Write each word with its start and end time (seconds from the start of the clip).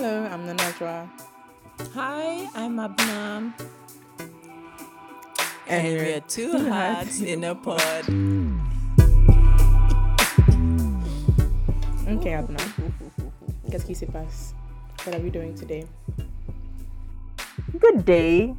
Hello, 0.00 0.24
I'm 0.32 0.46
Nana 0.46 0.62
Adwoa. 0.62 1.10
Hi, 1.92 2.48
I'm 2.54 2.76
Abena. 2.76 3.52
And 4.16 4.32
And 5.68 5.86
we're 5.88 6.04
we're 6.04 6.20
two 6.20 6.56
hearts 6.56 7.20
in 7.20 7.44
a 7.44 7.54
pod. 7.54 8.08
Okay, 12.08 12.32
Abena. 12.32 12.64
Qu'est-ce 13.70 13.84
qui 13.84 13.94
se 13.94 14.06
passe? 14.06 14.54
What 15.04 15.16
are 15.16 15.20
we 15.20 15.28
doing 15.28 15.54
today? 15.54 15.84
Good 17.78 18.06
day, 18.06 18.54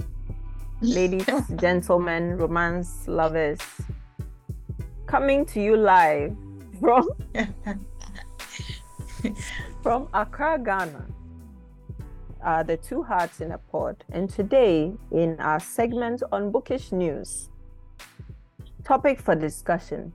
ladies, 0.82 1.26
gentlemen, 1.55 2.38
romance 2.38 3.08
lovers. 3.08 3.58
Coming 5.08 5.48
to 5.48 5.60
you 5.60 5.76
live 5.76 6.35
from 6.80 7.10
from 9.82 10.08
Accra, 10.13 10.60
Ghana. 10.63 11.11
Uh, 12.44 12.63
the 12.63 12.77
two 12.77 13.04
hearts 13.04 13.40
in 13.40 13.52
a 13.52 13.58
pod. 13.58 14.04
And 14.12 14.30
today, 14.30 14.94
in 15.12 15.40
our 15.40 15.59
segment 15.59 16.23
on 16.32 16.52
bookish 16.52 16.91
news, 16.91 17.49
topic 18.84 19.20
for 19.20 19.36
discussion 19.36 20.13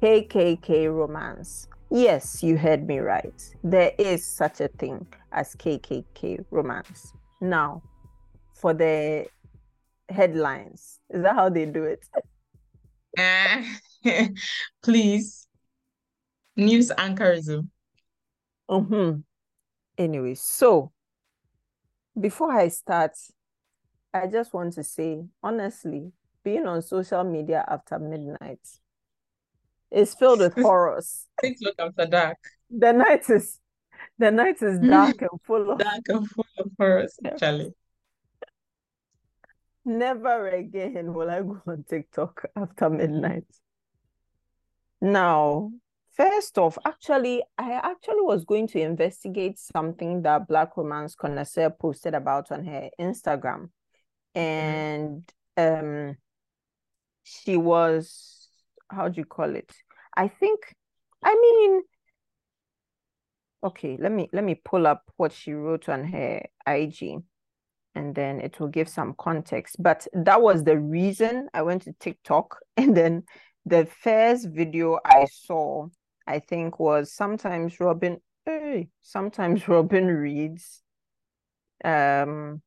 KKK 0.00 0.94
romance. 0.94 1.68
Yes, 1.90 2.42
you 2.42 2.56
heard 2.58 2.86
me 2.86 2.98
right. 2.98 3.54
There 3.64 3.92
is 3.98 4.24
such 4.24 4.60
a 4.60 4.68
thing 4.68 5.06
as 5.32 5.54
KKK 5.54 6.44
romance. 6.50 7.12
Now, 7.40 7.82
for 8.54 8.74
the 8.74 9.26
headlines. 10.08 11.00
Is 11.10 11.22
that 11.22 11.34
how 11.34 11.48
they 11.48 11.66
do 11.66 11.84
it? 11.84 12.04
Ah, 13.18 13.64
please. 14.82 15.46
News 16.56 16.90
anchorism. 16.90 17.68
Mm-hmm. 18.70 19.20
Anyway, 19.98 20.34
so 20.34 20.92
before 22.18 22.52
I 22.52 22.68
start, 22.68 23.12
I 24.12 24.26
just 24.26 24.52
want 24.54 24.72
to 24.74 24.84
say, 24.84 25.24
honestly, 25.42 26.12
being 26.42 26.66
on 26.66 26.82
social 26.82 27.24
media 27.24 27.64
after 27.68 27.98
midnight 27.98 28.60
is 29.90 30.14
filled 30.14 30.40
with 30.40 30.54
horrors. 30.62 31.26
Things 31.40 31.58
look 31.60 31.74
after 31.78 32.06
dark. 32.06 32.38
The 32.70 32.92
night 32.92 33.28
is 33.30 33.60
the 34.18 34.30
night 34.30 34.62
is 34.62 34.78
dark 34.88 35.20
and 35.20 35.40
full 35.44 35.70
of 35.70 35.78
Dark 35.78 36.02
and 36.08 36.28
full 36.28 36.46
of 36.58 36.70
horrors, 36.78 37.18
actually. 37.24 37.74
Never 39.84 40.48
again 40.48 41.14
will 41.14 41.30
I 41.30 41.42
go 41.42 41.62
on 41.66 41.84
TikTok 41.88 42.46
after 42.56 42.90
midnight. 42.90 43.44
Now, 45.00 45.70
first 46.16 46.58
off, 46.58 46.78
actually, 46.84 47.42
I 47.58 47.72
actually 47.72 48.22
was 48.22 48.44
going 48.44 48.66
to 48.68 48.80
investigate 48.80 49.58
something 49.58 50.22
that 50.22 50.48
Black 50.48 50.76
Romance 50.76 51.14
Connoisseur 51.14 51.70
posted 51.70 52.14
about 52.14 52.50
on 52.50 52.64
her 52.64 52.90
Instagram. 53.00 53.70
And 54.34 55.22
um 55.56 56.16
she 57.24 57.56
was, 57.56 58.48
how 58.88 59.08
do 59.08 59.20
you 59.20 59.24
call 59.24 59.56
it? 59.56 59.72
I 60.16 60.28
think, 60.28 60.74
I 61.22 61.34
mean, 61.34 61.82
okay, 63.64 63.96
let 64.00 64.12
me 64.12 64.28
let 64.32 64.44
me 64.44 64.54
pull 64.54 64.86
up 64.86 65.02
what 65.16 65.32
she 65.32 65.52
wrote 65.52 65.88
on 65.88 66.04
her 66.04 66.42
IG 66.66 67.22
and 67.96 68.14
then 68.14 68.40
it 68.40 68.60
will 68.60 68.68
give 68.68 68.88
some 68.88 69.14
context. 69.18 69.76
But 69.78 70.06
that 70.12 70.40
was 70.40 70.62
the 70.62 70.78
reason 70.78 71.48
I 71.52 71.62
went 71.62 71.82
to 71.82 71.92
TikTok. 71.94 72.58
And 72.76 72.94
then 72.94 73.24
the 73.64 73.86
first 73.86 74.48
video 74.50 74.98
I 75.04 75.24
saw, 75.24 75.88
I 76.26 76.40
think, 76.40 76.78
was 76.78 77.12
sometimes 77.12 77.78
Robin, 77.80 78.20
hey, 78.44 78.88
sometimes 79.02 79.68
Robin 79.68 80.06
reads. 80.06 80.82
Um, 81.84 82.62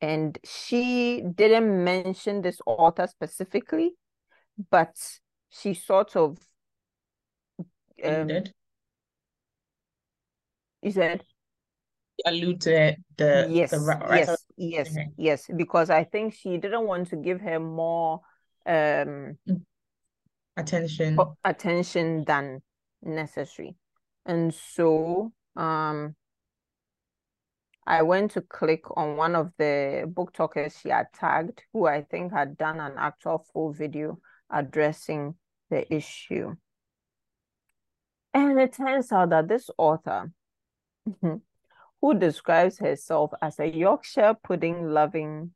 and 0.00 0.38
she 0.44 1.22
didn't 1.22 1.84
mention 1.84 2.42
this 2.42 2.60
author 2.66 3.06
specifically, 3.06 3.92
but 4.70 4.94
she 5.48 5.74
sort 5.74 6.16
of 6.16 6.38
um, 8.04 8.10
Alluded. 8.10 8.52
you 10.82 10.90
said 10.90 11.24
Allude 12.26 12.60
to 12.62 12.96
the 13.16 13.48
yes, 13.50 13.70
the 13.70 13.78
writer. 13.78 14.36
yes, 14.56 14.86
yes, 14.86 14.98
yes, 15.16 15.50
because 15.56 15.90
I 15.90 16.04
think 16.04 16.34
she 16.34 16.56
didn't 16.56 16.86
want 16.86 17.08
to 17.08 17.16
give 17.16 17.40
her 17.40 17.58
more 17.58 18.20
um 18.66 19.38
attention. 20.56 21.18
attention 21.44 22.24
than 22.24 22.62
necessary. 23.02 23.76
And 24.26 24.54
so 24.54 25.32
um 25.56 26.14
I 27.86 28.02
went 28.02 28.30
to 28.32 28.42
click 28.42 28.84
on 28.96 29.16
one 29.16 29.34
of 29.34 29.52
the 29.58 30.04
BookTokers 30.06 30.80
she 30.80 30.90
had 30.90 31.06
tagged, 31.12 31.62
who 31.72 31.86
I 31.86 32.02
think 32.02 32.32
had 32.32 32.56
done 32.56 32.78
an 32.78 32.92
actual 32.96 33.44
full 33.52 33.72
video 33.72 34.18
addressing 34.50 35.34
the 35.68 35.92
issue. 35.92 36.54
And 38.32 38.60
it 38.60 38.74
turns 38.74 39.10
out 39.10 39.30
that 39.30 39.48
this 39.48 39.68
author, 39.76 40.30
who 41.20 42.14
describes 42.18 42.78
herself 42.78 43.32
as 43.42 43.58
a 43.58 43.66
Yorkshire 43.66 44.36
pudding 44.44 44.88
loving 44.90 45.52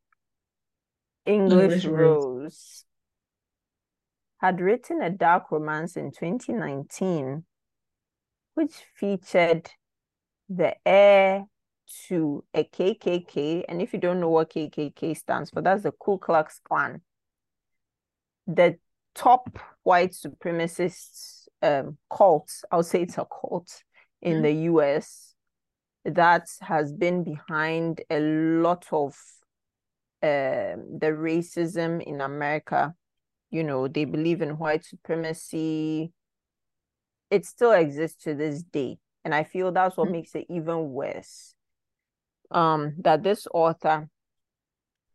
English 1.24 1.84
English 1.84 1.84
rose. 1.86 2.85
Had 4.38 4.60
written 4.60 5.02
a 5.02 5.10
dark 5.10 5.50
romance 5.50 5.96
in 5.96 6.10
2019, 6.10 7.44
which 8.54 8.84
featured 8.94 9.70
the 10.48 10.76
heir 10.86 11.46
to 12.08 12.44
a 12.54 12.64
KKK. 12.64 13.64
And 13.68 13.80
if 13.80 13.92
you 13.92 13.98
don't 13.98 14.20
know 14.20 14.28
what 14.28 14.50
KKK 14.50 15.16
stands 15.16 15.50
for, 15.50 15.62
that's 15.62 15.84
the 15.84 15.92
Ku 15.92 16.18
Klux 16.18 16.60
Klan. 16.62 17.00
The 18.46 18.78
top 19.14 19.58
white 19.82 20.12
supremacist 20.12 21.48
um, 21.62 21.96
cult, 22.14 22.50
I'll 22.70 22.82
say 22.82 23.02
it's 23.02 23.18
a 23.18 23.24
cult 23.26 23.82
in 24.20 24.38
Mhm. 24.38 24.42
the 24.42 24.52
US 24.72 25.34
that 26.04 26.48
has 26.60 26.92
been 26.92 27.24
behind 27.24 28.02
a 28.10 28.20
lot 28.20 28.86
of 28.92 29.16
um, 30.22 30.98
the 30.98 31.12
racism 31.12 32.02
in 32.02 32.20
America. 32.20 32.94
You 33.50 33.62
know, 33.64 33.88
they 33.88 34.04
believe 34.04 34.42
in 34.42 34.58
white 34.58 34.84
supremacy. 34.84 36.12
It 37.30 37.44
still 37.46 37.72
exists 37.72 38.22
to 38.24 38.34
this 38.34 38.62
day. 38.62 38.98
And 39.24 39.34
I 39.34 39.44
feel 39.44 39.72
that's 39.72 39.96
what 39.96 40.08
Mhm. 40.08 40.12
makes 40.12 40.34
it 40.34 40.46
even 40.48 40.90
worse. 40.90 41.54
Um, 42.50 42.94
that 42.98 43.22
this 43.22 43.46
author 43.52 44.08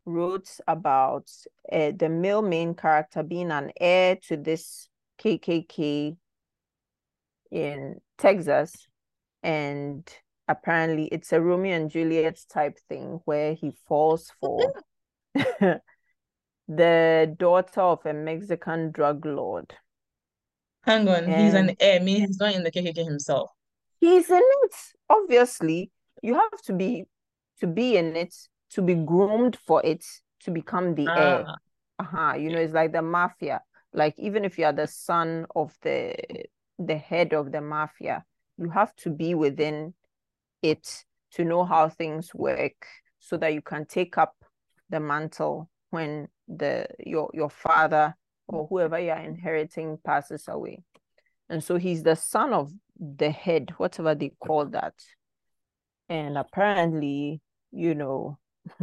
wrote 0.06 0.50
about 0.68 1.31
uh, 1.72 1.92
the 1.96 2.09
male 2.09 2.42
main 2.42 2.74
character 2.74 3.24
being 3.24 3.52
an 3.52 3.72
heir 3.80 4.18
to 4.28 4.36
this 4.36 4.90
KKK 5.18 6.18
in 7.52 8.02
Texas. 8.18 8.88
And 9.44 10.08
apparently 10.48 11.06
it's 11.06 11.31
a 11.31 11.40
Romeo 11.42 11.75
and 11.75 11.90
Juliet 11.90 12.40
type 12.50 12.78
thing 12.90 13.22
where 13.25 13.53
he 13.53 13.72
falls 13.88 14.31
for 14.40 14.74
the 16.75 17.35
daughter 17.37 17.81
of 17.81 18.05
a 18.05 18.13
Mexican 18.13 18.91
drug 18.91 19.25
lord. 19.25 19.75
Hang 20.83 21.07
on, 21.07 21.25
he's 21.25 21.53
an 21.53 21.69
And 21.69 21.77
heir, 21.79 21.99
meaning 21.99 22.27
he's 22.27 22.39
not 22.39 22.56
in 22.56 22.63
the 22.63 22.71
KKK 22.71 23.03
himself. 23.03 23.51
he's 24.00 24.29
in 24.29 24.41
it. 24.63 24.75
Obviously, 25.09 25.91
you 26.21 26.33
have 26.35 26.62
to 26.65 26.73
be 26.73 27.06
to 27.59 27.68
be 27.68 27.97
in 27.97 28.15
it, 28.15 28.35
to 28.71 28.81
be 28.81 28.95
groomed 28.95 29.57
for 29.68 29.85
it, 29.85 30.03
to 30.41 30.51
become 30.51 30.95
the 30.95 31.07
heir. 31.15 31.45
Ah, 31.47 31.56
Uh-huh. 32.00 32.33
You 32.35 32.50
know, 32.51 32.59
it's 32.59 32.74
like 32.74 32.91
the 32.94 33.01
mafia. 33.01 33.62
Like 33.94 34.15
even 34.17 34.45
if 34.45 34.57
you 34.57 34.65
are 34.65 34.74
the 34.74 34.88
son 34.88 35.45
of 35.56 35.77
the 35.81 36.15
the 36.79 36.97
head 36.97 37.33
of 37.33 37.51
the 37.51 37.62
mafia, 37.62 38.25
you 38.57 38.69
have 38.69 38.95
to 38.97 39.09
be 39.09 39.35
within 39.35 39.94
it 40.63 41.06
to 41.33 41.44
know 41.44 41.63
how 41.65 41.89
things 41.89 42.33
work 42.33 42.88
so 43.19 43.38
that 43.38 43.53
you 43.53 43.62
can 43.62 43.85
take 43.85 44.17
up 44.17 44.35
the 44.89 45.00
mantle 45.00 45.69
when 45.91 46.27
the 46.47 46.88
your 46.99 47.29
your 47.33 47.49
father 47.49 48.15
or 48.47 48.67
whoever 48.67 48.99
you 48.99 49.11
are 49.11 49.19
inheriting 49.21 49.97
passes 50.03 50.47
away. 50.47 50.83
And 51.49 51.63
so 51.63 51.77
he's 51.77 52.03
the 52.03 52.15
son 52.15 52.53
of 52.53 52.71
the 52.99 53.29
head, 53.31 53.73
whatever 53.77 54.15
they 54.15 54.31
call 54.39 54.65
that. 54.67 54.93
And 56.09 56.38
apparently, 56.38 57.41
you 57.71 57.95
know, 57.95 58.39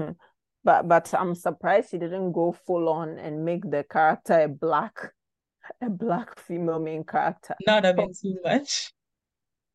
but 0.64 0.88
but 0.88 1.12
I'm 1.14 1.34
surprised 1.34 1.90
he 1.90 1.98
didn't 1.98 2.32
go 2.32 2.52
full 2.66 2.88
on 2.88 3.18
and 3.18 3.44
make 3.44 3.70
the 3.70 3.84
character 3.84 4.40
a 4.40 4.48
black 4.48 5.12
a 5.82 5.90
black 5.90 6.38
female 6.38 6.78
main 6.78 7.04
character. 7.04 7.54
have 7.84 7.96
But 7.96 7.96
been 7.96 8.12
too 8.14 8.38
much. 8.44 8.92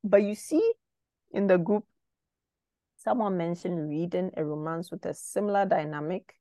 but 0.03 0.24
you 0.24 0.35
see 0.35 0.74
in 1.31 1.47
the 1.47 1.57
group 1.57 1.85
someone 2.97 3.38
mentioned 3.38 3.89
reading 3.89 4.31
a 4.38 4.44
romance 4.45 4.91
with 4.91 5.06
a 5.06 5.13
similar 5.13 5.65
dynamic, 5.65 6.35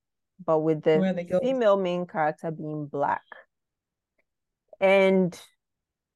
but 0.44 0.60
with 0.60 0.82
the 0.82 0.98
Where 0.98 1.12
the 1.12 1.24
girls 1.24 1.42
female 1.42 1.76
main 1.76 2.06
character 2.06 2.50
being 2.50 2.86
black. 2.86 3.22
And 4.80 5.38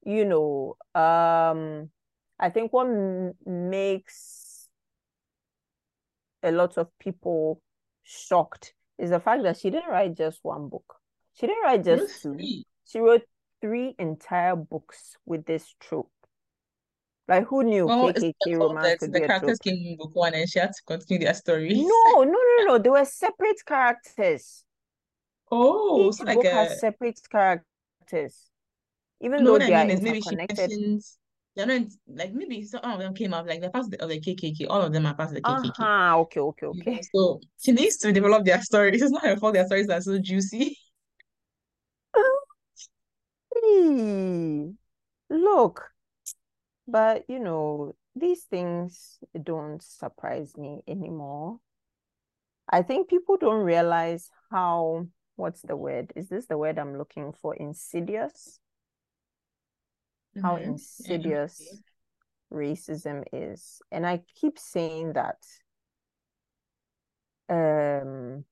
you 0.03 0.25
know, 0.25 0.77
um, 0.95 1.89
I 2.39 2.49
think 2.49 2.71
what 2.71 2.87
m- 2.87 3.33
makes 3.45 4.69
a 6.43 6.51
lot 6.51 6.77
of 6.77 6.87
people 6.99 7.61
shocked 8.03 8.73
is 8.97 9.09
the 9.09 9.19
fact 9.19 9.43
that 9.43 9.57
she 9.57 9.69
didn't 9.69 9.89
write 9.89 10.15
just 10.15 10.39
one 10.43 10.69
book. 10.69 10.95
She 11.33 11.45
didn't 11.45 11.63
write 11.63 11.83
just 11.83 12.21
two. 12.21 12.37
She 12.85 12.99
wrote 12.99 13.23
three 13.61 13.95
entire 13.99 14.55
books 14.55 15.17
with 15.25 15.45
this 15.45 15.75
trope. 15.79 16.11
Like 17.27 17.45
who 17.47 17.63
knew 17.63 17.89
Well, 17.89 18.11
KKK 18.11 18.55
the 18.81 18.95
romance 18.95 18.95
could 18.97 19.11
the 19.11 19.19
be 19.19 19.23
a 19.23 19.29
characters 19.29 19.39
trope? 19.39 19.59
came 19.59 19.75
in 19.77 19.97
book 19.97 20.13
one 20.15 20.33
and 20.35 20.47
she 20.49 20.59
had 20.59 20.73
to 20.73 20.83
continue 20.85 21.25
their 21.25 21.33
stories. 21.33 21.87
No, 21.89 22.23
no, 22.23 22.31
no, 22.33 22.63
no. 22.65 22.77
They 22.77 22.89
were 22.89 23.05
separate 23.05 23.63
characters. 23.65 24.65
Oh, 25.51 26.11
Each 26.11 26.11
so 26.11 26.25
like 26.25 26.43
book 26.43 26.51
a 26.53 26.69
has 26.69 26.79
separate 26.79 27.19
characters, 27.29 28.49
even 29.21 29.43
no, 29.43 29.45
though 29.45 29.57
what 29.57 29.63
I 29.63 29.69
they 29.69 29.73
are 29.73 29.85
mean 29.85 30.01
maybe 30.03 30.21
she 30.21 30.37
mentions 30.49 31.19
they're 31.55 31.65
not 31.65 31.81
like 32.07 32.33
maybe 32.33 32.63
some 32.63 32.81
of 32.83 32.99
them 32.99 33.13
came 33.13 33.33
out 33.33 33.47
like 33.47 33.61
they're 33.61 33.71
part 33.71 33.85
of 33.85 33.91
the, 33.91 34.01
of 34.03 34.09
the 34.09 34.19
KKK. 34.19 34.65
All 34.67 34.81
of 34.81 34.93
them 34.93 35.05
are 35.05 35.15
part 35.15 35.29
of 35.29 35.35
the 35.35 35.41
KKK. 35.41 35.83
Uh-huh. 35.83 36.17
Okay, 36.21 36.39
okay, 36.41 36.65
okay. 36.67 37.07
so 37.13 37.41
she 37.59 37.71
needs 37.71 37.97
to 37.97 38.11
develop 38.11 38.45
their 38.45 38.61
stories. 38.61 39.01
It's 39.03 39.11
not 39.11 39.23
her 39.23 39.37
fault 39.37 39.53
their 39.53 39.65
stories 39.65 39.89
are 39.89 40.01
so 40.01 40.19
juicy. 40.19 40.77
Look, 45.29 45.93
but 46.87 47.23
you 47.27 47.39
know, 47.39 47.95
these 48.15 48.43
things 48.43 49.19
don't 49.43 49.81
surprise 49.81 50.57
me 50.57 50.81
anymore. 50.87 51.59
I 52.69 52.81
think 52.81 53.09
people 53.09 53.37
don't 53.37 53.63
realize 53.63 54.29
how, 54.51 55.07
what's 55.35 55.61
the 55.61 55.75
word? 55.75 56.11
Is 56.15 56.29
this 56.29 56.47
the 56.47 56.57
word 56.57 56.77
I'm 56.77 56.97
looking 56.97 57.31
for? 57.33 57.55
Insidious? 57.55 58.59
How 60.41 60.55
Mhm. 60.57 60.61
Yeah, 60.61 60.67
insidious 60.69 61.81
racism 62.51 63.23
is. 63.31 63.81
And 63.91 64.05
I 64.05 64.23
keep 64.35 64.59
saying 64.59 65.13
that. 65.13 65.37
Um, 67.49 68.45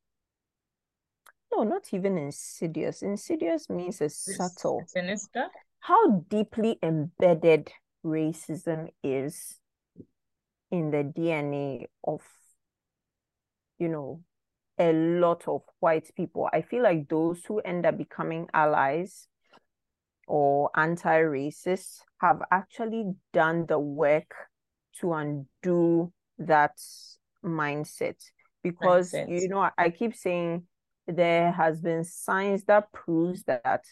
no, 1.51 1.63
not 1.63 1.93
even 1.93 2.17
insidious. 2.17 3.01
Insidious 3.01 3.69
means 3.69 3.99
it's 4.01 4.25
This 4.25 4.37
subtle. 4.37 4.85
sinister. 4.87 5.49
How 5.79 6.19
deeply 6.29 6.79
embedded 6.81 7.71
racism 8.05 8.89
is 9.03 9.59
in 10.71 10.91
the 10.91 11.03
DNA 11.03 11.87
of, 12.03 12.21
you 13.79 13.89
know, 13.89 14.21
a 14.77 14.93
lot 14.93 15.47
of 15.47 15.61
white 15.79 16.11
people. 16.15 16.49
I 16.51 16.61
feel 16.61 16.83
like 16.83 17.07
those 17.07 17.43
who 17.45 17.59
end 17.59 17.85
up 17.85 17.97
becoming 17.97 18.47
allies 18.53 19.27
or 20.27 20.69
anti-racists 20.75 21.99
have 22.19 22.41
actually 22.51 23.13
done 23.33 23.65
the 23.67 23.79
work 23.79 24.33
to 24.99 25.13
undo 25.13 26.11
that 26.37 26.77
mindset 27.43 28.17
because 28.63 29.11
Mindset. 29.11 29.41
you 29.41 29.47
know 29.47 29.69
I 29.77 29.89
keep 29.89 30.15
saying 30.15 30.63
there 31.07 31.51
has 31.51 31.79
been 31.79 32.03
science 32.03 32.63
that 32.63 32.91
proves 32.91 33.43
that 33.43 33.85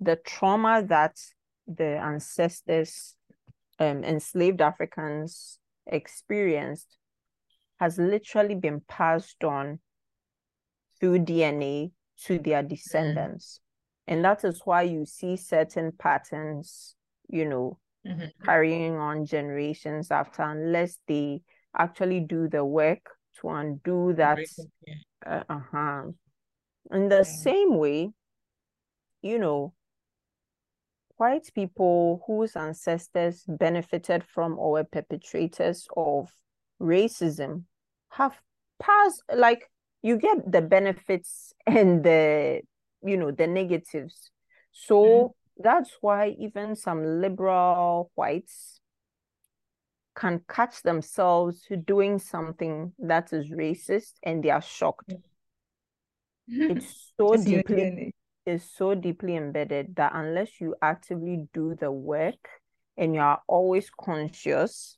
the 0.00 0.16
trauma 0.16 0.82
that 0.88 1.18
the 1.66 1.98
ancestors 1.98 3.16
um, 3.78 4.04
enslaved 4.04 4.60
Africans 4.60 5.58
experienced 5.86 6.96
has 7.80 7.98
literally 7.98 8.54
been 8.54 8.80
passed 8.88 9.42
on 9.44 9.80
through 11.00 11.18
DNA 11.20 11.90
to 12.24 12.38
their 12.38 12.62
descendants. 12.62 13.60
And 14.06 14.24
that 14.24 14.44
is 14.44 14.60
why 14.64 14.82
you 14.82 15.06
see 15.06 15.36
certain 15.36 15.92
patterns, 15.92 16.94
you 17.28 17.46
know, 17.46 17.78
Mhm. 18.06 18.30
carrying 18.44 18.96
on 18.96 19.24
generations 19.24 20.10
after, 20.10 20.42
unless 20.42 20.98
they 21.06 21.42
actually 21.76 22.20
do 22.20 22.48
the 22.48 22.64
work 22.64 23.18
to 23.40 23.48
undo 23.48 24.12
that. 24.14 24.36
Break 24.36 24.58
it, 24.58 24.70
yeah. 24.86 24.94
Uh, 25.26 25.44
uh-huh. 25.48 26.12
In 26.90 27.08
the 27.08 27.24
same 27.24 27.76
way, 27.78 28.12
you 29.22 29.38
know, 29.38 29.74
white 31.24 31.48
people 31.54 32.22
whose 32.26 32.54
ancestors 32.54 33.44
benefited 33.48 34.22
from 34.34 34.58
or 34.58 34.72
were 34.72 34.84
perpetrators 34.84 35.88
of 35.96 36.30
racism 36.78 37.64
have 38.10 38.34
passed, 38.78 39.22
like, 39.34 39.70
you 40.02 40.18
get 40.18 40.52
the 40.52 40.60
benefits 40.60 41.54
and 41.66 42.04
the, 42.04 42.60
you 43.02 43.16
know, 43.16 43.30
the 43.30 43.46
negatives. 43.46 44.30
So 44.72 44.96
mm-hmm. 45.02 45.62
that's 45.62 45.92
why 46.02 46.36
even 46.38 46.76
some 46.76 47.22
liberal 47.22 48.10
whites 48.16 48.80
can 50.14 50.42
catch 50.46 50.82
themselves 50.82 51.66
doing 51.86 52.18
something 52.18 52.92
that 52.98 53.32
is 53.32 53.48
racist 53.48 54.12
and 54.22 54.44
they 54.44 54.50
are 54.50 54.66
shocked. 54.78 55.14
Mm-hmm. 56.50 56.76
It's 56.76 57.12
so 57.16 57.32
It's 57.34 57.46
in 57.46 57.52
deeply. 57.52 58.14
Is 58.46 58.62
so 58.76 58.94
deeply 58.94 59.36
embedded 59.36 59.96
that 59.96 60.12
unless 60.14 60.60
you 60.60 60.74
actively 60.82 61.46
do 61.52 61.74
the 61.74 61.90
work 61.90 62.48
and 62.96 63.14
you 63.14 63.20
are 63.20 63.40
always 63.48 63.90
conscious, 63.90 64.96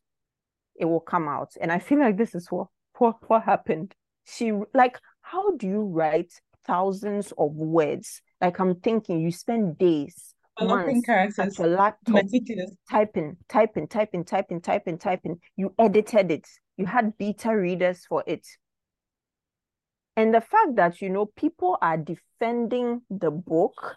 it 0.75 0.85
will 0.85 1.01
come 1.01 1.29
out. 1.29 1.53
And 1.61 1.71
I 1.73 1.79
feel 1.79 1.99
like 1.99 2.17
this 2.17 2.35
is 2.35 2.51
what 2.51 2.69
what, 2.99 3.17
what 3.29 3.43
happened. 3.45 3.95
She 4.25 4.53
like, 4.75 4.99
how 5.21 5.57
do 5.57 5.67
you 5.67 5.83
write 5.83 6.33
thousands 6.67 7.33
of 7.39 7.53
words? 7.53 8.21
Like 8.41 8.59
I'm 8.59 8.81
thinking 8.81 9.21
you 9.21 9.31
spend 9.31 9.79
days, 9.79 10.35
Developing 10.59 10.87
months 10.95 11.07
characters. 11.07 11.59
your 11.59 11.69
laptop 11.69 12.25
Meticulous. 12.25 12.73
typing, 12.91 13.37
typing, 13.49 13.87
typing, 13.89 14.25
typing, 14.25 14.61
typing, 14.61 14.99
typing. 14.99 15.41
You 15.57 15.75
edited 15.79 16.31
it. 16.31 16.49
You 16.77 16.87
had 16.87 17.17
beta 17.19 17.57
readers 17.57 18.05
for 18.09 18.25
it. 18.27 18.47
And 20.17 20.33
the 20.35 20.41
fact 20.41 20.77
that, 20.77 21.03
you 21.03 21.11
know, 21.11 21.27
people 21.27 21.77
are 21.83 21.99
defending 21.99 23.03
the 23.11 23.31
book. 23.31 23.97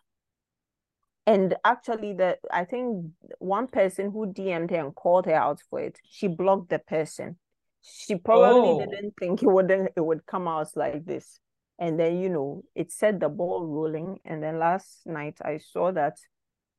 And 1.26 1.56
actually, 1.64 2.14
the 2.14 2.38
I 2.52 2.66
think 2.66 3.12
one 3.38 3.68
person 3.68 4.12
who 4.12 4.34
DM'd 4.34 4.72
her 4.72 4.78
and 4.78 4.96
called 4.96 5.28
her 5.28 5.36
out 5.36 5.62
for 5.70 5.80
it, 5.80 6.00
she 6.10 6.28
blocked 6.28 6.70
the 6.70 6.80
person. 6.80 7.38
She 7.82 8.16
probably 8.16 8.70
Oh. 8.72 8.80
didn't 8.80 9.14
think 9.20 9.44
it 9.44 9.48
wouldn't 9.48 9.92
it 9.96 10.02
would 10.02 10.26
come 10.26 10.48
out 10.48 10.76
like 10.76 11.06
this. 11.06 11.40
And 11.78 11.98
then, 12.00 12.18
you 12.20 12.30
know, 12.30 12.64
it 12.76 12.92
set 12.92 13.20
the 13.20 13.30
ball 13.30 13.66
rolling. 13.66 14.20
And 14.26 14.44
then 14.44 14.60
last 14.60 15.06
night 15.06 15.38
I 15.42 15.60
saw 15.60 15.92
that 15.94 16.18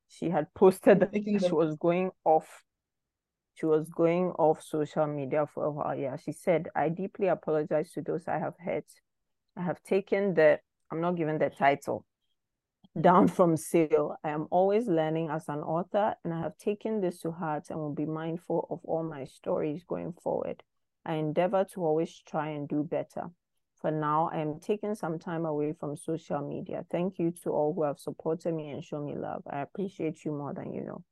she 0.07 0.29
had 0.29 0.53
posted 0.53 0.99
that 0.99 1.13
she 1.13 1.51
was 1.51 1.75
going 1.75 2.11
off. 2.25 2.63
She 3.55 3.65
was 3.65 3.89
going 3.89 4.31
off 4.31 4.61
social 4.61 5.07
media 5.07 5.47
for 5.47 5.65
a 5.65 5.71
while. 5.71 5.95
Yeah, 5.95 6.17
she 6.17 6.33
said, 6.33 6.67
I 6.75 6.89
deeply 6.89 7.27
apologize 7.27 7.91
to 7.93 8.01
those 8.01 8.27
I 8.27 8.37
have 8.37 8.55
hurt. 8.59 8.85
I 9.57 9.61
have 9.63 9.81
taken 9.83 10.33
the, 10.33 10.59
I'm 10.91 11.01
not 11.01 11.15
giving 11.15 11.37
the 11.37 11.49
title, 11.49 12.05
down 12.99 13.27
from 13.27 13.55
sale. 13.55 14.17
I 14.23 14.29
am 14.29 14.47
always 14.51 14.87
learning 14.87 15.29
as 15.29 15.47
an 15.47 15.59
author, 15.59 16.15
and 16.23 16.33
I 16.33 16.39
have 16.39 16.57
taken 16.57 16.99
this 17.01 17.19
to 17.21 17.31
heart 17.31 17.69
and 17.69 17.79
will 17.79 17.93
be 17.93 18.05
mindful 18.05 18.67
of 18.69 18.79
all 18.83 19.03
my 19.03 19.25
stories 19.25 19.83
going 19.87 20.13
forward. 20.13 20.63
I 21.05 21.15
endeavor 21.15 21.65
to 21.73 21.83
always 21.83 22.21
try 22.27 22.49
and 22.49 22.67
do 22.67 22.83
better. 22.83 23.31
For 23.81 23.89
now, 23.89 24.29
I 24.31 24.39
am 24.39 24.59
taking 24.59 24.93
some 24.93 25.17
time 25.17 25.45
away 25.45 25.73
from 25.73 25.97
social 25.97 26.41
media. 26.41 26.85
Thank 26.91 27.17
you 27.17 27.31
to 27.43 27.49
all 27.49 27.73
who 27.73 27.83
have 27.83 27.97
supported 27.97 28.53
me 28.53 28.69
and 28.69 28.83
shown 28.83 29.05
me 29.05 29.15
love. 29.15 29.41
I 29.49 29.61
appreciate 29.61 30.23
you 30.23 30.31
more 30.31 30.53
than 30.53 30.71
you 30.71 30.83
know. 30.83 31.03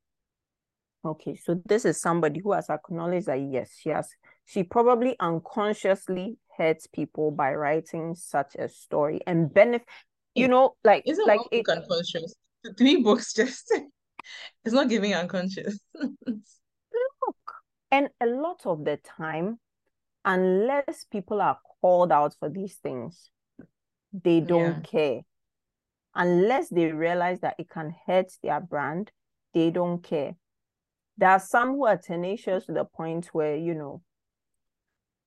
Okay, 1.04 1.36
so 1.36 1.60
this 1.66 1.86
is 1.86 2.00
somebody 2.00 2.42
who 2.42 2.52
has 2.52 2.70
acknowledged 2.70 3.28
that 3.28 3.40
yes, 3.40 3.72
she 3.80 3.90
has 3.90 4.10
she 4.46 4.64
probably 4.64 5.16
unconsciously 5.20 6.38
hurts 6.60 6.86
people 6.88 7.32
by 7.32 7.54
writing 7.54 8.14
such 8.14 8.56
a 8.56 8.68
story 8.70 9.22
and 9.26 9.52
benefit 9.54 9.88
you 10.36 10.48
know 10.48 10.76
like 10.84 11.04
Isn't 11.08 11.26
like 11.26 11.40
it 11.52 11.68
unconscious? 11.68 12.36
The 12.64 12.74
Three 12.74 13.02
books 13.02 13.34
just 13.34 13.74
it's 14.66 14.74
not 14.76 14.90
giving 14.90 15.16
unconscious. 15.16 15.80
look 15.96 17.54
and 17.92 18.10
a 18.22 18.28
lot 18.28 18.62
of 18.66 18.86
the 18.86 18.98
time 18.98 19.60
unless 20.26 21.06
people 21.10 21.42
are 21.42 21.58
called 21.82 22.12
out 22.12 22.36
for 22.40 22.50
these 22.50 22.76
things 22.76 23.32
they 24.12 24.40
don't 24.42 24.84
care 24.84 25.22
unless 26.14 26.70
they 26.70 26.92
realize 26.92 27.40
that 27.40 27.56
it 27.58 27.70
can 27.70 27.96
hurt 28.06 28.32
their 28.44 28.60
brand 28.60 29.12
they 29.54 29.70
don't 29.72 30.04
care 30.04 30.36
there 31.18 31.30
are 31.30 31.40
some 31.40 31.70
who 31.70 31.86
are 31.86 31.98
tenacious 31.98 32.66
to 32.66 32.74
the 32.74 32.86
point 32.86 33.28
where 33.34 33.56
you 33.56 33.74
know 33.74 34.02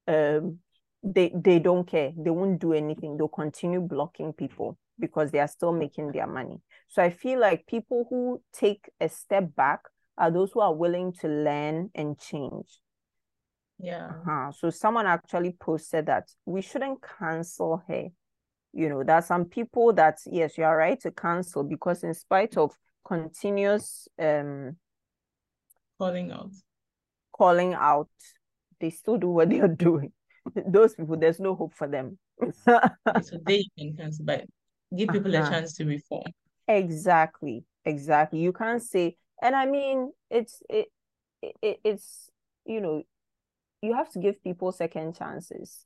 um 0.09 0.59
they 1.03 1.33
they 1.35 1.59
don't 1.59 1.87
care 1.87 2.13
they 2.17 2.31
won't 2.31 2.61
do 2.61 2.73
anything 2.73 3.17
they'll 3.17 3.29
continue 3.29 3.81
blocking 3.81 4.33
people 4.33 4.79
because 4.99 5.31
they 5.31 5.41
are 5.41 5.49
still 5.49 5.73
making 5.73 6.13
their 6.13 6.27
money 6.27 6.61
so 6.89 7.03
i 7.03 7.11
feel 7.11 7.41
like 7.41 7.67
people 7.67 8.07
who 8.09 8.41
take 8.53 8.89
a 9.01 9.09
step 9.09 9.55
back 9.57 9.81
are 10.17 10.31
those 10.31 10.53
who 10.53 10.61
are 10.61 10.75
willing 10.75 11.13
to 11.13 11.27
learn 11.27 11.91
and 11.95 12.19
change 12.19 12.79
Yeah. 13.79 14.07
uh-huh. 14.11 14.53
so 14.53 14.71
someone 14.71 15.07
actually 15.07 15.53
posted 15.59 16.07
that 16.07 16.29
we 16.47 16.63
shouldn't 16.63 17.01
cancel 17.19 17.83
her 17.89 18.09
you 18.73 18.89
know 18.89 19.03
there 19.03 19.17
are 19.17 19.23
some 19.23 19.47
people 19.47 19.93
that 19.95 20.19
yes 20.27 20.57
you 20.57 20.65
are 20.65 20.77
right 20.77 21.01
to 21.01 21.11
cancel 21.11 21.65
because 21.65 22.05
in 22.05 22.15
spite 22.15 22.57
of 22.57 22.71
continuous 23.05 24.07
um 24.21 24.77
Calling 25.99 26.31
out. 26.33 26.51
calling 27.33 27.75
out 27.75 28.09
they 28.81 28.91
still 28.91 29.17
do 29.17 29.29
what 29.29 29.51
they 29.51 29.61
are 29.61 29.69
doing 29.89 30.13
those 30.67 30.95
people, 30.95 31.17
there's 31.17 31.41
no 31.41 31.55
hope 31.55 31.75
for 31.75 31.89
them. 31.89 32.19
so 32.65 33.39
they 33.47 33.65
can 33.79 33.97
cancel, 33.97 34.25
but 34.25 34.45
give 34.97 35.09
people 35.11 35.35
Uh-huh. 35.35 35.47
a 35.47 35.51
chance 35.51 35.75
to 35.75 35.85
reform. 35.85 36.25
Exactly, 36.69 37.65
exactly. 37.85 38.41
You 38.41 38.53
can't 38.53 38.83
say, 38.83 39.17
and 39.43 39.55
I 39.55 39.67
mean, 39.67 40.13
it's 40.31 40.63
it, 40.69 40.87
it 41.61 41.81
it's 41.85 42.31
you 42.65 42.81
know, 42.81 43.03
you 43.83 43.95
have 43.95 44.11
to 44.13 44.19
give 44.21 44.43
people 44.43 44.71
second 44.73 45.17
chances. 45.17 45.85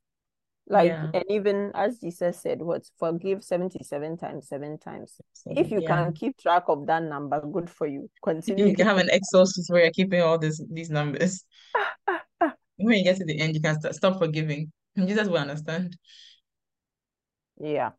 Like, 0.68 0.88
Yeah. 0.88 1.10
and 1.14 1.24
even 1.30 1.70
as 1.74 2.00
Jesus 2.00 2.40
said, 2.40 2.60
what 2.60 2.82
forgive 2.98 3.44
77 3.44 4.16
times, 4.18 4.48
seven 4.48 4.78
times. 4.78 5.20
So, 5.32 5.52
If 5.56 5.70
you 5.70 5.80
yeah. 5.80 5.86
can 6.04 6.12
keep 6.12 6.36
track 6.38 6.64
of 6.68 6.86
that 6.88 7.04
number, 7.04 7.40
good 7.40 7.70
for 7.70 7.86
you. 7.86 8.10
Continue. 8.22 8.66
You 8.66 8.74
can 8.74 8.86
have 8.86 8.98
an 8.98 9.08
Excel 9.12 9.46
sheet 9.46 9.64
where 9.68 9.82
you're 9.82 9.92
keeping 9.92 10.20
all 10.22 10.38
this 10.38 10.60
these 10.70 10.90
numbers. 10.90 11.44
When 12.76 12.98
you 12.98 13.04
get 13.04 13.16
to 13.16 13.24
the 13.24 13.40
end, 13.40 13.54
you 13.54 13.60
can 13.60 13.80
st 13.80 13.94
stop 13.94 14.18
forgiving. 14.18 14.72
Jesus 14.96 15.28
will 15.28 15.38
understand. 15.38 15.96
Yeah. 17.58 17.92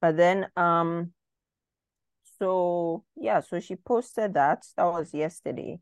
But 0.00 0.16
then, 0.16 0.46
um, 0.56 1.12
so 2.38 3.04
yeah, 3.16 3.40
so 3.40 3.60
she 3.60 3.76
posted 3.76 4.34
that. 4.34 4.64
That 4.76 4.84
was 4.84 5.12
yesterday. 5.12 5.78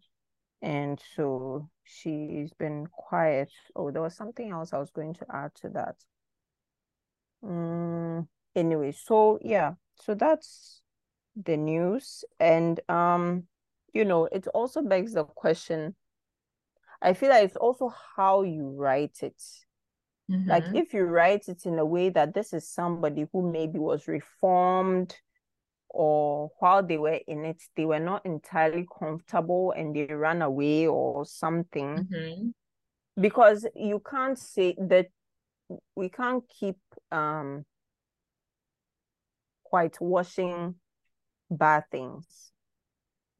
And 0.61 1.01
so 1.15 1.69
she's 1.85 2.53
been 2.53 2.89
quiet. 2.91 3.51
Oh, 3.77 3.91
there 3.93 4.03
was 4.03 4.17
something 4.17 4.51
else 4.51 4.73
I 4.73 4.79
was 4.79 4.91
going 4.91 5.15
to 5.15 5.27
add 5.33 5.55
to 5.63 5.69
that. 5.71 5.95
Mm, 7.45 8.27
anyway, 8.57 8.93
so 8.93 9.39
yeah, 9.41 9.75
so 10.01 10.15
that's 10.15 10.83
the 11.37 11.57
news. 11.57 12.25
And 12.41 12.81
um, 12.89 13.45
you 13.93 14.05
know, 14.05 14.25
it 14.27 14.49
also 14.49 14.83
begs 14.83 15.13
the 15.13 15.25
question. 15.25 15.95
I 17.01 17.15
feel 17.15 17.31
like 17.31 17.45
it's 17.45 17.57
also 17.57 17.93
how 18.17 18.43
you 18.43 18.69
write 18.71 19.23
it. 19.23 19.41
Like 20.47 20.65
Mhm. 20.65 20.77
if 20.77 20.95
you 20.95 21.05
write 21.05 21.49
it 21.49 21.67
in 21.67 21.79
a 21.79 21.85
way 21.85 22.09
that 22.11 22.35
this 22.35 22.53
is 22.53 22.69
somebody 22.69 23.27
who 23.33 23.51
maybe 23.53 23.79
was 23.79 24.09
reformed 24.09 25.17
or 25.91 26.51
while 26.59 26.83
they 26.83 26.99
were 26.99 27.21
in 27.27 27.45
it, 27.45 27.63
they 27.77 27.85
were 27.85 28.01
not 28.01 28.25
entirely 28.27 28.87
comfortable 28.99 29.73
and 29.73 29.95
they 29.95 30.07
ran 30.07 30.43
away 30.43 30.87
or 30.87 31.25
something. 31.25 32.09
Mhm. 32.11 32.53
Because 33.21 33.67
you 33.75 34.01
can't 34.01 34.39
say 34.39 34.75
that 34.79 35.09
we 35.97 36.09
can't 36.09 36.45
keep 36.49 36.79
um 37.13 37.65
whitewashing 39.71 40.75
bad 41.51 41.85
things. 41.91 42.53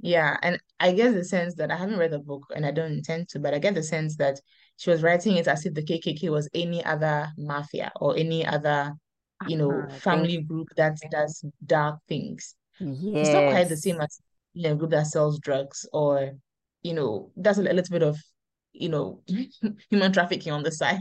Yeah, 0.01 0.37
and 0.43 0.61
I 0.79 0.93
get 0.93 1.13
the 1.15 1.25
sense 1.25 1.55
that 1.57 1.71
I 1.73 1.77
haven't 1.77 1.99
read 1.99 2.13
the 2.13 2.21
book 2.21 2.45
and 2.55 2.65
I 2.65 2.71
don't 2.71 2.93
intend 2.93 3.29
to, 3.31 3.41
but 3.41 3.53
I 3.55 3.59
get 3.59 3.75
the 3.75 3.83
sense 3.83 4.17
that 4.17 4.41
she 4.77 4.91
was 4.91 5.03
writing 5.03 5.37
it 5.37 5.49
as 5.49 5.67
if 5.67 5.75
the 5.75 5.83
KKK 5.83 6.31
was 6.31 6.49
any 6.55 6.85
other 6.85 7.29
mafia 7.37 7.91
or 8.01 8.17
any 8.17 8.47
other, 8.47 8.93
you 9.43 9.57
know, 9.57 9.89
Uh-huh, 9.91 10.01
family 10.01 10.41
group 10.43 10.69
that 10.77 10.99
does 11.11 11.45
dark 11.67 11.99
things. 12.09 12.55
It's 13.21 13.33
not 13.33 13.47
quite 13.47 13.69
the 13.69 13.77
same 13.77 14.01
as 14.01 14.21
you 14.55 14.65
know, 14.65 14.73
a 14.73 14.77
group 14.77 14.91
that 14.91 15.07
sells 15.09 15.41
drugs 15.41 15.87
or, 15.93 16.33
you 16.83 16.95
know, 16.95 17.33
does 17.41 17.59
a 17.59 17.63
little 17.63 17.85
bit 17.91 18.03
of, 18.03 18.19
you 18.73 18.89
know, 18.91 19.23
human 19.91 20.13
trafficking 20.13 20.53
on 20.53 20.63
the 20.65 20.73
side. 20.73 21.01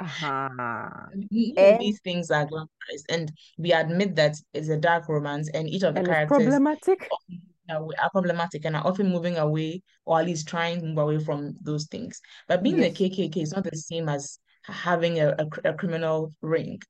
Uh-huh. 0.00 1.06
And 1.56 1.78
these 1.78 2.00
things 2.00 2.30
are 2.30 2.46
glamorized, 2.46 3.04
and 3.08 3.32
we 3.58 3.72
admit 3.72 4.16
that 4.16 4.36
it's 4.52 4.68
a 4.68 4.76
dark 4.76 5.08
romance, 5.08 5.48
and 5.52 5.68
each 5.68 5.82
of 5.82 5.94
the 5.94 6.02
and 6.02 6.04
characters 6.04 6.58
problematic. 6.58 7.08
often 7.10 7.42
are 7.70 8.10
problematic 8.10 8.64
and 8.64 8.76
are 8.76 8.86
often 8.86 9.10
moving 9.10 9.36
away, 9.36 9.82
or 10.04 10.20
at 10.20 10.26
least 10.26 10.48
trying 10.48 10.80
to 10.80 10.86
move 10.86 10.98
away 10.98 11.18
from 11.18 11.56
those 11.62 11.86
things. 11.86 12.20
But 12.48 12.62
being 12.62 12.76
the 12.78 12.90
KKK 12.90 13.42
is 13.42 13.52
not 13.52 13.64
the 13.64 13.76
same 13.76 14.08
as 14.08 14.38
having 14.64 15.20
a, 15.20 15.34
a, 15.38 15.70
a 15.70 15.74
criminal 15.74 16.34
ring. 16.42 16.80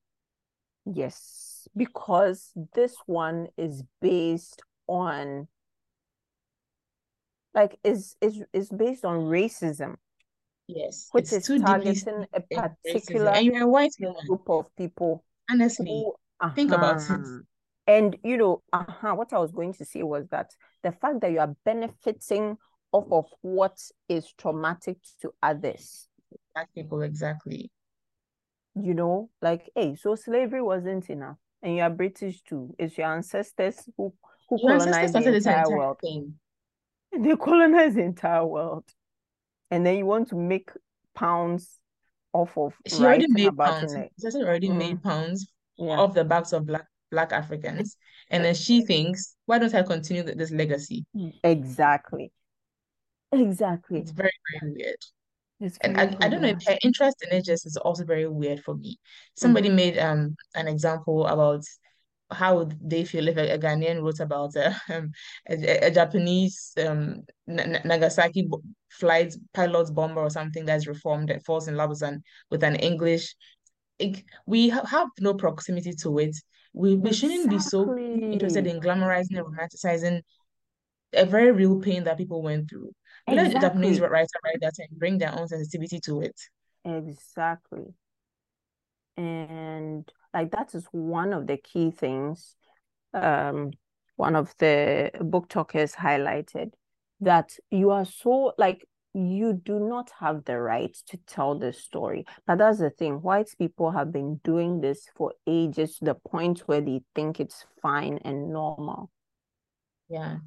Yes, 0.85 1.67
because 1.75 2.51
this 2.73 2.95
one 3.05 3.47
is 3.57 3.83
based 4.01 4.61
on 4.87 5.47
like 7.53 7.77
is 7.83 8.15
is 8.21 8.43
is 8.53 8.69
based 8.69 9.05
on 9.05 9.19
racism, 9.19 9.97
Yes, 10.67 11.09
which 11.11 11.31
it's 11.31 11.49
is 11.49 11.61
targeting 11.61 12.25
a 12.33 12.41
racism, 12.41 12.75
particular 12.85 13.31
and 13.31 13.45
you're 13.45 13.63
a 13.63 13.67
white 13.67 13.93
woman. 13.99 14.25
group 14.27 14.49
of 14.49 14.65
people 14.77 15.23
Honestly, 15.49 15.85
who 15.87 16.15
think 16.55 16.71
about 16.71 16.97
uh-huh. 16.97 17.15
it. 17.15 17.45
And 17.87 18.17
you 18.23 18.37
know, 18.37 18.61
uh-huh, 18.71 19.15
what 19.15 19.33
I 19.33 19.39
was 19.39 19.51
going 19.51 19.73
to 19.73 19.85
say 19.85 20.03
was 20.03 20.27
that 20.29 20.51
the 20.83 20.91
fact 20.91 21.21
that 21.21 21.31
you 21.31 21.39
are 21.39 21.55
benefiting 21.65 22.57
off 22.91 23.07
of 23.11 23.25
what 23.41 23.77
is 24.09 24.31
traumatic 24.37 24.97
to 25.21 25.31
others, 25.41 26.07
Black 26.53 26.73
people, 26.73 27.01
exactly. 27.01 27.71
you 28.75 28.93
know, 28.93 29.29
like, 29.41 29.69
hey, 29.75 29.95
so 29.95 30.15
slavery 30.15 30.61
wasn't 30.61 31.09
enough, 31.09 31.37
and 31.61 31.75
you 31.75 31.81
are 31.81 31.89
British 31.89 32.41
too. 32.41 32.73
It's 32.77 32.97
your 32.97 33.07
ancestors 33.07 33.89
who 33.97 34.13
who 34.49 34.59
Your 34.61 34.73
colonized 34.77 35.13
the 35.13 35.27
entire 35.27 35.35
entire 35.35 35.77
world. 35.77 35.99
thing. 36.01 36.33
They 37.17 37.35
colonize 37.35 37.95
the 37.95 38.03
entire 38.03 38.45
world. 38.45 38.85
And 39.69 39.85
then 39.85 39.97
you 39.97 40.05
want 40.05 40.29
to 40.29 40.35
make 40.35 40.71
pounds 41.15 41.79
off 42.33 42.57
of 42.57 42.73
She 42.87 42.95
already 42.95 43.27
made 43.27 43.57
pounds. 43.57 43.93
it. 43.93 44.11
She 44.19 44.37
already 44.37 44.69
Mm, 44.69 44.77
made 44.77 45.03
pounds 45.03 45.47
yeah. 45.77 45.97
off 45.99 46.13
the 46.13 46.23
backs 46.23 46.51
of 46.53 46.65
black 46.65 46.85
black 47.11 47.31
Africans, 47.33 47.97
and 48.31 48.43
then 48.43 48.55
she 48.55 48.85
thinks, 48.85 49.35
why 49.45 49.59
don't 49.59 49.75
I 49.75 49.83
continue 49.83 50.23
this 50.23 50.51
legacy? 50.51 51.05
Exactly. 51.43 52.31
Exactly. 53.31 53.99
It's 53.99 54.11
very, 54.11 54.31
very 54.59 54.73
weird. 54.73 54.95
It's 55.59 55.77
And 55.83 55.97
I, 55.99 56.03
I 56.21 56.27
don't 56.29 56.41
know 56.41 56.49
if 56.49 56.65
her 56.67 56.77
interest 56.83 57.17
in 57.23 57.37
it 57.37 57.45
just 57.45 57.65
is 57.65 57.77
also 57.77 58.03
very 58.03 58.27
weird 58.27 58.61
for 58.63 58.75
me. 58.75 58.97
Somebody 59.35 59.69
Mhm. 59.69 59.75
made 59.75 59.97
um 59.97 60.35
an 60.55 60.67
example 60.67 61.27
about 61.27 61.63
how 62.31 62.69
they 62.81 63.03
feel 63.03 63.27
if 63.27 63.37
a, 63.37 63.51
a 63.51 63.59
Ghanaian 63.59 64.01
wrote 64.01 64.19
about 64.21 64.55
a, 64.55 64.75
um, 64.89 65.11
a, 65.49 65.87
a 65.87 65.91
Japanese 65.91 66.73
um 66.85 67.23
N- 67.47 67.81
Nagasaki 67.85 68.43
b- 68.43 68.57
flight 68.89 69.35
pilot 69.53 69.93
bomber 69.93 70.21
or 70.21 70.29
something 70.29 70.65
that's 70.65 70.87
reformed 70.87 71.29
and 71.29 71.43
falls 71.45 71.67
in 71.67 71.75
love 71.75 71.89
with 71.91 72.01
an 72.01 72.23
with 72.49 72.63
an 72.63 72.75
English. 72.75 73.35
It, 73.99 74.23
we 74.47 74.69
ha- 74.69 74.85
have 74.85 75.09
no 75.19 75.33
proximity 75.35 75.93
to 76.03 76.17
it. 76.19 76.35
We 76.73 76.95
we 76.95 77.11
shouldn't 77.13 77.49
be 77.49 77.59
so 77.59 77.95
interested 78.31 78.67
in 78.67 78.79
glamorizing 78.79 79.37
and 79.37 79.45
romanticizing 79.45 80.21
a 81.13 81.25
very 81.25 81.51
real 81.51 81.79
pain 81.79 82.03
that 82.05 82.17
people 82.17 82.41
went 82.41 82.69
through. 82.69 82.91
Let 83.29 83.51
a 83.51 83.59
Japanese 83.59 83.99
Exactly. 83.99 84.09
writer 84.09 84.39
write 84.45 84.61
that 84.61 84.73
and 84.79 84.99
bring 84.99 85.17
their 85.17 85.33
own 85.37 85.47
sensitivity 85.47 85.99
to 86.01 86.21
it. 86.21 86.39
Exactly. 86.85 87.93
And 89.17 90.09
like 90.33 90.51
that 90.51 90.73
is 90.73 90.87
one 90.91 91.33
of 91.33 91.47
the 91.47 91.57
key 91.57 91.91
things 91.91 92.55
um 93.13 93.71
one 94.15 94.35
of 94.35 94.53
the 94.59 95.11
BookTokers 95.15 95.95
highlighted 95.95 96.73
that 97.19 97.57
you 97.69 97.89
are 97.89 98.05
so 98.05 98.53
like 98.57 98.85
you 99.13 99.53
do 99.53 99.79
not 99.79 100.11
have 100.19 100.45
the 100.45 100.59
right 100.59 100.95
to 101.07 101.17
tell 101.27 101.55
this 101.55 101.79
story. 101.79 102.25
But 102.47 102.59
that's 102.59 102.79
the 102.79 102.89
thing. 102.89 103.21
White 103.21 103.49
people 103.57 103.91
have 103.91 104.11
been 104.11 104.39
doing 104.43 104.81
this 104.81 105.09
for 105.15 105.33
ages 105.47 105.97
to 105.97 106.05
the 106.05 106.15
point 106.15 106.59
where 106.67 106.81
they 106.81 107.01
think 107.15 107.39
it's 107.39 107.65
fine 107.81 108.19
and 108.23 108.51
normal. 108.53 109.09
Yeah. 110.09 110.37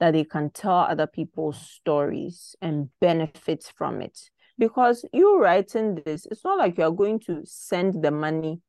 That 0.00 0.12
they 0.12 0.24
can 0.24 0.50
tell 0.50 0.78
other 0.78 1.06
people's 1.06 1.60
stories 1.60 2.56
and 2.60 2.88
benefit 3.00 3.70
from 3.76 4.00
it. 4.00 4.18
Because 4.58 5.04
you 5.12 5.40
writing 5.40 6.02
this, 6.04 6.26
it's 6.26 6.44
not 6.44 6.58
like 6.58 6.78
you're 6.78 6.90
going 6.90 7.20
to 7.20 7.42
send 7.44 8.02
the 8.02 8.10
money 8.10 8.60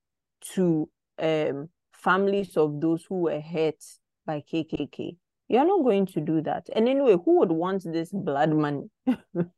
to 0.53 0.89
um, 1.19 1.69
families 1.93 2.57
of 2.57 2.79
those 2.79 3.05
who 3.05 3.21
were 3.21 3.41
hurt 3.41 3.83
by 4.25 4.41
KKK. 4.41 5.17
You're 5.51 5.65
not 5.65 5.83
going 5.83 6.05
to 6.07 6.21
do 6.21 6.41
that. 6.43 6.69
And 6.73 6.87
anyway, 6.87 7.17
who 7.25 7.39
would 7.39 7.51
want 7.51 7.83
this 7.83 8.09
blood 8.13 8.51
money? 8.53 8.89
and 9.05 9.49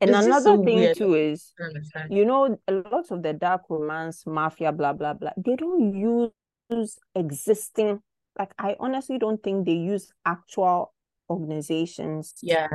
It's 0.00 0.26
another 0.26 0.56
so 0.56 0.64
thing 0.64 0.76
weird. 0.78 0.96
too 0.96 1.14
is, 1.14 1.52
I 1.58 1.62
don't 1.64 1.70
understand. 1.76 2.12
you 2.12 2.24
know, 2.24 2.56
a 2.68 2.72
lot 2.72 3.10
of 3.10 3.24
the 3.24 3.32
dark 3.32 3.62
romance, 3.68 4.24
mafia, 4.24 4.70
blah, 4.70 4.92
blah, 4.92 5.14
blah, 5.14 5.32
they 5.36 5.56
don't 5.56 5.96
use 5.96 6.98
existing, 7.16 8.00
like, 8.38 8.52
I 8.56 8.76
honestly 8.78 9.18
don't 9.18 9.42
think 9.42 9.66
they 9.66 9.72
use 9.72 10.12
actual 10.24 10.94
organizations 11.28 12.34
Yeah. 12.40 12.68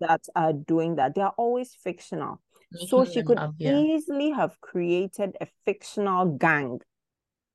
that 0.00 0.22
are 0.34 0.54
doing 0.54 0.96
that. 0.96 1.14
They 1.14 1.20
are 1.20 1.34
always 1.36 1.74
fictional. 1.74 2.40
So 2.88 3.04
she 3.04 3.22
could 3.22 3.38
up, 3.38 3.54
yeah. 3.58 3.76
easily 3.76 4.30
have 4.30 4.58
created 4.60 5.36
a 5.40 5.46
fictional 5.66 6.36
gang, 6.36 6.80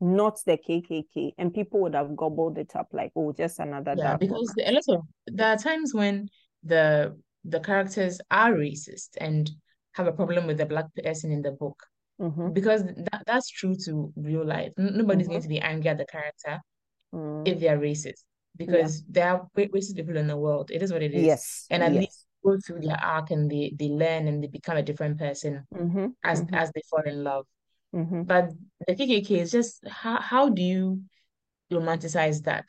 not 0.02 0.40
the 0.46 0.58
KKK, 0.58 1.34
and 1.38 1.54
people 1.54 1.82
would 1.82 1.96
have 1.96 2.16
gobbled 2.16 2.58
it 2.58 2.76
up 2.76 2.88
like, 2.92 3.12
oh, 3.16 3.32
just 3.32 3.60
another 3.60 3.96
Yeah, 3.96 4.18
because 4.18 4.54
a 4.66 4.72
lot 4.72 4.84
of 4.90 5.02
there 5.28 5.48
are 5.48 5.58
times 5.58 5.94
when 5.94 6.30
the 6.64 7.18
the 7.46 7.60
characters 7.60 8.20
are 8.30 8.52
racist 8.54 9.10
and 9.18 9.50
have 9.94 10.08
a 10.08 10.12
problem 10.12 10.48
with 10.48 10.58
the 10.58 10.66
black 10.66 10.86
person 10.96 11.32
in 11.32 11.42
the 11.42 11.52
book. 11.52 11.78
Mhm, 12.20 12.54
Because 12.54 12.84
that, 12.84 13.24
that's 13.26 13.50
true 13.50 13.76
to 13.86 14.12
real 14.16 14.46
life. 14.46 14.72
Nobody's 14.78 15.28
going 15.28 15.40
mhm, 15.40 15.44
to 15.44 15.50
be 15.50 15.60
angry 15.60 15.90
at 15.90 15.98
the 15.98 16.06
character 16.06 16.60
mm. 17.14 17.46
if 17.46 17.60
they 17.60 17.68
are 17.70 17.78
racist. 17.78 18.24
Yeah. 18.60 18.66
Because 18.66 19.04
there 19.10 19.30
are 19.30 19.48
racist 19.58 19.96
people 19.96 20.18
in 20.18 20.28
the 20.28 20.38
world. 20.38 20.72
It 20.72 20.82
is 20.84 20.92
what 20.92 21.02
it 21.04 21.14
is. 21.14 21.24
Yes, 21.26 21.68
And 21.70 21.84
at 21.84 21.94
least 21.94 22.26
go 22.44 22.58
through 22.66 22.82
their 22.82 22.98
arc 23.02 23.32
and 23.32 23.50
they 23.50 23.74
they 23.78 23.88
learn 23.90 24.28
and 24.28 24.44
they 24.44 24.48
become 24.48 24.78
a 24.78 24.84
different 24.84 25.18
person 25.20 25.66
Mm-hmm. 25.74 26.08
as 26.24 26.42
Mm-hmm. 26.42 26.56
as 26.56 26.72
they 26.74 26.82
fall 26.90 27.04
in 27.06 27.24
love. 27.24 27.46
Mm-hmm. 27.96 28.24
But 28.24 28.52
the 28.88 28.96
KKK 28.96 29.32
is 29.32 29.52
just 29.52 29.86
how 29.88 30.20
how 30.20 30.50
do 30.50 30.62
you 30.62 31.02
romanticize 31.72 32.44
that? 32.44 32.66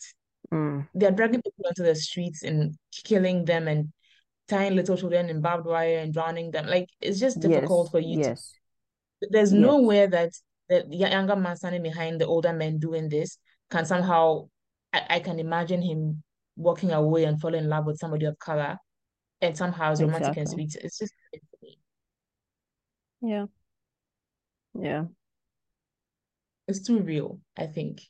Mm. 0.52 0.88
They're 0.94 1.12
dragging 1.12 1.42
people 1.42 1.64
onto 1.66 1.82
the 1.82 1.94
streets 1.94 2.42
and 2.42 2.74
killing 3.04 3.44
them 3.44 3.68
and 3.68 3.92
tying 4.48 4.74
little 4.74 4.96
children 4.96 5.30
in 5.30 5.40
barbed 5.40 5.66
wire 5.66 5.98
and 5.98 6.12
drowning 6.12 6.50
them. 6.50 6.66
Like 6.66 6.88
it's 7.00 7.20
just 7.20 7.40
difficult 7.40 7.86
Yes. 7.86 7.90
for 7.92 8.00
you 8.00 8.16
to. 8.22 8.28
Yes. 8.30 8.52
There's 9.30 9.52
Yes. 9.52 9.60
nowhere 9.60 10.08
that 10.08 10.32
the 10.68 10.84
younger 10.90 11.36
man 11.36 11.56
standing 11.56 11.82
behind 11.82 12.20
the 12.20 12.26
older 12.26 12.52
men 12.52 12.78
doing 12.78 13.08
this 13.08 13.38
can 13.70 13.84
somehow. 13.86 14.48
I, 14.92 15.06
I 15.08 15.20
can 15.20 15.38
imagine 15.38 15.80
him 15.80 16.22
walking 16.56 16.90
away 16.90 17.24
and 17.24 17.40
falling 17.40 17.64
in 17.64 17.70
love 17.70 17.86
with 17.86 17.98
somebody 17.98 18.26
of 18.26 18.38
color, 18.38 18.76
and 19.40 19.56
somehow 19.56 19.92
it's 19.92 20.02
romantic 20.02 20.36
and 20.36 20.48
sweet. 20.48 20.76
It's 20.76 20.98
just. 20.98 21.14
Yeah. 23.22 23.46
Yeah. 24.78 25.04
It's 26.68 26.82
too 26.82 27.00
real, 27.00 27.40
I 27.56 27.66
think. 27.66 28.02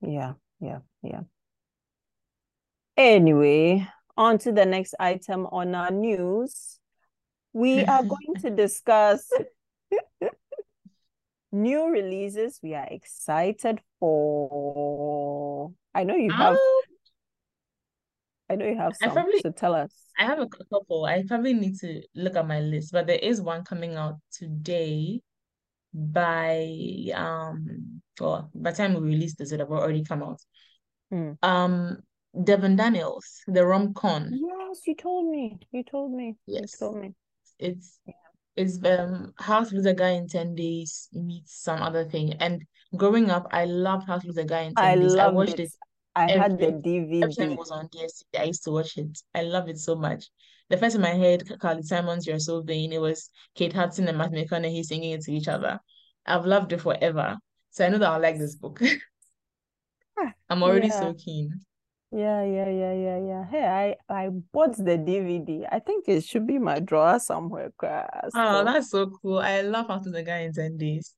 Yeah. 0.00 0.34
Yeah. 0.60 0.78
Yeah. 1.02 1.20
Anyway, 2.96 3.86
on 4.16 4.38
to 4.38 4.52
the 4.52 4.64
next 4.64 4.94
item 4.98 5.46
on 5.46 5.74
our 5.74 5.90
news. 5.90 6.78
We 7.52 7.84
are 7.84 8.02
going 8.02 8.34
to 8.40 8.50
discuss 8.56 9.28
new 11.52 11.88
releases 11.88 12.60
we 12.62 12.74
are 12.74 12.86
excited 12.90 13.80
for. 14.00 15.72
I 15.94 16.04
know 16.04 16.16
you 16.16 16.30
have, 16.32 16.54
Um, 16.54 16.58
I 18.50 18.56
know 18.56 18.66
you 18.66 18.76
have 18.76 18.96
some, 18.96 19.10
probably 19.12 19.40
so 19.40 19.50
tell 19.50 19.74
us. 19.74 19.92
I 20.18 20.24
have 20.24 20.38
a 20.38 20.46
couple. 20.46 21.04
I 21.04 21.24
probably 21.26 21.54
need 21.54 21.78
to 21.80 22.02
look 22.14 22.36
at 22.36 22.46
my 22.46 22.60
list, 22.60 22.92
but 22.92 23.06
there 23.06 23.18
is 23.18 23.40
one 23.40 23.64
coming 23.64 23.96
out 23.96 24.16
today 24.32 25.22
by 25.96 26.68
um 27.14 28.00
or 28.20 28.48
by 28.54 28.70
the 28.70 28.76
time 28.76 28.94
we 28.94 29.00
release 29.00 29.34
this, 29.34 29.50
it 29.52 29.60
have 29.60 29.70
already 29.70 30.04
come 30.04 30.22
out. 30.22 30.40
Mm. 31.12 31.38
Um 31.42 31.98
Devon 32.44 32.76
Daniels, 32.76 33.40
the 33.46 33.64
rom-com. 33.64 34.28
Yes, 34.30 34.86
you 34.86 34.94
told 34.94 35.30
me. 35.30 35.58
You 35.72 35.82
told 35.82 36.12
me. 36.12 36.36
You 36.46 36.60
Yes. 36.60 36.76
told 36.78 36.96
me. 36.98 37.14
It's 37.58 37.98
it's 38.56 38.78
um 38.84 39.32
How 39.38 39.64
to 39.64 39.74
Lose 39.74 39.86
a 39.86 39.94
Guy 39.94 40.10
in 40.10 40.28
10 40.28 40.54
Days 40.54 41.08
meets 41.12 41.62
some 41.62 41.80
other 41.82 42.04
thing. 42.04 42.34
And 42.34 42.62
growing 42.94 43.30
up, 43.30 43.46
I 43.52 43.64
loved 43.64 44.06
How 44.06 44.18
to 44.18 44.26
Lose 44.26 44.36
a 44.36 44.44
Guy 44.44 44.62
in 44.62 44.74
I 44.76 44.90
10 44.94 45.00
Days. 45.00 45.16
I 45.16 45.28
watched 45.28 45.52
it. 45.54 45.60
it 45.60 45.72
I 46.14 46.28
had 46.28 46.58
the 46.58 46.72
DVD. 46.72 47.22
every 47.22 47.34
time 47.34 47.52
it 47.52 47.58
was 47.58 47.70
on 47.70 47.88
DSTV. 47.88 48.40
I 48.40 48.44
used 48.44 48.64
to 48.64 48.70
watch 48.70 48.98
it. 48.98 49.18
I 49.34 49.42
love 49.42 49.68
it 49.68 49.78
so 49.78 49.94
much. 49.94 50.26
The 50.68 50.76
first 50.76 50.96
time 50.96 51.04
I 51.04 51.16
heard 51.16 51.44
Carly 51.60 51.82
Simon's 51.82 52.26
You're 52.26 52.38
So 52.40 52.62
Vain, 52.62 52.92
it 52.92 53.00
was 53.00 53.30
Kate 53.54 53.72
Hudson 53.72 54.08
and 54.08 54.18
Matthew 54.18 54.44
McConaughey 54.44 54.84
singing 54.84 55.12
it 55.12 55.22
to 55.22 55.32
each 55.32 55.48
other. 55.48 55.78
I've 56.24 56.44
loved 56.44 56.72
it 56.72 56.80
forever. 56.80 57.38
So 57.70 57.86
I 57.86 57.88
know 57.88 57.98
that 57.98 58.08
I'll 58.10 58.20
like 58.20 58.38
this 58.38 58.56
book. 58.56 58.80
Ah, 60.18 60.32
I'm 60.50 60.62
already 60.62 60.88
Yeah. 60.88 61.00
so 61.00 61.14
keen. 61.14 61.60
Yeah, 62.12 62.42
yeah, 62.44 62.68
yeah, 62.70 62.92
yeah, 62.94 63.18
yeah. 63.18 63.44
Hey, 63.44 63.66
I 64.08 64.24
I 64.24 64.28
bought 64.28 64.76
the 64.76 64.96
DVD. 64.96 65.66
I 65.70 65.80
think 65.80 66.08
it 66.08 66.24
should 66.24 66.46
be 66.46 66.56
in 66.56 66.64
my 66.64 66.78
drawer 66.80 67.18
somewhere, 67.18 67.72
cra- 67.76 68.30
Oh, 68.34 68.62
still. 68.62 68.64
that's 68.64 68.90
so 68.90 69.10
cool. 69.10 69.38
I 69.38 69.60
love 69.60 69.86
After 69.90 70.10
the 70.10 70.22
Guy 70.22 70.38
in 70.40 70.52
10 70.52 70.76
Days. 70.76 71.14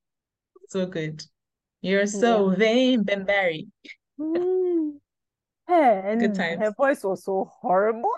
So 0.69 0.87
good. 0.87 1.23
You're 1.83 2.01
Yeah. 2.03 2.07
so 2.21 2.51
vain, 2.51 3.03
Ben 3.05 3.25
Barry. 3.25 3.69
Mm. 4.19 4.99
Hey, 5.69 6.01
Good 6.19 6.21
and 6.33 6.37
times. 6.37 6.61
her 6.61 6.73
voice 6.73 7.05
was 7.05 7.23
so 7.25 7.51
horrible. 7.61 8.11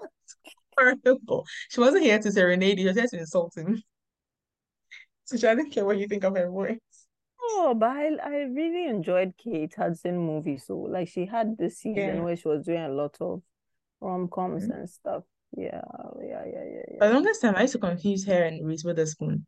Horrible. 0.77 1.47
She 1.69 1.81
wasn't 1.81 2.05
here 2.05 2.19
to 2.19 2.33
serenade 2.33 2.79
you, 2.79 2.85
she 2.85 2.89
was 2.89 2.97
here 2.97 3.07
to 3.09 3.19
insult 3.19 3.57
him. 3.57 3.83
So 5.25 5.37
she 5.37 5.43
doesn't 5.43 5.71
care 5.71 5.85
what 5.85 5.99
you 5.99 6.09
think 6.09 6.25
of 6.25 6.37
her 6.37 6.51
voice. 6.51 6.79
Oh, 7.41 7.75
but 7.77 7.91
I, 7.91 8.11
I 8.23 8.37
really 8.45 8.87
enjoyed 8.87 9.35
Kate 9.37 9.75
Hudson 9.77 10.17
movies. 10.19 10.65
So 10.67 10.77
like 10.79 11.09
she 11.09 11.27
had 11.27 11.57
this 11.59 11.79
season 11.79 12.17
Yeah. 12.17 12.21
where 12.21 12.37
she 12.37 12.49
was 12.49 12.65
doing 12.65 12.83
a 12.83 12.89
lot 12.89 13.17
of 13.21 13.43
rom-coms 14.01 14.67
Mhm. 14.67 14.75
and 14.75 14.91
stuff. 14.91 15.25
Yeah, 15.57 15.83
yeah, 16.23 16.45
yeah, 16.47 16.65
yeah, 16.65 16.99
For 17.01 17.09
the 17.09 17.15
longest 17.15 17.43
time, 17.43 17.57
I 17.57 17.63
used 17.63 17.73
to 17.73 17.79
confuse 17.81 18.25
her 18.27 18.45
and 18.45 18.65
Reese 18.67 18.85
Witherspoon. 18.85 19.47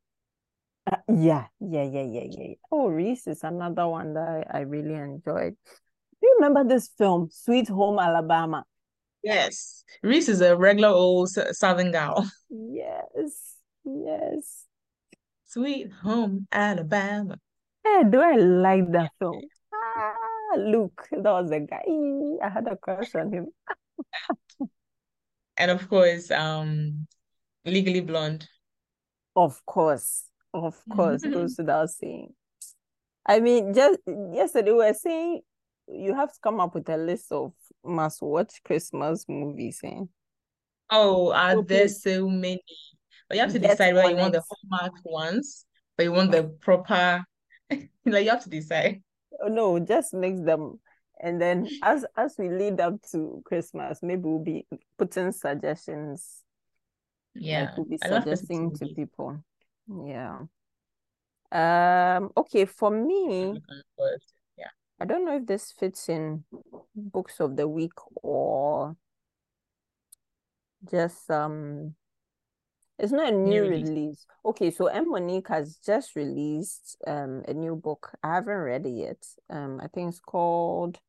Uh, 0.91 0.97
yeah, 1.09 1.47
yeah, 1.61 1.85
yeah, 1.85 2.03
yeah, 2.03 2.25
yeah. 2.29 2.47
yeah. 2.49 2.55
Oh, 2.73 2.89
Reese 2.89 3.29
is 3.29 3.45
another 3.45 3.87
one 3.87 4.15
that 4.15 4.47
I, 4.53 4.59
I 4.59 4.61
really 4.63 4.95
enjoyed. 4.95 5.55
Do 6.21 6.29
you 6.29 6.37
remember 6.41 6.65
this 6.69 6.89
film, 6.99 7.29
Sweet 7.31 7.69
Home 7.69 8.01
Alabama? 8.01 8.65
Yes. 9.23 9.85
Reese 10.03 10.29
is 10.29 10.41
a 10.41 10.57
regular 10.57 10.89
old 10.89 11.31
Southern 11.31 11.93
gal. 11.93 12.29
Yes, 12.51 13.57
yes. 13.85 14.67
Sweet 15.47 15.91
home 15.91 16.47
Alabama. 16.53 17.39
Hey, 17.83 18.03
do 18.11 18.21
I 18.21 18.37
like 18.37 18.91
that 18.93 19.11
film? 19.19 19.41
Ah, 19.73 20.57
Luke, 20.59 21.09
that 21.11 21.23
was 21.23 21.49
the 21.49 21.61
guy. 21.61 21.83
I 22.45 22.49
had 22.51 22.69
a 22.69 22.77
crush 22.77 23.15
on 23.15 23.33
him. 23.33 23.47
And 25.57 25.71
of 25.71 25.89
course, 25.89 26.31
um, 26.31 27.07
Legally 27.65 28.01
Blonde. 28.01 28.47
Of 29.35 29.65
course, 29.65 30.25
of 30.53 30.77
course, 30.95 31.23
goes 31.23 31.57
without 31.57 31.91
saying. 31.91 32.35
I 33.27 33.41
mean, 33.41 33.73
just 33.73 34.01
yesterday 34.07 34.73
we 34.73 34.79
were 34.79 34.95
saying 34.95 35.41
you 35.89 36.15
have 36.15 36.33
to 36.33 36.39
come 36.43 36.61
up 36.61 36.75
with 36.75 36.89
a 36.89 36.97
list 36.97 37.33
of 37.33 37.53
must-watch 37.85 38.63
Christmas 38.65 39.25
movies, 39.29 39.81
eh? 39.85 40.01
Oh, 40.91 41.33
are 41.33 41.53
So 41.55 41.63
there 41.63 41.89
so 41.89 42.29
many? 42.29 42.63
But 43.29 43.37
you 43.37 43.43
have 43.43 43.53
to 43.53 43.59
decide 43.59 43.95
whether 43.95 44.11
you 44.11 44.17
want 44.17 44.33
the. 44.35 44.43
Hallmark 44.71 44.93
ones, 45.05 45.65
but 45.97 46.05
you 46.05 46.13
want 46.13 46.33
the 46.33 46.45
proper, 46.61 47.25
like 47.71 48.25
you 48.25 48.31
have 48.31 48.43
to 48.45 48.51
decide. 48.51 49.03
Oh, 49.43 49.49
No, 49.49 49.79
just 49.79 50.13
mix 50.13 50.41
them. 50.41 50.79
And 51.21 51.41
then 51.41 51.69
as 51.83 52.05
as 52.17 52.35
we 52.39 52.49
lead 52.51 52.81
up 52.81 53.01
to 53.13 53.43
Christmas, 53.45 54.01
maybe 54.03 54.23
we'll 54.25 54.39
be 54.41 54.67
putting 54.99 55.31
suggestions, 55.33 56.43
like 57.35 57.45
Yeah, 57.45 57.75
we'll 57.77 57.87
be 57.87 57.99
I 58.03 58.09
love 58.09 58.25
suggesting 58.25 58.75
to 58.75 58.87
people. 58.87 59.43
Yeah. 59.89 60.41
Um, 61.53 62.33
okay, 62.37 62.65
for 62.65 62.91
me, 62.91 63.45
looking 63.53 63.63
forward 63.97 64.21
to- 64.21 64.35
Yeah. 64.59 64.69
I 65.03 65.05
don't 65.05 65.25
know 65.25 65.37
if 65.37 65.47
this 65.47 65.73
fits 65.73 66.09
in 66.09 66.45
books 66.95 67.41
of 67.41 67.57
the 67.57 67.67
week 67.67 67.91
or 68.23 68.97
just 70.89 71.29
um 71.29 71.97
it's 73.01 73.11
not 73.11 73.33
a 73.33 73.37
New 73.37 73.51
new 73.51 73.63
release. 73.63 73.89
release. 73.89 74.27
Okay, 74.45 74.71
so 74.71 74.87
M. 74.87 75.11
Monique 75.11 75.49
has 75.49 75.77
just 75.85 76.15
released 76.15 76.97
um 77.05 77.43
a 77.49 77.53
new 77.53 77.75
book. 77.75 78.13
I 78.23 78.35
haven't 78.37 78.55
read 78.55 78.87
it 78.87 78.91
yet. 78.91 79.27
Um, 79.51 79.81
I 79.83 79.89
think 79.89 80.11
it's 80.11 80.21
called 80.21 81.01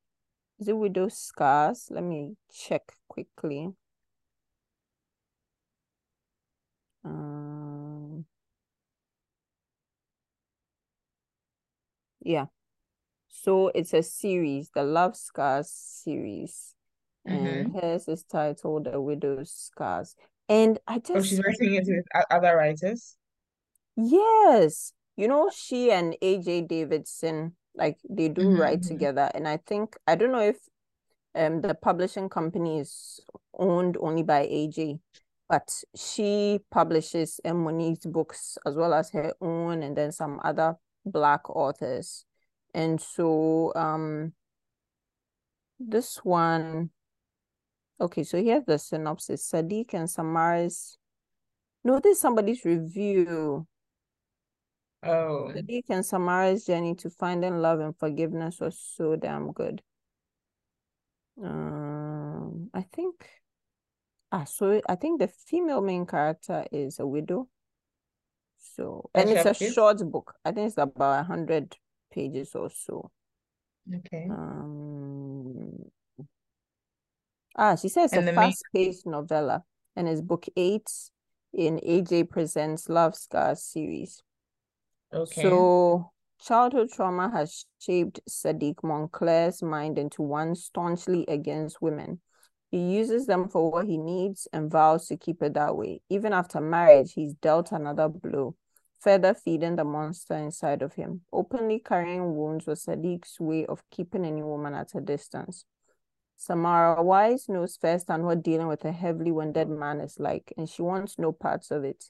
Is 0.60 0.68
it 0.70 0.78
Widow's 0.78 1.18
Scars? 1.18 1.88
Let 1.92 2.04
me 2.04 2.36
check 2.52 2.94
quickly. 3.08 3.74
Um, 7.06 8.26
yeah. 12.22 12.48
So 13.44 13.72
it's 13.76 13.94
a 13.94 14.02
series, 14.02 14.70
the 14.74 14.84
Love 14.84 15.18
Scars 15.18 15.70
series, 15.70 16.76
and 17.26 17.68
Mm-hmm. 17.68 17.78
hers 17.78 18.08
is 18.08 18.24
titled 18.24 18.86
The 18.86 19.02
Widow's 19.02 19.52
Scars. 19.52 20.16
And 20.48 20.80
I 20.88 21.00
just. 21.00 21.16
Oh, 21.16 21.22
she's 21.24 21.42
writing 21.44 21.74
it 21.76 21.84
with 21.86 22.06
other 22.32 22.56
writers. 22.56 23.18
yes, 23.98 24.94
you 25.18 25.28
know, 25.28 25.50
she 25.54 25.92
and 25.92 26.16
AJ 26.22 26.70
Davidson, 26.70 27.56
like 27.76 27.98
they 28.10 28.30
do 28.30 28.44
Mm-hmm, 28.44 28.60
write 28.62 28.80
mm-hmm. 28.80 28.88
together. 28.94 29.30
And 29.36 29.46
I 29.46 29.58
think, 29.58 29.98
I 30.08 30.16
don't 30.16 30.32
know 30.32 30.40
if 30.42 30.58
um 31.36 31.60
the 31.62 31.76
publishing 31.76 32.30
company 32.30 32.80
is 32.80 33.20
owned 33.58 33.98
only 34.00 34.24
by 34.24 34.46
AJ, 34.48 35.00
but 35.50 35.70
she 35.96 36.60
publishes. 36.72 37.42
Monique's 37.44 38.06
books 38.06 38.58
as 38.66 38.76
well 38.76 38.94
as 38.94 39.10
her 39.12 39.34
own 39.42 39.84
and 39.84 39.98
then 39.98 40.14
some 40.14 40.40
other 40.46 40.76
Black 41.06 41.50
authors. 41.50 42.24
And 42.74 43.00
so 43.00 43.72
um 43.76 44.34
this 45.80 46.18
one, 46.24 46.90
okay, 48.00 48.24
so 48.24 48.42
here's 48.42 48.66
the 48.66 48.78
synopsis. 48.78 49.50
Sadiq 49.50 49.94
and 49.94 50.10
Samaris. 50.10 50.98
No, 51.84 52.00
this 52.00 52.22
somebody's 52.22 52.64
review. 52.64 53.68
Oh, 55.06 55.52
Sadiq 55.54 55.84
and 55.90 56.06
Samara's 56.06 56.66
journey 56.66 56.96
to 56.96 57.10
finding 57.10 57.58
love 57.58 57.82
and 57.82 57.98
forgiveness 57.98 58.60
was 58.62 58.80
so 58.80 59.18
damn 59.18 59.52
good. 59.52 59.82
Um, 61.44 62.70
I 62.74 62.84
think, 62.84 63.28
ah, 64.32 64.46
so 64.46 64.82
I 64.88 64.96
think 64.96 65.20
the 65.20 65.28
female 65.28 65.82
main 65.82 66.06
character 66.06 66.66
is 66.72 67.00
a 67.00 67.08
widow. 67.08 67.50
So, 68.60 69.10
and 69.14 69.30
it's 69.30 69.46
a 69.46 69.72
short 69.72 70.10
book. 70.10 70.36
I 70.46 70.52
think 70.52 70.68
it's 70.68 70.78
about 70.78 71.20
a 71.20 71.24
hundred 71.24 71.76
pages 72.14 72.56
or 72.56 72.70
so. 72.70 73.12
Okay. 73.94 74.28
Um, 74.30 75.74
ah, 77.58 77.76
she 77.76 77.90
says 77.90 78.14
And 78.14 78.30
a 78.30 78.34
fast-paced 78.34 79.06
novella, 79.06 79.64
and 79.96 80.08
it's 80.08 80.22
book 80.22 80.46
eight 80.56 80.90
in 81.54 81.80
AJ 81.80 82.30
Presents 82.30 82.88
Love 82.90 83.16
Scars 83.16 83.64
series. 83.64 84.22
Okay. 85.14 85.42
So, 85.42 86.12
childhood 86.42 86.92
trauma 86.92 87.30
has 87.32 87.66
shaped 87.80 88.22
Sadiq 88.30 88.76
Moncler's 88.84 89.62
mind 89.62 90.00
into 90.00 90.22
one 90.22 90.56
staunchly 90.56 91.26
against 91.28 91.82
women. 91.82 92.22
He 92.72 92.80
uses 92.80 93.28
them 93.28 93.50
for 93.50 93.70
what 93.70 93.86
he 93.86 93.98
needs 93.98 94.48
and 94.52 94.72
vows 94.72 95.08
to 95.08 95.18
keep 95.18 95.44
it 95.44 95.54
that 95.54 95.78
way. 95.78 96.02
Even 96.10 96.34
after 96.34 96.60
marriage, 96.60 97.14
he's 97.14 97.36
dealt 97.36 97.72
another 97.72 98.10
blow, 98.10 98.56
further 99.04 99.34
feeding 99.34 99.76
the 99.76 99.84
monster 99.84 100.36
inside 100.36 100.82
of 100.82 100.94
him. 100.94 101.22
Openly 101.34 101.80
carrying 101.80 102.36
wounds 102.36 102.66
was 102.66 102.86
Sadiq's 102.86 103.40
way 103.40 103.66
of 103.66 103.84
keeping 103.92 104.24
any 104.24 104.42
woman 104.42 104.74
at 104.74 104.96
a 104.96 105.02
distance. 105.02 105.66
Samara 106.38 107.04
Wise 107.04 107.50
knows 107.50 107.78
firsthand 107.78 108.24
what 108.24 108.44
dealing 108.44 108.68
with 108.68 108.86
a 108.86 108.92
heavily 108.92 109.32
wounded 109.32 109.70
man 109.70 110.00
is 110.00 110.20
like, 110.20 110.54
and 110.58 110.70
she 110.70 110.82
wants 110.82 111.20
no 111.20 111.32
parts 111.32 111.70
of 111.70 111.84
it. 111.84 112.06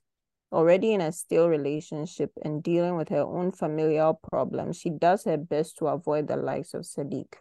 Already 0.52 0.94
in 0.94 1.02
a 1.02 1.12
stale 1.12 1.50
relationship 1.50 2.32
and 2.44 2.62
dealing 2.62 2.96
with 2.96 3.10
her 3.10 3.22
own 3.22 3.52
familial 3.52 4.20
problems, 4.32 4.78
she 4.78 4.92
does 4.92 5.24
her 5.24 5.38
best 5.38 5.78
to 5.78 5.88
avoid 5.88 6.28
the 6.28 6.38
likes 6.38 6.76
of 6.76 6.82
Sadiq. 6.84 7.34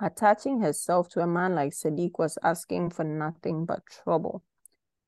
Attaching 0.00 0.60
herself 0.60 1.08
to 1.10 1.20
a 1.20 1.28
man 1.28 1.54
like 1.54 1.72
Sadiq 1.72 2.18
was 2.18 2.38
asking 2.42 2.90
for 2.90 3.04
nothing 3.04 3.64
but 3.66 3.86
trouble. 3.86 4.42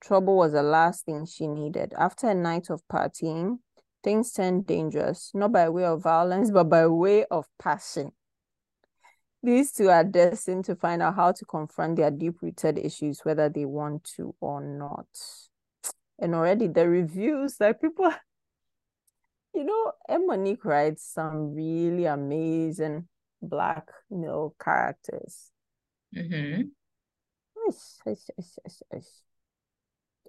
Trouble 0.05 0.37
was 0.37 0.53
the 0.53 0.63
last 0.63 1.07
thing 1.07 1.25
she 1.25 1.47
needed. 1.47 1.95
After 1.97 2.29
a 2.29 2.35
night 2.35 2.69
of 2.69 2.83
partying, 2.93 3.61
things 4.03 4.33
turned 4.33 4.67
dangerous, 4.67 5.31
not 5.33 5.53
by 5.53 5.71
way 5.71 5.85
of 5.85 6.03
violence, 6.03 6.51
but 6.51 6.65
by 6.65 6.87
way 6.87 7.25
of 7.25 7.47
passion. 7.59 8.13
These 9.43 9.73
two 9.73 9.89
are 9.89 10.05
destined 10.05 10.67
to 10.67 10.77
find 10.77 11.01
out 11.01 11.17
how 11.17 11.33
to 11.33 11.45
confront 11.47 11.97
their 11.97 12.11
deep 12.11 12.43
rooted 12.43 12.79
issues, 12.79 13.21
whether 13.25 13.49
they 13.49 13.65
want 13.65 14.05
to 14.17 14.35
or 14.41 14.61
not. 14.61 15.07
And 16.19 16.35
already 16.35 16.67
the 16.67 16.87
reviews, 16.87 17.57
like 17.59 17.81
people, 17.81 18.13
you 19.55 19.65
know, 19.65 19.93
M. 20.09 20.27
Monique 20.27 20.67
writes 20.67 21.13
some 21.15 21.55
really 21.55 22.05
amazing 22.05 23.09
black 23.41 23.89
male 24.11 24.55
characters. 24.63 25.51
Mm-hmm. 26.15 26.63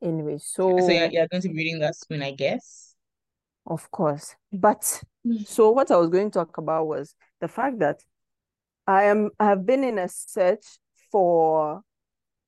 Anyway, 0.06 0.38
so 0.38 0.80
So 0.80 0.92
you're, 0.92 1.10
you're 1.10 1.28
going 1.28 1.42
to 1.42 1.50
be 1.50 1.56
reading 1.56 1.80
that 1.80 1.96
soon, 1.96 2.22
I 2.22 2.32
guess. 2.32 2.96
of 3.66 3.90
course, 3.92 4.36
but 4.54 5.04
Mm. 5.26 5.48
so 5.48 5.72
what 5.72 5.90
I 5.90 5.98
was 5.98 6.10
going 6.10 6.30
to 6.30 6.40
talk 6.40 6.58
about 6.60 6.86
was 6.88 7.16
the 7.42 7.48
fact 7.48 7.80
that 7.80 8.04
I 8.88 9.06
am 9.06 9.32
I 9.40 9.46
have 9.46 9.66
been 9.66 9.84
in 9.84 9.98
a 10.00 10.08
search 10.08 10.66
for 11.12 11.82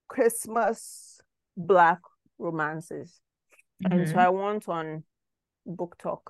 Christmas 0.08 1.22
black 1.58 2.00
romances, 2.38 3.22
and 3.84 4.08
so 4.08 4.20
Mhm. 4.20 4.22
I 4.22 4.30
went 4.30 4.70
on 4.70 5.06
BookTok, 5.68 6.22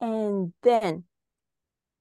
and 0.00 0.52
then 0.62 1.04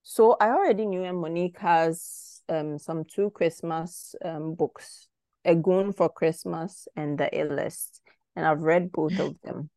so 0.03 0.35
I 0.39 0.49
already 0.49 0.85
knew 0.85 1.11
Monique 1.13 1.59
has 1.59 2.41
um 2.49 2.77
some 2.79 3.05
two 3.05 3.29
Christmas 3.31 4.15
um 4.23 4.55
books, 4.55 5.07
A 5.45 5.55
Goon 5.55 5.93
for 5.93 6.09
Christmas 6.09 6.87
and 6.95 7.17
The 7.17 7.29
A-List, 7.39 8.01
and 8.35 8.45
I've 8.45 8.61
read 8.61 8.91
both 8.91 9.19
of 9.19 9.35
them. 9.43 9.69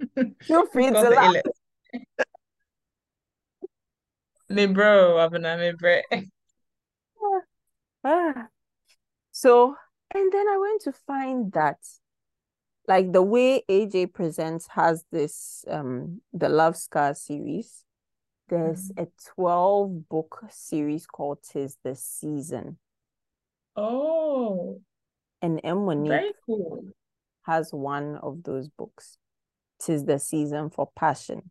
Feel 0.42 0.66
free 0.66 0.86
It's 0.86 1.00
to 1.00 1.02
called 1.02 1.06
the 1.06 1.16
laugh. 1.16 1.34
illest. 1.34 1.52
Me 4.48 4.66
bro, 4.66 5.16
Abena, 5.16 5.58
me 5.58 5.72
bro. 5.72 6.00
Ah. 8.04 8.46
So, 9.32 9.74
and 10.14 10.32
then 10.32 10.46
I 10.48 10.58
went 10.58 10.82
to 10.82 10.92
find 10.92 11.50
that 11.52 11.78
like 12.86 13.12
the 13.12 13.22
way 13.22 13.64
AJ 13.68 14.12
Presents 14.14 14.68
has 14.68 15.04
this 15.10 15.64
um 15.68 16.20
the 16.32 16.48
Love 16.48 16.76
Scar 16.76 17.14
series, 17.14 17.84
there's 18.48 18.92
a 18.96 19.08
12 19.34 20.08
book 20.08 20.44
series 20.50 21.06
called 21.06 21.38
Tis 21.42 21.78
the 21.82 21.96
Season. 21.96 22.78
Oh, 23.76 24.80
And 25.42 25.60
M. 25.62 25.84
Monique 25.84 26.34
cool. 26.46 26.84
has 27.42 27.72
one 27.72 28.16
of 28.16 28.42
those 28.42 28.68
books. 28.68 29.18
Tis 29.78 30.04
the 30.04 30.18
Season 30.18 30.70
for 30.70 30.88
Passion. 30.96 31.50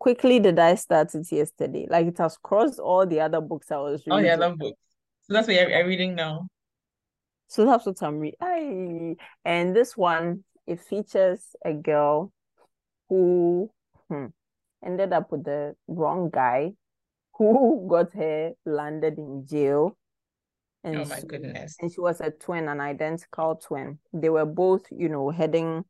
Quickly 0.00 0.40
did 0.40 0.58
I 0.58 0.74
start 0.74 1.14
it 1.14 1.30
yesterday. 1.30 1.86
Like 1.88 2.06
it 2.08 2.18
has 2.18 2.36
crossed 2.36 2.80
all 2.80 3.06
the 3.06 3.20
other 3.20 3.40
books 3.40 3.70
I 3.70 3.76
was 3.76 4.04
reading. 4.04 4.12
Oh, 4.12 4.26
yeah, 4.26 4.32
I 4.32 4.36
love 4.36 4.58
books. 4.58 4.80
So 5.22 5.34
that's 5.34 5.46
what 5.46 5.54
you're, 5.54 5.70
you're 5.70 5.86
reading 5.86 6.16
now. 6.16 6.48
So 7.46 7.64
that's 7.64 7.86
what 7.86 8.02
I'm 8.02 8.18
reading. 8.18 9.16
And 9.44 9.76
this 9.76 9.96
one, 9.96 10.42
it 10.66 10.80
features 10.80 11.54
a 11.64 11.72
girl 11.72 12.32
who 13.08 13.70
hmm, 14.08 14.26
ended 14.84 15.12
up 15.12 15.30
with 15.30 15.44
the 15.44 15.76
wrong 15.86 16.30
guy 16.32 16.72
who 17.52 17.86
got 17.88 18.12
her 18.12 18.52
landed 18.64 19.18
in 19.18 19.46
jail. 19.46 19.96
And 20.84 20.96
Oh 20.96 21.04
my 21.04 21.20
so- 21.20 21.26
goodness. 21.26 21.76
and 21.80 21.92
she 21.92 22.00
was 22.00 22.20
a 22.20 22.30
twin, 22.30 22.68
an 22.68 22.80
identical 22.80 23.56
twin. 23.56 23.98
They 24.12 24.28
were 24.30 24.46
both, 24.46 24.82
you 24.90 25.08
know, 25.08 25.30
heading, 25.30 25.84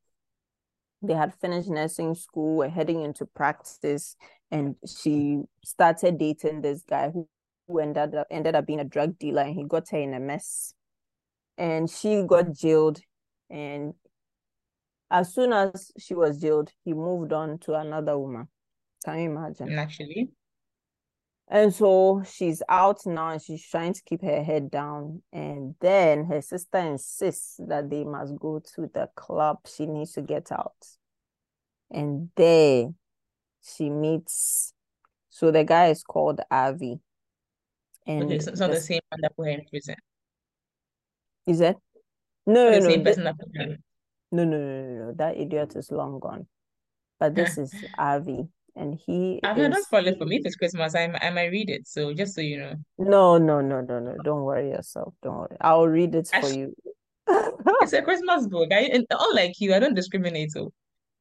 they 1.00 1.14
had 1.14 1.34
finished 1.34 1.68
nursing 1.70 2.14
school, 2.14 2.56
were 2.58 2.68
heading 2.68 3.02
into 3.02 3.24
practice, 3.26 4.16
and 4.50 4.76
she 4.86 5.40
started 5.64 6.18
dating 6.18 6.60
this 6.60 6.82
guy 6.82 7.08
who, 7.10 7.26
who 7.66 7.78
ended 7.78 8.14
up 8.14 8.26
ended 8.30 8.54
up 8.54 8.66
being 8.66 8.80
a 8.80 8.84
drug 8.84 9.18
dealer, 9.18 9.42
and 9.42 9.54
he 9.54 9.64
got 9.64 9.88
her 9.88 9.98
in 9.98 10.12
a 10.14 10.20
mess. 10.20 10.74
And 11.58 11.88
she 11.88 12.22
got 12.22 12.52
jailed, 12.52 13.00
and 13.50 13.94
as 15.10 15.34
soon 15.34 15.52
as 15.52 15.90
she 15.98 16.14
was 16.14 16.38
jailed, 16.40 16.70
he 16.84 16.92
moved 16.92 17.32
on 17.32 17.58
to 17.60 17.74
another 17.74 18.18
woman. 18.18 18.48
Can 19.04 19.18
you 19.18 19.30
imagine? 19.30 19.74
Naturally. 19.74 20.30
And 21.52 21.74
so 21.74 22.22
she's 22.24 22.62
out 22.66 23.04
now 23.04 23.28
and 23.28 23.42
she's 23.42 23.62
trying 23.68 23.92
to 23.92 24.02
keep 24.06 24.22
her 24.22 24.42
head 24.42 24.70
down. 24.70 25.22
And 25.34 25.74
then 25.82 26.24
her 26.24 26.40
sister 26.40 26.78
insists 26.78 27.60
that 27.68 27.90
they 27.90 28.04
must 28.04 28.36
go 28.36 28.62
to 28.74 28.86
the 28.92 29.10
club. 29.14 29.58
She 29.66 29.84
needs 29.84 30.12
to 30.12 30.22
get 30.22 30.50
out. 30.50 30.72
And 31.90 32.30
there 32.36 32.88
she 33.62 33.90
meets, 33.90 34.72
so 35.28 35.50
the 35.50 35.62
guy 35.62 35.88
is 35.88 36.02
called 36.02 36.40
Avi. 36.50 36.98
And 38.06 38.22
Okay, 38.24 38.38
so 38.38 38.50
it's 38.52 38.60
not 38.60 38.70
the 38.70 38.76
the- 38.76 38.80
same 38.80 39.00
one 39.10 39.20
that 39.20 39.36
put 39.36 39.42
her 39.44 39.50
in 39.50 39.66
prison. 39.68 39.96
is 41.46 41.60
it? 41.60 41.76
No, 42.46 42.70
no, 42.70 42.78
no, 42.78 42.88
same 42.88 43.04
person 43.04 43.24
that 43.24 43.38
put 43.38 43.48
her 43.54 43.76
no, 44.30 44.44
no, 44.44 44.56
no, 44.56 44.82
no, 44.82 45.04
no. 45.06 45.12
That 45.12 45.36
idiot 45.36 45.76
is 45.76 45.90
long 45.92 46.18
gone. 46.18 46.46
But 47.20 47.34
this 47.34 47.58
is 47.58 47.74
Avi. 47.98 48.48
And 48.74 48.98
he 49.06 49.40
I've 49.42 49.58
is 49.58 49.86
for 49.86 50.00
me. 50.00 50.36
If 50.36 50.46
it's 50.46 50.56
Christmas, 50.56 50.94
I, 50.94 51.04
I 51.20 51.30
might 51.30 51.50
read 51.50 51.68
it. 51.68 51.86
So 51.86 52.14
just 52.14 52.34
so 52.34 52.40
you 52.40 52.58
know. 52.58 52.74
no, 52.98 53.36
no, 53.36 53.60
no, 53.60 53.80
no, 53.82 53.98
no. 53.98 54.16
Don't 54.24 54.42
worry 54.42 54.70
yourself. 54.70 55.14
Don't 55.22 55.36
worry. 55.36 55.56
I'll 55.60 55.86
read 55.86 56.14
it 56.14 56.28
for 56.28 56.36
Actu- 56.36 56.58
you. 56.58 56.74
It's 57.82 57.92
a 57.92 58.02
Christmas 58.02 58.46
book. 58.46 58.72
I, 58.72 58.88
and 58.92 59.06
unlike 59.10 59.60
you, 59.60 59.74
I 59.74 59.78
don't 59.78 59.94
discriminate. 59.94 60.52
So 60.52 60.72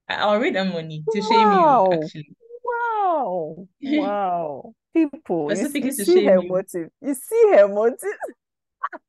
I- 0.08 0.16
I'll 0.16 0.40
read 0.40 0.56
a 0.56 0.64
money 0.66 1.04
to 1.12 1.22
shame 1.22 1.52
you, 1.52 1.94
actually. 1.94 2.36
Wow. 2.64 3.68
Wow. 3.82 4.74
People, 4.94 5.50
you, 5.50 5.56
Specifically 5.56 5.90
you 5.90 5.96
to 5.96 6.06
see 6.06 6.26
her 6.26 6.42
you. 6.42 6.48
motive. 6.50 6.90
You 7.02 7.14
see 7.14 7.52
her 7.56 7.68
motive. 7.68 8.18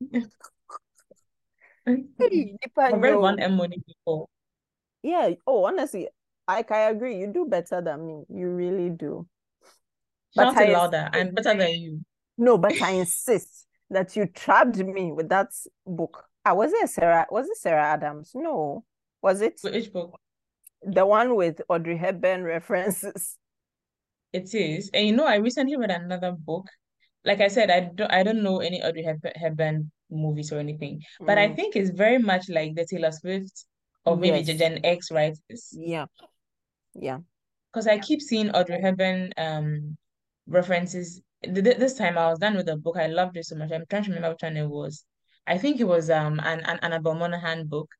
Hey, 1.84 2.54
I've 2.78 3.02
read 3.02 3.16
one. 3.16 3.40
M 3.40 3.58
before. 3.58 4.28
Yeah. 5.02 5.30
Oh, 5.48 5.64
honestly, 5.64 6.08
I 6.48 6.64
I 6.70 6.78
agree. 6.90 7.18
You 7.18 7.26
do 7.32 7.46
better 7.46 7.80
than 7.80 8.06
me. 8.06 8.24
You 8.28 8.48
really 8.50 8.90
do. 8.90 9.26
But 10.34 10.52
Shout 10.52 10.56
I 10.56 10.66
louder. 10.66 11.08
I'm 11.12 11.32
better 11.32 11.56
than 11.56 11.70
you. 11.80 12.04
no, 12.36 12.58
but 12.58 12.80
I 12.80 12.92
insist 12.92 13.66
that 13.90 14.16
you 14.16 14.26
trapped 14.26 14.76
me 14.78 15.12
with 15.12 15.28
that 15.28 15.48
book. 15.86 16.24
Ah, 16.44 16.54
was 16.54 16.72
it 16.72 16.88
Sarah? 16.90 17.26
Was 17.30 17.48
it 17.48 17.56
Sarah 17.58 17.84
Adams? 17.84 18.32
No. 18.34 18.84
Was 19.20 19.40
it 19.40 19.60
Which 19.62 19.92
book? 19.92 20.20
the 20.82 21.04
one 21.06 21.34
with 21.36 21.60
Audrey 21.68 21.96
Hepburn 21.96 22.44
references? 22.44 23.38
It 24.32 24.54
is. 24.54 24.90
And 24.94 25.06
you 25.06 25.16
know, 25.16 25.26
I 25.26 25.36
recently 25.36 25.76
read 25.76 25.90
another 25.90 26.32
book. 26.32 26.66
Like 27.24 27.40
I 27.40 27.48
said, 27.48 27.70
I 27.70 27.80
don't 27.80 28.10
I 28.12 28.22
don't 28.22 28.42
know 28.42 28.60
any 28.60 28.82
Audrey 28.82 29.04
Hep- 29.04 29.36
Hepburn 29.36 29.90
movies 30.10 30.52
or 30.52 30.58
anything, 30.58 31.02
but 31.26 31.38
I 31.38 31.48
Mm, 31.48 31.54
think 31.54 31.76
it's 31.76 31.90
very 31.90 32.18
much 32.18 32.48
like 32.48 32.74
the 32.74 32.86
Taylor 32.86 33.12
Swift 33.12 33.64
or 34.04 34.16
maybe 34.16 34.42
yes. 34.42 34.46
Gen 34.54 34.80
X 34.84 35.10
writers. 35.10 35.78
Yeah. 35.78 36.06
Yeah. 36.94 37.20
Because 37.72 37.86
I 37.86 37.98
keep 37.98 38.20
seeing 38.20 38.50
Audrey 38.50 38.80
Hepburn 38.80 39.32
um 39.36 39.96
references. 40.46 41.22
Th- 41.42 41.64
th- 41.64 41.78
This 41.78 41.94
time 41.94 42.18
I 42.18 42.28
was 42.28 42.38
done 42.38 42.56
with 42.56 42.66
the 42.66 42.76
book. 42.76 42.96
I 42.96 43.06
loved 43.06 43.36
it 43.36 43.46
so 43.46 43.56
much. 43.56 43.72
I'm 43.72 43.84
trying 43.88 44.04
to 44.04 44.10
remember 44.10 44.30
which 44.30 44.42
one 44.42 44.56
it 44.56 44.68
was. 44.68 45.04
I 45.46 45.58
think 45.58 45.80
it 45.80 45.84
was 45.88 46.10
um 46.10 46.40
an, 46.40 46.60
an 46.60 46.78
Annabel 46.82 47.14
Monaghan 47.14 47.66
book. 47.66 47.90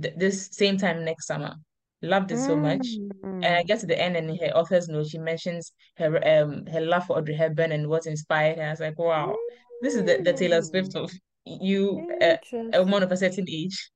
Th 0.00 0.14
this 0.16 0.48
same 0.52 0.76
time 0.78 1.04
next 1.04 1.26
summer. 1.26 1.54
Loved 2.02 2.30
it 2.32 2.38
so 2.38 2.56
much. 2.56 3.00
And 3.42 3.54
I 3.56 3.62
Mm. 3.62 3.66
get 3.66 3.80
to 3.80 3.86
the 3.86 3.98
end, 4.00 4.16
and 4.16 4.30
in 4.30 4.36
her 4.38 4.56
author's 4.56 4.88
note, 4.88 5.08
she 5.08 5.18
mentions 5.18 5.72
her 5.96 6.10
um 6.32 6.66
her 6.66 6.80
love 6.80 7.06
for 7.06 7.16
Audrey 7.18 7.34
Hepburn 7.34 7.72
and 7.72 7.88
what 7.88 8.06
inspired 8.06 8.58
her. 8.58 8.64
I 8.64 8.70
was 8.70 8.80
like, 8.80 8.98
wow, 8.98 9.36
this 9.80 9.94
is 9.94 10.04
the, 10.04 10.20
the 10.22 10.32
Taylor 10.32 10.62
Swift 10.62 10.94
of 10.96 11.10
you 11.44 12.06
uh, 12.20 12.36
a 12.72 12.82
woman 12.82 13.02
of 13.02 13.12
a 13.12 13.16
certain 13.16 13.46
age. 13.48 13.90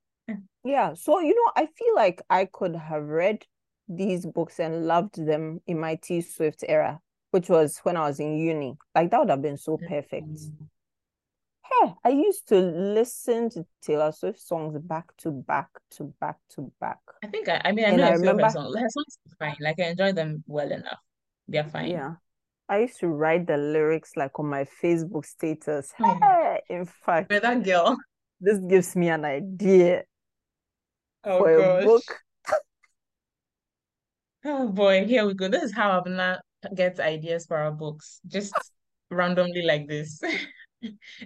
Yeah, 0.65 0.95
so 0.95 1.21
you 1.21 1.35
know, 1.35 1.53
I 1.57 1.67
feel 1.67 1.95
like 1.95 2.23
I 2.29 2.45
could 2.47 2.75
have 2.77 3.05
read 3.05 3.47
these 3.89 4.27
books 4.27 4.59
and 4.61 4.87
loved 4.87 5.17
them 5.25 5.61
in 5.67 5.79
my 5.81 5.97
T 5.97 6.21
Swift 6.21 6.65
era, 6.69 7.01
which 7.31 7.49
was 7.49 7.79
when 7.85 7.97
I 7.97 8.07
was 8.07 8.21
in 8.21 8.37
uni. 8.39 8.77
Like 8.95 9.11
that 9.11 9.21
would 9.21 9.31
have 9.31 9.43
been 9.43 9.57
so 9.59 9.77
perfect. 9.79 10.27
Mm. 10.29 10.69
Hey, 11.65 11.93
I 12.05 12.09
used 12.11 12.49
to 12.49 12.57
listen 12.61 13.51
to 13.51 13.67
Taylor 13.83 14.13
Swift 14.13 14.39
songs 14.41 14.79
back 14.79 15.17
to 15.19 15.31
back 15.33 15.69
to 15.93 16.15
back 16.21 16.37
to 16.51 16.73
back. 16.81 16.99
I 17.23 17.27
think 17.29 17.49
I, 17.49 17.61
I 17.65 17.73
mean 17.73 17.85
I 17.87 17.91
And 17.91 17.97
know 17.97 18.05
I 18.05 18.11
a 18.11 18.17
few 18.17 18.31
of 18.31 18.39
her 18.41 18.49
remember, 18.49 18.49
songs. 18.49 18.77
Her 18.79 18.89
songs 18.89 19.19
are 19.27 19.37
fine. 19.47 19.57
Like 19.61 19.81
I 19.81 19.85
enjoy 19.91 20.13
them 20.13 20.45
well 20.47 20.71
enough. 20.71 21.01
They're 21.49 21.65
fine. 21.65 21.91
yeah, 21.91 22.15
I 22.69 22.79
used 22.81 22.99
to 23.01 23.09
write 23.09 23.47
the 23.47 23.57
lyrics 23.57 24.17
like 24.17 24.39
on 24.39 24.47
my 24.47 24.65
Facebook 24.83 25.27
status. 25.27 25.93
Oh, 26.03 26.19
Hey, 26.21 26.61
in 26.71 26.85
fact, 26.87 27.29
that 27.29 27.63
girl. 27.65 27.97
this 28.41 28.59
gives 28.61 28.95
me 28.97 29.09
an 29.09 29.25
idea 29.25 30.05
Oh 31.25 31.39
for 31.39 31.51
a 31.59 31.85
book. 31.85 32.21
Oh 34.47 34.69
boy, 34.73 35.05
here 35.07 35.27
we 35.27 35.35
go. 35.35 35.49
This 35.49 35.65
is 35.65 35.75
how 35.75 36.01
Abena 36.01 36.39
gets 36.75 37.01
ideas 37.01 37.47
for 37.47 37.57
our 37.57 37.73
books. 37.73 38.21
Just 38.27 38.55
randomly 39.11 39.63
like 39.63 39.87
this. 39.89 40.21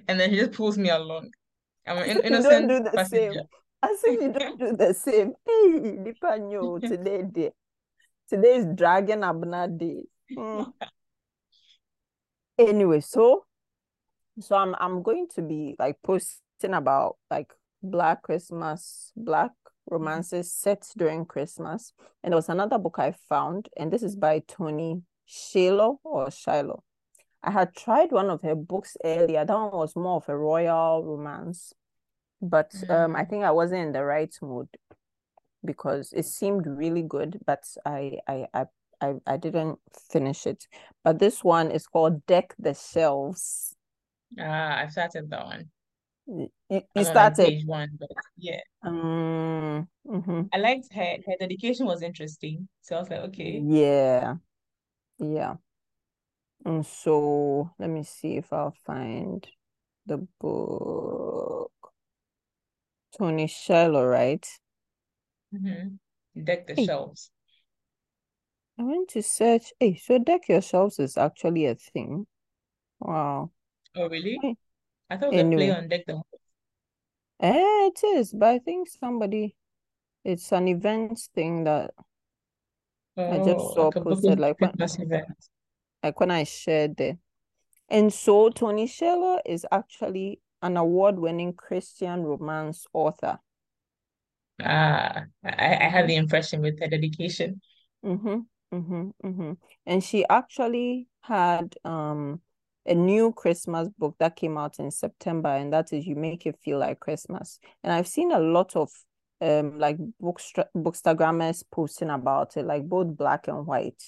And 0.09 0.19
then 0.19 0.31
he 0.31 0.37
just 0.37 0.53
pulls 0.53 0.79
me 0.79 0.89
along. 0.89 1.29
I'm 1.87 1.99
an 1.99 2.21
in- 2.25 2.33
you 2.33 2.43
don't 2.43 2.69
do 2.69 2.81
the 2.83 2.93
passenger. 2.93 3.33
same. 3.33 3.43
As 3.83 4.05
if 4.05 4.21
you 4.23 4.33
don't 4.33 4.59
do 4.59 4.77
the 4.77 4.95
same. 5.07 5.33
Hey, 5.45 5.97
Nipanyo, 6.01 6.81
today 6.81 7.25
day. 7.31 7.51
Today 8.29 8.57
is 8.57 8.67
Dragon 8.75 9.21
Abena 9.21 9.67
Day. 9.77 10.05
Hmm. 10.35 10.63
Anyway, 12.57 13.01
so 13.01 13.45
so 14.39 14.57
I'm 14.57 14.75
I'm 14.79 15.03
going 15.03 15.27
to 15.35 15.43
be 15.43 15.75
like 15.79 15.97
posting 16.03 16.73
about 16.73 17.17
like 17.31 17.53
Black 17.83 18.23
Christmas, 18.23 19.13
Black 19.17 19.51
romances 19.91 20.53
set 20.53 20.87
during 20.97 21.25
Christmas. 21.25 21.93
And 22.23 22.33
there 22.33 22.37
was 22.37 22.49
another 22.49 22.79
book 22.79 22.97
I 22.99 23.13
found, 23.13 23.69
and 23.77 23.93
this 23.93 24.03
is 24.03 24.17
by 24.17 24.43
Toni 24.47 25.03
Shiloh 25.27 26.01
or 26.05 26.31
Shiloh. 26.31 26.83
I 27.43 27.51
had 27.51 27.75
tried 27.75 28.13
one 28.13 28.29
of 28.31 28.43
her 28.43 28.55
books 28.55 28.97
earlier. 29.05 29.45
That 29.45 29.55
one 29.55 29.73
was 29.73 29.97
more 29.97 30.17
of 30.17 30.29
a 30.29 30.37
royal 30.37 31.03
romance, 31.05 31.73
but 32.43 32.73
um, 32.89 33.17
I 33.17 33.25
think 33.25 33.45
I 33.45 33.51
wasn't 33.51 33.87
in 33.87 33.93
the 33.93 34.05
right 34.05 34.35
mood 34.43 34.69
because 35.65 36.13
it 36.13 36.27
seemed 36.27 36.67
really 36.67 37.03
good, 37.03 37.41
but 37.47 37.65
I 37.85 38.19
I 38.27 38.47
I 38.53 38.65
I, 39.01 39.15
I 39.27 39.37
didn't 39.39 39.79
finish 40.11 40.47
it. 40.47 40.67
But 41.03 41.19
this 41.19 41.43
one 41.43 41.71
is 41.71 41.87
called 41.87 42.27
Deck 42.27 42.55
the 42.59 42.75
Shelves. 42.75 43.75
Ah, 44.39 44.79
I've 44.79 44.93
started 44.93 45.31
that 45.31 45.45
one. 45.45 45.71
You, 46.31 46.51
you 46.95 47.05
I'm 47.05 47.07
on 47.19 47.35
started. 47.35 47.37
page 47.37 47.65
one, 47.67 47.91
but 47.99 48.11
yeah. 48.37 48.61
Um, 48.83 49.89
mhm. 50.07 50.51
I 50.53 50.59
liked 50.59 50.93
her 50.95 51.17
her 51.27 51.37
dedication 51.41 51.87
was 51.87 52.03
interesting. 52.03 52.69
So 52.83 52.97
I 52.97 53.01
was 53.01 53.11
like, 53.11 53.21
okay. 53.31 53.67
Yeah, 53.67 54.37
yeah. 55.19 55.57
And 56.65 56.87
so 56.87 57.71
let 57.79 57.91
me 57.91 58.03
see 58.03 58.37
if 58.39 58.51
I'll 58.53 58.71
find 58.87 59.47
the 60.07 60.19
book. 60.41 61.73
Toni 63.13 63.47
Shiloh, 63.47 64.05
right? 64.05 64.45
hmm 65.53 65.97
Deck 66.45 66.67
the 66.67 66.77
Hey, 66.77 66.87
shelves. 66.87 67.31
I 68.79 68.83
went 68.83 69.11
to 69.11 69.23
search. 69.23 69.73
Hey, 69.79 69.95
so 69.95 70.19
Deck 70.19 70.49
Your 70.49 70.61
Shelves 70.61 70.99
is 70.99 71.17
actually 71.17 71.67
a 71.67 71.77
thing. 71.77 72.27
Wow. 73.01 73.53
Oh, 73.95 74.09
really? 74.09 74.43
Hey, 74.43 74.57
I 75.11 75.17
thought 75.17 75.35
it 75.35 75.45
was 75.45 75.55
a 75.55 75.57
play 75.57 75.71
on 75.71 75.89
Deck 75.89 76.07
the 76.07 76.23
eh, 77.41 77.89
it 77.89 78.05
is, 78.05 78.33
but 78.33 78.49
I 78.49 78.59
think 78.59 78.89
somebody, 78.89 79.57
it's 80.25 80.53
an 80.53 80.69
event 80.69 81.19
thing 81.35 81.65
that 81.65 81.91
I 83.17 83.37
just 83.39 83.49
Oh, 83.49 83.75
saw 83.75 83.85
like 83.87 84.05
posted, 84.05 84.39
like 84.39 84.61
when, 84.61 84.73
event. 84.79 85.27
like 86.03 86.21
when 86.21 86.31
I 86.31 86.45
shared 86.45 87.01
it. 87.01 87.19
And 87.89 88.13
so 88.13 88.51
Toni 88.51 88.87
Shiloh 88.87 89.41
is 89.45 89.67
actually 89.73 90.41
an 90.63 90.77
award-winning 90.77 91.55
Christian 91.55 92.23
romance 92.23 92.87
author. 92.93 93.41
Ah, 94.63 95.25
I, 95.45 95.77
I 95.77 95.89
had 95.89 96.07
the 96.07 96.17
impression 96.17 96.61
with 96.61 96.79
her 96.81 96.89
dedication. 96.89 97.61
Mm-hmm. 98.05 98.41
Mm-hmm. 98.73 99.11
Mm-hmm. 99.25 99.53
And 99.87 100.05
she 100.05 100.25
actually 100.29 101.09
had 101.23 101.75
um 101.85 102.41
a 102.87 102.95
new 102.95 103.33
Christmas 103.33 103.89
book 103.99 104.17
that 104.19 104.37
came 104.37 104.57
out 104.57 104.79
in 104.79 104.91
September, 104.91 105.51
and 105.51 105.73
that 105.73 105.93
is 105.93 106.07
You 106.07 106.17
Make 106.17 106.47
It 106.47 106.59
Feel 106.63 106.79
Like 106.79 107.01
Christmas. 107.01 107.59
And 107.83 107.93
I've 107.93 108.09
seen 108.09 108.33
a 108.33 108.39
lot 108.39 108.77
of 108.77 108.91
um 109.43 109.79
like 109.79 109.97
booksta 110.23 110.67
bookstagrammers 110.77 111.65
posting 111.71 112.11
about 112.11 112.57
it, 112.57 112.65
like 112.65 112.89
both 112.89 113.17
black 113.17 113.49
and 113.49 113.67
white. 113.67 114.03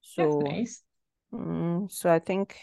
So 0.00 0.40
nice. 0.40 0.82
mm, 1.32 1.90
so 1.90 2.10
I 2.10 2.18
think 2.18 2.56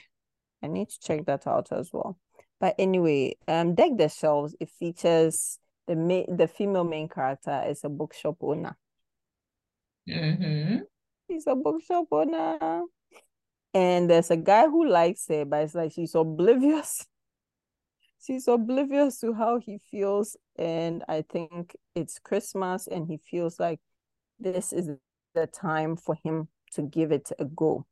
I 0.61 0.67
need 0.67 0.89
to 0.89 0.99
check 0.99 1.25
that 1.25 1.47
out 1.47 1.71
as 1.71 1.91
well. 1.93 2.17
But 2.59 2.75
anyway, 2.77 3.35
um 3.47 3.75
Deck 3.75 3.91
the 3.97 4.09
Shelves, 4.09 4.55
it 4.59 4.69
features 4.69 5.57
the 5.87 5.95
ma 5.95 6.23
the 6.27 6.47
female 6.47 6.83
main 6.83 7.09
character 7.09 7.63
is 7.67 7.83
a 7.83 7.89
bookshop 7.89 8.37
owner. 8.41 8.77
Mm-hmm. 10.07 10.79
He's 11.27 11.47
a 11.47 11.55
bookshop 11.55 12.07
owner. 12.11 12.83
And 13.73 14.09
there's 14.09 14.31
a 14.31 14.37
guy 14.37 14.67
who 14.67 14.87
likes 14.87 15.27
her, 15.29 15.45
but 15.45 15.63
it's 15.63 15.75
like 15.75 15.93
she's 15.93 16.15
oblivious. 16.15 17.05
She's 18.23 18.47
oblivious 18.47 19.19
to 19.21 19.33
how 19.33 19.59
he 19.59 19.79
feels. 19.89 20.37
And 20.55 21.03
I 21.07 21.23
think 21.23 21.75
it's 21.95 22.19
Christmas 22.19 22.85
and 22.85 23.07
he 23.07 23.17
feels 23.17 23.59
like 23.59 23.79
this 24.39 24.73
is 24.73 24.91
the 25.33 25.47
time 25.47 25.95
for 25.95 26.15
him 26.23 26.47
to 26.73 26.83
give 26.83 27.11
it 27.11 27.31
a 27.39 27.45
go. 27.45 27.87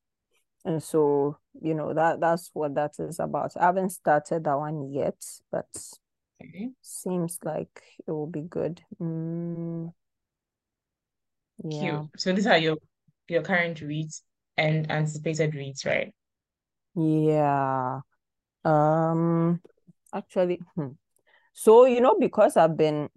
And 0.65 0.84
so, 0.84 1.38
you 1.62 1.74
know, 1.74 1.94
that 1.94 2.20
that's 2.20 2.52
what 2.54 2.76
that 2.76 2.92
is 3.00 3.20
about. 3.20 3.54
I 3.58 3.65
haven't 3.65 3.89
started 3.89 4.44
that 4.44 4.58
one 4.58 4.92
yet, 4.92 5.15
but 5.52 5.65
Okay. 6.44 6.70
seems 6.82 7.39
like 7.44 7.82
it 8.08 8.12
will 8.12 8.28
be 8.28 8.42
good. 8.42 8.82
Mm, 9.02 9.94
Cute. 11.62 11.82
yeah. 11.82 12.04
So 12.18 12.34
these 12.34 12.48
are 12.48 12.58
your 12.58 12.78
your 13.28 13.42
current 13.42 13.82
reads 13.82 14.24
and 14.60 14.91
anticipated 14.91 15.56
reads, 15.56 15.86
right? 15.86 16.13
Yeah. 16.95 18.02
Um, 18.65 19.62
actually, 20.13 20.62
hmm. 20.76 20.89
So, 21.54 21.86
you 21.86 22.02
know, 22.02 22.17
because 22.19 22.58
I've 22.58 22.78
been 22.78 23.10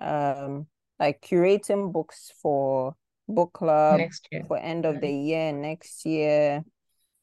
um 0.00 0.66
like 0.98 1.20
curating 1.22 1.92
books 1.92 2.32
for 2.42 2.96
book 3.28 3.52
club 3.52 3.98
Next 3.98 4.28
year. 4.32 4.46
for 4.48 4.58
end 4.58 4.86
of 4.86 5.00
the 5.00 5.10
year 5.10 5.52
next 5.52 6.06
year, 6.06 6.64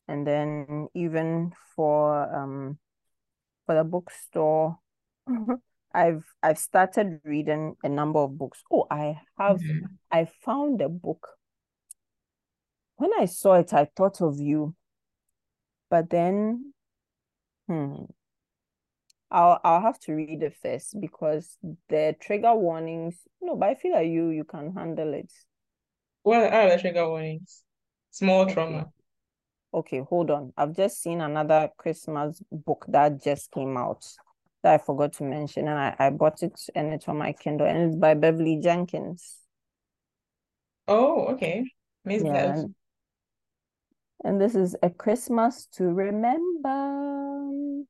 and 0.07 0.25
then 0.27 0.87
even 0.95 1.53
for 1.75 2.33
um 2.35 2.79
for 3.65 3.75
the 3.75 3.83
bookstore, 3.83 4.79
I've 5.93 6.25
I've 6.43 6.59
started 6.59 7.21
reading 7.25 7.75
a 7.83 7.89
number 7.89 8.19
of 8.19 8.37
books. 8.37 8.63
Oh, 8.71 8.87
I 8.91 9.21
have 9.37 9.59
Mhm. 9.61 9.97
I 10.11 10.25
found 10.45 10.81
a 10.81 10.89
book. 10.89 11.36
When 12.97 13.11
I 13.19 13.25
saw 13.25 13.53
it, 13.55 13.73
I 13.73 13.85
thought 13.85 14.21
of 14.21 14.39
you, 14.39 14.75
but 15.89 16.09
then 16.09 16.73
hmm, 17.67 18.05
I'll 19.29 19.59
I'll 19.63 19.81
have 19.81 19.99
to 20.01 20.13
read 20.13 20.41
it 20.43 20.55
first 20.61 20.99
because 20.99 21.57
the 21.89 22.15
trigger 22.19 22.55
warnings. 22.55 23.19
No, 23.41 23.55
but 23.55 23.69
I 23.69 23.75
feel 23.75 23.93
like 23.93 24.07
you 24.07 24.29
you 24.29 24.43
can 24.43 24.73
handle 24.73 25.13
it. 25.13 25.31
What 26.23 26.53
are 26.53 26.69
the 26.69 26.77
trigger 26.77 27.07
warnings? 27.09 27.63
Small 28.11 28.43
Okay. 28.43 28.53
trauma. 28.53 28.91
Okay, 29.73 29.99
hold 30.01 30.31
on. 30.31 30.53
I've 30.57 30.75
just 30.75 31.01
seen 31.01 31.21
another 31.21 31.69
Christmas 31.77 32.41
book 32.51 32.85
that 32.87 33.21
just 33.23 33.51
came 33.51 33.77
out 33.77 34.05
that 34.63 34.73
I 34.75 34.77
forgot 34.77 35.13
to 35.13 35.23
mention, 35.23 35.67
and 35.67 35.77
I, 35.77 35.95
I 35.99 36.09
bought 36.09 36.41
it 36.41 36.59
and 36.73 36.93
it's 36.93 37.07
on 37.07 37.17
my 37.17 37.33
Kindle, 37.33 37.67
and 37.67 37.77
it's 37.89 37.95
by 37.95 38.13
Beverly 38.13 38.59
Jenkins. 38.61 39.37
Oh, 40.87 41.27
okay. 41.33 41.63
Miss 42.05 42.23
Yeah, 42.23 42.53
and, 42.53 42.75
and 44.23 44.39
this 44.41 44.55
is 44.55 44.75
A 44.83 44.89
Christmas 44.89 45.67
to 45.73 45.85
Remember. 45.85 47.83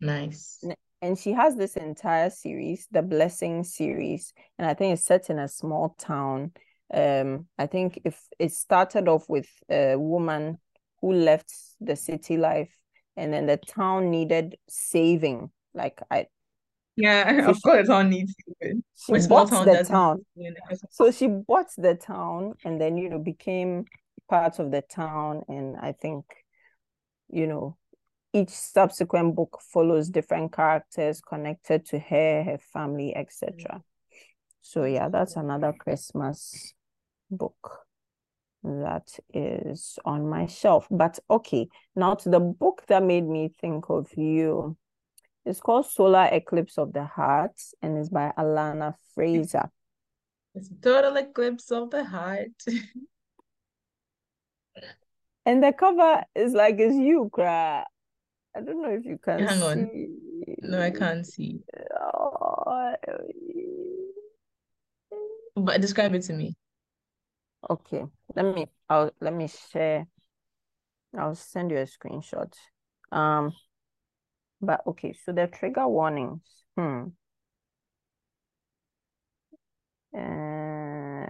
Nice. 0.00 0.64
And 1.02 1.18
she 1.18 1.32
has 1.32 1.56
this 1.56 1.76
entire 1.76 2.28
series, 2.30 2.86
the 2.90 3.02
Blessing 3.02 3.64
series, 3.64 4.32
and 4.58 4.68
I 4.68 4.74
think 4.74 4.92
it's 4.94 5.04
set 5.06 5.30
in 5.30 5.38
a 5.38 5.48
small 5.48 5.94
town. 5.98 6.52
Um, 6.92 7.46
I 7.58 7.66
think 7.66 8.00
if 8.04 8.20
it 8.38 8.52
started 8.52 9.08
off 9.08 9.28
with 9.28 9.48
a 9.70 9.96
woman 9.96 10.58
who 11.00 11.12
left 11.12 11.52
the 11.80 11.96
city 11.96 12.36
life, 12.36 12.74
and 13.16 13.32
then 13.32 13.46
the 13.46 13.56
town 13.56 14.10
needed 14.10 14.56
saving. 14.68 15.50
Like 15.72 16.00
I, 16.10 16.26
Yeah, 16.96 17.46
so 17.46 17.50
of 17.50 17.56
she, 17.56 17.62
course, 17.62 17.88
all 17.88 18.04
needs 18.04 18.34
to 18.62 18.82
she 18.94 19.12
Which 19.12 19.28
bought 19.28 19.48
town 19.48 19.64
the 19.64 19.84
town. 19.84 20.24
win 20.34 20.54
the 20.54 20.60
Christmas? 20.60 20.90
So 20.90 21.10
she 21.10 21.28
bought 21.28 21.68
the 21.76 21.94
town, 21.94 22.54
and 22.64 22.80
then 22.80 22.96
you 22.96 23.08
know 23.08 23.18
became 23.18 23.86
part 24.30 24.58
of 24.60 24.70
the 24.70 24.80
town, 24.82 25.42
and 25.48 25.76
I 25.76 25.92
think, 25.92 26.24
you 27.28 27.46
know, 27.46 27.76
each 28.32 28.50
subsequent 28.50 29.34
book 29.34 29.60
follows 29.72 30.08
different 30.08 30.52
characters 30.52 31.20
connected 31.20 31.84
to 31.86 31.98
her, 31.98 32.44
her 32.44 32.58
family, 32.72 33.14
etc. 33.14 33.54
Mm. 33.58 33.82
So 34.62 34.84
yeah, 34.84 35.08
that's 35.08 35.36
another 35.36 35.74
Christmas 35.78 36.74
book 37.30 37.80
that 38.62 39.08
is 39.34 39.98
on 40.04 40.28
my 40.28 40.46
shelf. 40.46 40.86
But 40.90 41.18
okay, 41.28 41.68
now 41.96 42.14
to 42.14 42.28
the 42.28 42.40
book 42.40 42.84
that 42.88 43.02
made 43.02 43.26
me 43.26 43.52
think 43.60 43.90
of 43.90 44.08
you. 44.16 44.76
It's 45.46 45.60
called 45.60 45.86
Solar 45.86 46.28
Eclipse 46.30 46.76
of 46.76 46.92
the 46.92 47.04
Heart 47.04 47.58
and 47.80 47.96
it's 47.96 48.10
by 48.10 48.30
Alana 48.38 48.94
Fraser. 49.14 49.70
It's 50.54 50.68
total 50.82 51.16
eclipse 51.16 51.70
of 51.70 51.90
the 51.90 52.04
heart. 52.04 52.50
and 55.50 55.64
the 55.64 55.72
cover 55.72 56.22
is 56.36 56.52
like 56.52 56.76
it's 56.78 56.94
you, 56.94 57.28
cry. 57.32 57.84
I 58.56 58.60
don't 58.60 58.80
know 58.80 58.90
if 58.90 59.04
you 59.04 59.18
can 59.18 59.48
Hang 59.48 59.62
on. 59.62 59.90
see. 59.90 60.56
No, 60.62 60.80
I 60.80 60.90
can't 60.90 61.26
see. 61.26 61.60
Oh, 62.00 62.94
But 65.56 65.80
describe 65.80 66.14
it 66.14 66.22
to 66.22 66.34
me. 66.34 66.54
Okay, 67.68 68.04
let 68.36 68.44
me 68.54 68.68
I'll 68.88 69.10
let 69.20 69.34
me 69.34 69.48
share. 69.48 70.06
I'll 71.18 71.34
send 71.34 71.72
you 71.72 71.78
a 71.78 71.86
screenshot. 71.86 72.54
Um, 73.10 73.52
but 74.60 74.82
okay, 74.86 75.12
so 75.24 75.32
the 75.32 75.48
trigger 75.48 75.88
warnings. 75.88 76.42
Hmm. 76.76 77.08
Uh, 80.14 81.20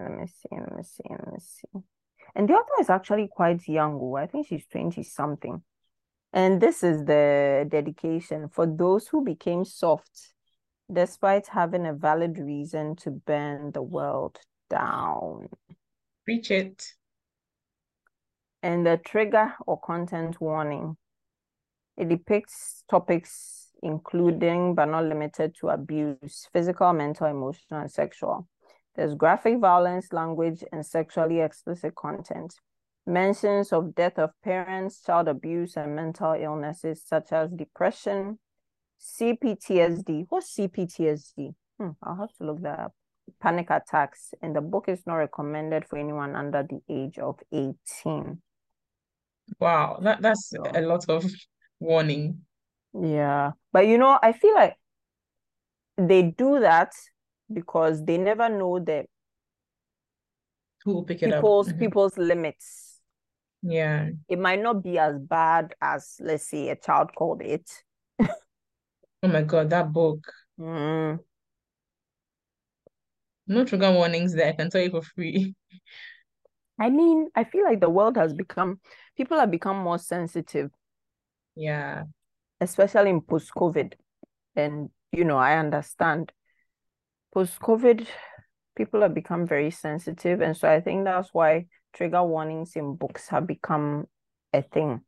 let 0.00 0.18
me 0.18 0.26
see, 0.26 0.48
let 0.52 0.74
me 0.74 0.82
see, 0.82 1.04
let 1.10 1.32
me 1.32 1.38
see. 1.40 1.97
And 2.34 2.48
the 2.48 2.54
author 2.54 2.80
is 2.80 2.90
actually 2.90 3.28
quite 3.30 3.66
young. 3.68 3.98
oh, 4.00 4.16
I 4.16 4.26
think 4.26 4.46
she's 4.46 4.66
20 4.66 5.02
something. 5.02 5.62
And 6.32 6.60
this 6.60 6.82
is 6.82 7.04
the 7.04 7.66
dedication 7.68 8.48
for 8.48 8.66
those 8.66 9.08
who 9.08 9.24
became 9.24 9.64
soft 9.64 10.34
despite 10.92 11.46
having 11.48 11.86
a 11.86 11.92
valid 11.92 12.38
reason 12.38 12.96
to 12.96 13.10
burn 13.10 13.72
the 13.72 13.82
world 13.82 14.38
down. 14.70 15.48
Preach 16.24 16.50
it. 16.50 16.92
And 18.62 18.86
the 18.86 18.98
trigger 18.98 19.54
or 19.66 19.80
content 19.80 20.40
warning. 20.40 20.96
It 21.96 22.08
depicts 22.08 22.84
topics 22.88 23.68
including 23.82 24.74
but 24.74 24.86
not 24.86 25.04
limited 25.04 25.54
to 25.60 25.68
abuse, 25.68 26.48
physical, 26.52 26.92
mental, 26.92 27.26
emotional, 27.26 27.80
and 27.80 27.90
sexual. 27.90 28.48
There's 28.98 29.14
graphic 29.14 29.60
violence, 29.60 30.12
language, 30.12 30.64
and 30.72 30.84
sexually 30.84 31.38
explicit 31.38 31.94
content. 31.94 32.52
Mentions 33.06 33.72
of 33.72 33.94
death 33.94 34.18
of 34.18 34.30
parents, 34.42 35.00
child 35.00 35.28
abuse, 35.28 35.76
and 35.76 35.94
mental 35.94 36.32
illnesses 36.32 37.04
such 37.06 37.30
as 37.30 37.48
depression, 37.52 38.40
CPTSD. 39.00 40.26
What's 40.28 40.52
CPTSD? 40.56 41.54
Hmm, 41.78 41.90
I'll 42.02 42.16
have 42.16 42.32
to 42.38 42.44
look 42.44 42.60
that 42.62 42.80
up. 42.80 42.92
Panic 43.40 43.70
attacks. 43.70 44.34
And 44.42 44.56
the 44.56 44.60
book 44.60 44.86
is 44.88 45.06
not 45.06 45.14
recommended 45.14 45.84
for 45.84 45.96
anyone 45.96 46.34
under 46.34 46.64
the 46.68 46.80
age 46.92 47.20
of 47.20 47.38
18. 47.52 48.42
Wow, 49.60 50.00
that, 50.02 50.22
that's 50.22 50.50
So, 50.50 50.60
a 50.74 50.80
lot 50.80 51.08
of 51.08 51.24
warning. 51.78 52.40
yeah. 53.00 53.52
But 53.72 53.86
you 53.86 53.96
know, 53.96 54.18
I 54.20 54.32
feel 54.32 54.56
like 54.56 54.74
they 55.96 56.22
do 56.22 56.58
that 56.58 56.90
because 57.52 58.04
they 58.04 58.18
never 58.18 58.48
know 58.48 58.78
the 58.78 59.06
Who 60.84 60.94
will 60.94 61.04
pick 61.04 61.22
it 61.22 61.32
up? 61.32 61.42
people's 61.42 61.68
Mhm. 61.68 61.78
people's 61.78 62.16
limits. 62.18 63.00
Yeah. 63.62 64.10
It 64.28 64.38
might 64.38 64.60
not 64.60 64.82
be 64.82 64.98
as 64.98 65.18
bad 65.18 65.74
as, 65.80 66.16
let's 66.20 66.48
say, 66.48 66.68
a 66.68 66.76
child 66.76 67.14
called 67.14 67.42
it. 67.42 67.70
Oh 69.22 69.28
my 69.28 69.42
God, 69.42 69.70
that 69.70 69.92
book. 69.92 70.32
Mm, 70.58 71.18
No 73.48 73.64
trigger 73.64 73.90
warnings 73.92 74.32
there. 74.34 74.48
I 74.48 74.52
can 74.52 74.70
tell 74.70 74.80
you 74.80 74.90
for 74.90 75.02
free. 75.02 75.54
I 76.80 76.90
mean, 76.90 77.28
I 77.34 77.44
feel 77.44 77.64
like 77.64 77.80
the 77.80 77.90
world 77.90 78.16
has 78.16 78.32
become, 78.32 78.80
people 79.16 79.38
have 79.38 79.50
become 79.50 79.76
more 79.78 79.98
sensitive, 79.98 80.70
Yeah. 81.56 82.04
especially 82.60 83.10
in 83.10 83.20
post-COVID. 83.20 83.94
And, 84.56 84.90
you 85.12 85.24
know, 85.24 85.38
I 85.38 85.56
understand. 85.58 86.32
Post-COVID, 87.32 88.06
people 88.76 89.02
have 89.02 89.14
become 89.14 89.46
very 89.46 89.70
sensitive. 89.70 90.40
And 90.40 90.56
so 90.56 90.68
I 90.70 90.80
think 90.80 91.04
that's 91.04 91.30
why 91.32 91.66
trigger 91.92 92.22
warnings 92.22 92.76
in 92.76 92.96
books 92.96 93.28
have 93.28 93.46
become 93.46 94.06
a 94.52 94.62
thing. 94.62 95.00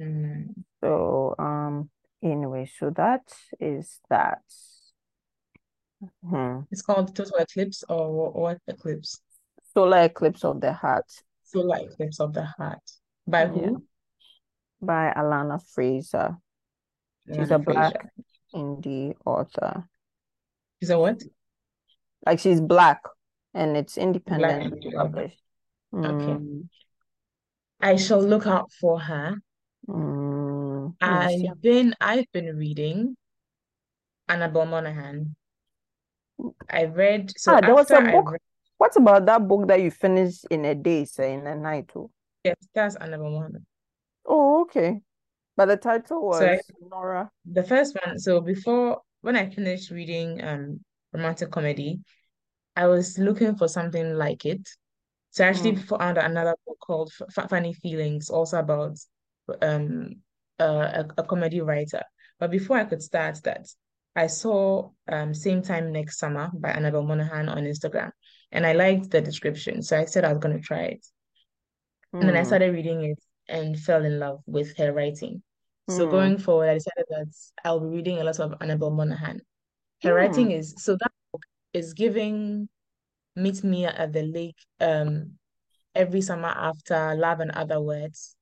Mm. 0.00 0.54
So, 0.82 1.34
um, 1.38 1.90
anyway, 2.22 2.70
so 2.78 2.90
that 2.90 3.22
is 3.60 4.00
that. 4.10 4.42
Hmm. 6.28 6.60
It's 6.70 6.82
called 6.82 7.14
Total 7.16 7.38
Eclipse 7.38 7.84
or 7.88 8.32
what 8.32 8.58
eclipse? 8.68 9.20
Solar 9.72 10.02
Eclipse 10.02 10.44
of 10.44 10.60
the 10.60 10.72
Heart. 10.72 11.06
Solar 11.44 11.78
Eclipse 11.78 12.20
of 12.20 12.34
the 12.34 12.44
Heart. 12.44 12.82
By 13.26 13.44
Yeah. 13.44 13.48
who? 13.48 13.84
by 14.80 15.12
Alana 15.16 15.62
Fraser. 15.72 16.36
She's 17.26 17.48
Alana 17.48 17.54
a 17.54 17.58
black 17.58 18.12
indie 18.54 19.14
author. 19.24 19.88
Is 20.84 20.88
that 20.88 20.98
what? 20.98 21.22
Like 22.26 22.40
she's 22.40 22.60
black 22.60 23.00
and 23.54 23.74
it's 23.74 23.94
Black 23.94 24.04
independently 24.04 24.90
indie 24.90 24.94
published. 24.94 25.40
Okay. 25.94 26.36
Mm, 26.36 26.68
I 27.80 27.96
shall 27.96 28.20
look 28.20 28.46
out 28.46 28.70
for 28.70 29.00
her. 29.00 29.36
mm. 29.88 30.94
I've 31.00 31.62
been 31.62 31.94
I've 32.02 32.30
been 32.32 32.54
reading 32.54 33.16
Annabel 34.28 34.66
Monaghan. 34.66 35.34
I 36.68 36.84
read 36.84 37.32
so 37.34 37.52
Ah, 37.54 37.62
there 37.62 37.74
was 37.74 37.90
a 37.90 38.02
book. 38.02 38.32
read 38.32 38.40
What 38.76 38.94
about 38.96 39.24
that 39.24 39.48
book 39.48 39.66
that 39.68 39.80
you 39.80 39.90
finished 39.90 40.44
in 40.50 40.66
a 40.66 40.74
day, 40.74 41.06
say 41.06 41.32
in 41.32 41.46
a 41.46 41.56
night? 41.56 41.90
Oh, 41.96 42.10
yes, 42.44 42.56
that's 42.74 42.96
Annabel 42.96 43.30
Monaghan. 43.30 43.64
oh 44.26 44.62
okay. 44.62 45.00
But 45.56 45.66
the 45.66 45.76
title 45.78 46.28
So 46.32 46.44
I, 46.44 46.54
was 46.56 46.60
Nora. 46.90 47.30
the 47.46 47.62
first 47.62 47.96
one, 48.04 48.18
so 48.18 48.42
before 48.42 49.00
when 49.24 49.36
I 49.36 49.50
finished 49.50 49.90
reading 49.90 50.44
um 50.44 50.80
romantic 51.12 51.50
comedy, 51.50 52.00
I 52.76 52.86
was 52.88 53.18
looking 53.18 53.56
for 53.56 53.68
something 53.68 54.14
like 54.14 54.46
it. 54.46 54.68
So 55.30 55.44
I 55.44 55.48
actually 55.48 55.76
Mm, 55.76 55.76
found 55.76 56.18
another 56.18 56.54
book 56.66 56.78
called 56.80 57.12
F 57.38 57.50
Funny 57.50 57.74
Feelings, 57.74 58.30
also 58.30 58.58
about 58.60 58.98
um 59.62 60.16
uh, 60.60 61.04
a, 61.04 61.06
a 61.18 61.24
comedy 61.24 61.60
writer. 61.60 62.02
But 62.38 62.50
before 62.50 62.78
I 62.78 62.84
could 62.84 63.02
start 63.02 63.42
that, 63.44 63.66
I 64.16 64.28
saw 64.28 64.90
um 65.08 65.34
Same 65.34 65.62
Time 65.62 65.92
Next 65.92 66.18
Summer 66.18 66.50
by 66.54 66.70
Annabel 66.70 67.02
Monaghan 67.04 67.48
on 67.48 67.64
Instagram, 67.64 68.12
and 68.52 68.66
I 68.66 68.72
liked 68.74 69.10
the 69.10 69.20
description, 69.22 69.82
so 69.82 69.98
I 69.98 70.06
said 70.06 70.24
I 70.24 70.32
was 70.32 70.40
going 70.40 70.56
to 70.56 70.62
try 70.62 70.82
it. 70.96 71.06
And 72.20 72.28
then 72.28 72.36
I 72.36 72.42
mm, 72.42 72.44
started 72.44 72.72
reading 72.74 73.04
it 73.04 73.18
and 73.48 73.78
fell 73.78 74.04
in 74.04 74.18
love 74.18 74.42
with 74.46 74.76
her 74.78 74.92
writing. 74.92 75.42
So 75.88 76.06
mm, 76.06 76.10
going 76.10 76.38
forward, 76.38 76.70
I 76.70 76.74
decided 76.74 77.04
that 77.10 77.26
I'll 77.64 77.80
be 77.80 77.88
reading 77.88 78.18
a 78.18 78.24
lot 78.24 78.40
of 78.40 78.54
Annabel 78.60 78.90
Monaghan. 78.90 79.40
Her 80.02 80.14
writing 80.14 80.48
mm. 80.48 80.58
is 80.58 80.74
so 80.78 80.92
that 80.92 81.12
book 81.32 81.42
is 81.72 81.92
giving 81.92 82.68
Meet 83.36 83.64
Me 83.64 83.84
at 83.84 84.12
the 84.12 84.22
Lake 84.22 84.56
um 84.80 85.32
every 85.94 86.20
summer 86.20 86.48
after 86.48 87.14
Love 87.16 87.40
and 87.40 87.50
Other 87.50 87.80
Words 87.80 88.36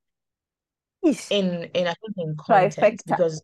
Yeesh. 1.04 1.30
in 1.30 1.64
in 1.74 1.86
I 1.86 1.94
think 1.94 2.14
in 2.16 2.36
content 2.36 2.74
Trifecta. 2.74 3.16
because 3.16 3.42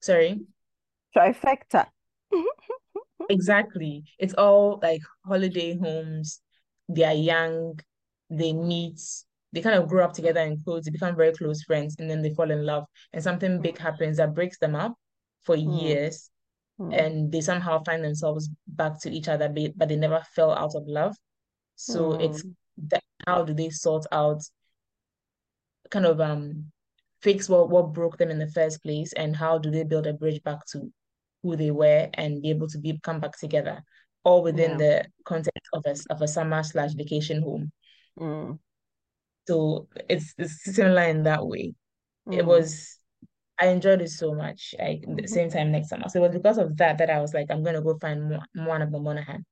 sorry, 0.00 0.40
Trifecta. 1.16 1.86
exactly. 3.30 4.04
It's 4.18 4.34
all 4.34 4.80
like 4.82 5.02
holiday 5.24 5.78
homes. 5.78 6.40
They 6.88 7.04
are 7.04 7.14
young, 7.14 7.78
they 8.28 8.52
meet, 8.52 9.00
they 9.54 9.62
kind 9.62 9.76
of 9.76 9.88
grow 9.88 10.04
up 10.04 10.12
together 10.12 10.40
in 10.40 10.60
clothes, 10.62 10.84
they 10.84 10.90
become 10.90 11.16
very 11.16 11.32
close 11.32 11.62
friends, 11.62 11.96
and 11.98 12.10
then 12.10 12.22
they 12.22 12.34
fall 12.34 12.50
in 12.50 12.66
love, 12.66 12.84
and 13.12 13.22
something 13.22 13.60
big 13.60 13.78
happens 13.78 14.16
that 14.18 14.34
breaks 14.34 14.58
them 14.58 14.74
up 14.74 14.94
for 15.44 15.56
Mm, 15.66 15.70
years, 15.80 16.30
mm, 16.80 16.92
and 16.92 17.30
they 17.32 17.40
somehow 17.40 17.82
find 17.84 18.04
themselves 18.04 18.50
back 18.66 19.00
to 19.00 19.10
each 19.10 19.28
other, 19.28 19.48
but 19.76 19.88
they 19.88 19.96
never 19.96 20.20
fell 20.34 20.52
out 20.52 20.74
of 20.74 20.86
love. 20.88 21.16
So 21.76 22.12
it's 22.14 22.42
mm, 22.42 22.54
that 22.90 23.04
how 23.26 23.44
do 23.44 23.54
they 23.54 23.70
sort 23.70 24.06
out 24.12 24.42
kind 25.90 26.06
of 26.06 26.20
um 26.20 26.72
fix 27.22 27.48
what 27.48 27.70
what 27.70 27.92
broke 27.92 28.18
them 28.18 28.30
in 28.30 28.38
the 28.38 28.50
first 28.50 28.82
place 28.82 29.12
and 29.14 29.36
how 29.36 29.58
do 29.58 29.70
they 29.70 29.84
build 29.84 30.06
a 30.06 30.12
bridge 30.12 30.42
back 30.42 30.64
to 30.66 30.92
who 31.42 31.56
they 31.56 31.70
were 31.70 32.08
and 32.14 32.42
be 32.42 32.50
able 32.50 32.68
to 32.68 32.78
be 32.78 32.98
come 33.02 33.20
back 33.20 33.38
together? 33.38 33.82
All 34.24 34.42
within 34.42 34.72
yeah. 34.72 34.76
the 34.78 35.04
context 35.24 35.68
of 35.72 35.84
a 35.86 35.96
of 36.10 36.22
a 36.22 36.28
summer 36.28 36.62
slash 36.62 36.92
vacation 36.94 37.42
home. 37.42 37.70
Mm, 38.18 38.58
so 39.46 39.88
it's 40.08 40.34
it's 40.38 40.64
similar 40.74 41.02
in 41.04 41.22
that 41.24 41.46
way 41.46 41.74
it 42.30 42.44
mm, 42.44 42.46
was 42.46 42.98
I 43.60 43.68
enjoyed 43.68 44.02
it 44.02 44.10
so 44.10 44.34
much 44.34 44.74
like 44.78 45.04
at 45.08 45.16
the 45.22 45.28
same 45.28 45.50
time 45.50 45.72
next 45.72 45.88
summer 45.90 46.08
so 46.08 46.20
it 46.20 46.28
was 46.28 46.32
because 46.36 46.58
of 46.58 46.76
that 46.78 46.98
that 46.98 47.10
I 47.10 47.20
was 47.20 47.34
like 47.34 47.48
I'm 47.50 47.62
gonna 47.64 47.82
go 47.82 47.98
find 47.98 48.30
more, 48.30 48.44
more 48.54 48.82
of 48.82 48.90
Monaghan 48.92 49.44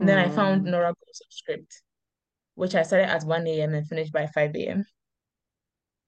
and 0.00 0.08
then 0.08 0.18
I 0.18 0.28
found 0.28 0.64
mm. 0.64 0.70
Nora 0.70 0.88
Goes 0.94 1.22
Script 1.30 1.82
which 2.56 2.74
I 2.74 2.82
started 2.82 3.10
at 3.10 3.24
1 3.24 3.60
a.m. 3.62 3.74
and 3.74 3.86
finished 3.88 4.12
by 4.12 4.26
5 4.28 4.66
a.m. 4.68 4.86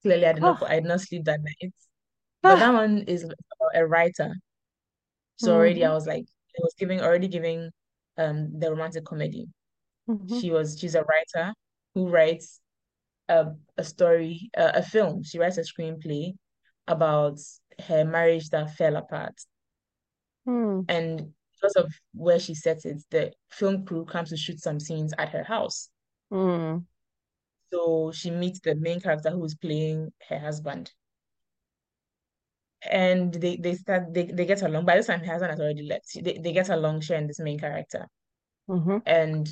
Clearly, 0.02 0.26
I 0.26 0.32
did 0.32 0.42
not 0.44 0.60
Ah. 0.60 0.66
I 0.68 0.76
did 0.80 0.86
not 0.86 1.00
sleep 1.00 1.24
that 1.26 1.40
night. 1.40 1.72
But 2.42 2.58
that 2.60 2.72
one 2.74 3.02
is 3.04 3.24
about 3.24 3.72
a 3.76 3.86
writer. 3.86 4.34
So 5.36 5.54
already 5.54 5.84
I 5.84 5.90
Mhm. 5.90 5.94
was 5.94 6.06
like, 6.06 6.24
it 6.24 6.62
was 6.62 6.74
giving 6.78 7.00
already 7.00 7.28
giving 7.28 7.70
um 8.16 8.58
the 8.58 8.70
romantic 8.70 9.04
comedy. 9.04 9.48
Mhm. 10.06 10.40
She 10.40 10.50
was 10.50 10.78
she's 10.78 10.94
a 10.96 11.04
writer 11.04 11.54
who 11.94 12.08
writes 12.08 12.60
a 13.28 13.52
a 13.76 13.84
story, 13.84 14.50
a, 14.56 14.72
a 14.76 14.82
film. 14.82 15.22
She 15.22 15.38
writes 15.38 15.58
a 15.58 15.62
screenplay 15.62 16.34
about 16.86 17.38
her 17.86 18.04
marriage 18.04 18.50
that 18.50 18.74
fell 18.74 18.96
apart. 18.96 19.34
Hmm. 20.44 20.80
And 20.88 21.32
because 21.54 21.76
of 21.76 21.92
where 22.14 22.38
she 22.38 22.54
set 22.54 22.84
it, 22.84 23.02
the 23.10 23.32
film 23.50 23.84
crew 23.84 24.04
comes 24.04 24.30
to 24.30 24.36
shoot 24.36 24.60
some 24.60 24.80
scenes 24.80 25.12
at 25.18 25.30
her 25.30 25.44
house. 25.44 25.90
Hmm. 26.30 26.78
So 27.70 28.12
she 28.12 28.30
meets 28.30 28.60
the 28.60 28.74
main 28.74 29.00
character 29.00 29.30
who 29.30 29.44
is 29.44 29.54
playing 29.54 30.12
her 30.28 30.38
husband. 30.38 30.90
And 32.82 33.34
they 33.34 33.56
they 33.56 33.74
start 33.74 34.14
they, 34.14 34.24
they 34.24 34.46
get 34.46 34.62
along. 34.62 34.86
By 34.86 34.96
this 34.96 35.08
time, 35.08 35.20
her 35.20 35.32
husband 35.32 35.50
has 35.50 35.60
already 35.60 35.82
left. 35.82 36.06
They, 36.22 36.38
they 36.38 36.52
get 36.52 36.68
along 36.68 37.00
sharing 37.00 37.26
this 37.26 37.40
main 37.40 37.58
character. 37.58 38.06
Mhm. 38.68 39.02
And 39.04 39.48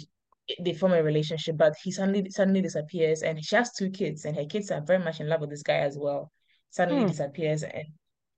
they 0.61 0.73
form 0.75 0.93
a 0.93 1.03
relationship, 1.03 1.57
but 1.57 1.75
he 1.83 1.91
suddenly 1.91 2.31
suddenly 2.31 2.61
disappears 2.63 3.23
and 3.23 3.45
she 3.45 3.57
has 3.57 3.73
two 3.73 3.91
kids, 3.91 4.25
and 4.25 4.37
her 4.37 4.47
kids 4.47 4.71
are 4.71 4.81
very 4.81 5.03
much 5.03 5.21
in 5.21 5.29
love 5.29 5.41
with 5.41 5.51
this 5.51 5.63
guy 5.63 5.79
as 5.79 5.99
well. 5.99 6.31
Suddenly 6.71 7.05
Hmm. 7.05 7.07
disappears, 7.07 7.63
and 7.63 7.85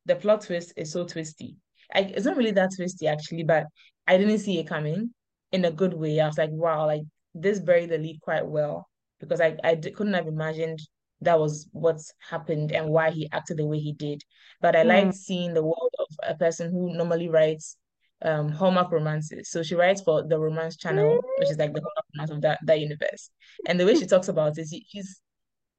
the 0.07 0.17
plot 0.17 0.43
twist 0.43 0.73
is 0.77 0.93
so 0.93 1.05
twisty. 1.05 1.57
I, 1.95 2.01
it's 2.01 2.27
not 2.27 2.37
really 2.37 2.51
that 2.53 2.71
twisty 2.77 3.07
actually, 3.09 3.45
but 3.45 3.67
I 4.07 4.19
didn't 4.19 4.39
see 4.39 4.59
it 4.59 4.67
coming 4.67 5.13
in 5.53 5.65
a 5.65 5.71
good 5.71 5.95
way. 5.95 6.21
I 6.21 6.27
was 6.27 6.39
like, 6.39 6.51
wow, 6.53 6.87
like 6.87 7.03
this 7.35 7.61
buried 7.61 7.91
the 7.91 7.99
lead 7.99 8.21
quite 8.21 8.47
well 8.47 8.89
because 9.21 9.41
I 9.41 9.57
I 9.65 9.75
d- 9.75 9.91
couldn't 9.91 10.15
have 10.15 10.27
imagined 10.27 10.79
that 11.21 11.39
was 11.39 11.69
what's 11.73 12.13
happened 12.31 12.73
and 12.73 12.89
why 12.91 13.11
he 13.11 13.29
acted 13.33 13.57
the 13.59 13.67
way 13.67 13.79
he 13.79 13.93
did. 13.93 14.23
But 14.61 14.77
I 14.77 14.83
Hmm. 14.83 14.85
liked 14.85 15.15
seeing 15.15 15.55
the 15.55 15.63
world 15.65 15.95
of 15.99 16.07
a 16.23 16.35
person 16.37 16.71
who 16.71 16.95
normally 16.95 17.29
writes 17.29 17.77
um 18.23 18.49
Hallmark 18.51 18.91
romances. 18.93 19.51
So 19.51 19.62
she 19.62 19.75
writes 19.75 20.01
for 20.03 20.23
the 20.27 20.39
Romance 20.39 20.77
Channel, 20.77 21.21
which 21.39 21.51
is 21.51 21.59
like 21.59 21.73
the 21.75 21.81
Hallmark 21.81 22.05
romance 22.14 22.31
of 22.31 22.41
that 22.43 22.59
that 22.64 22.81
universe. 22.81 23.31
And 23.66 23.79
the 23.79 23.87
way 23.87 23.95
she 23.95 24.07
talks 24.07 24.29
about 24.29 24.59
it, 24.59 24.69
she, 24.69 24.85
she's 24.89 25.21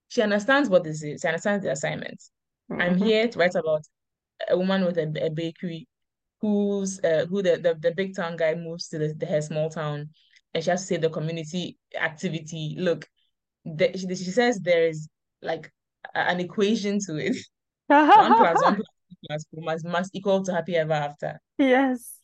she 0.07 0.21
understands 0.21 0.69
what 0.69 0.83
this 0.83 1.03
is. 1.03 1.21
She 1.21 1.27
understands 1.27 1.63
the 1.63 1.71
assignment. 1.71 2.21
I'm 2.71 2.95
Mhm. 2.97 3.03
here 3.05 3.27
to 3.27 3.39
write 3.39 3.55
about 3.55 3.81
a 4.49 4.57
woman 4.57 4.85
with 4.85 4.97
a, 4.97 5.25
a 5.25 5.29
bakery 5.29 5.87
who's 6.41 6.99
uh, 7.03 7.25
who 7.29 7.41
the, 7.41 7.57
the 7.57 7.75
the 7.79 7.91
big 7.93 8.15
town 8.15 8.37
guy 8.37 8.55
moves 8.55 8.87
to 8.89 8.97
the, 8.97 9.13
the 9.17 9.25
her 9.25 9.41
small 9.41 9.69
town, 9.69 10.09
and 10.53 10.63
she 10.63 10.69
has 10.69 10.81
to 10.81 10.87
say 10.87 10.97
the 10.97 11.09
community 11.09 11.77
activity. 11.99 12.75
Look, 12.79 13.07
the, 13.65 13.91
she, 13.97 14.07
she 14.15 14.31
says 14.31 14.59
there 14.59 14.87
is 14.87 15.09
like 15.41 15.71
a- 16.15 16.19
an 16.19 16.39
equation 16.39 16.99
to 17.07 17.17
it. 17.17 17.35
One 17.89 18.35
plus 18.35 18.61
one 18.63 18.75
plus 18.75 18.85
plus 19.27 19.45
must 19.53 19.85
must 19.85 20.15
equal 20.15 20.43
to 20.45 20.53
happy 20.53 20.75
ever 20.77 20.93
after. 20.93 21.39
Yes. 21.57 22.18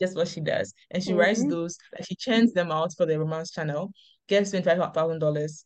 Just 0.00 0.16
what 0.16 0.28
she 0.28 0.40
does. 0.40 0.72
And 0.90 1.02
she 1.02 1.12
writes 1.12 1.40
Mhm. 1.44 1.50
those, 1.50 1.78
like 1.92 2.06
she 2.06 2.14
churns 2.16 2.52
them 2.52 2.70
out 2.70 2.92
for 2.96 3.06
the 3.06 3.18
romance 3.18 3.50
channel, 3.50 3.92
gets 4.28 4.50
$25,000, 4.50 5.64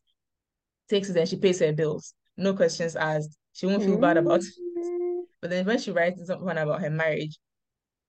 takes 0.88 1.08
it 1.10 1.16
and 1.16 1.28
she 1.28 1.36
pays 1.36 1.60
her 1.60 1.72
bills. 1.72 2.14
No 2.36 2.54
questions 2.54 2.96
asked. 2.96 3.36
She 3.52 3.66
won't 3.66 3.82
feel 3.82 3.98
bad 3.98 4.16
about 4.18 4.40
it. 4.40 4.46
Mm. 4.76 5.22
But 5.40 5.50
then 5.50 5.66
when 5.66 5.78
she 5.78 5.90
writes 5.90 6.24
something 6.26 6.48
about 6.48 6.80
her 6.82 6.90
marriage, 6.90 7.38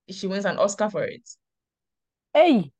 she 0.09 0.27
wins 0.27 0.45
an 0.45 0.57
Oscar 0.59 0.89
for 0.89 1.03
it, 1.03 1.27
Hey. 2.33 2.71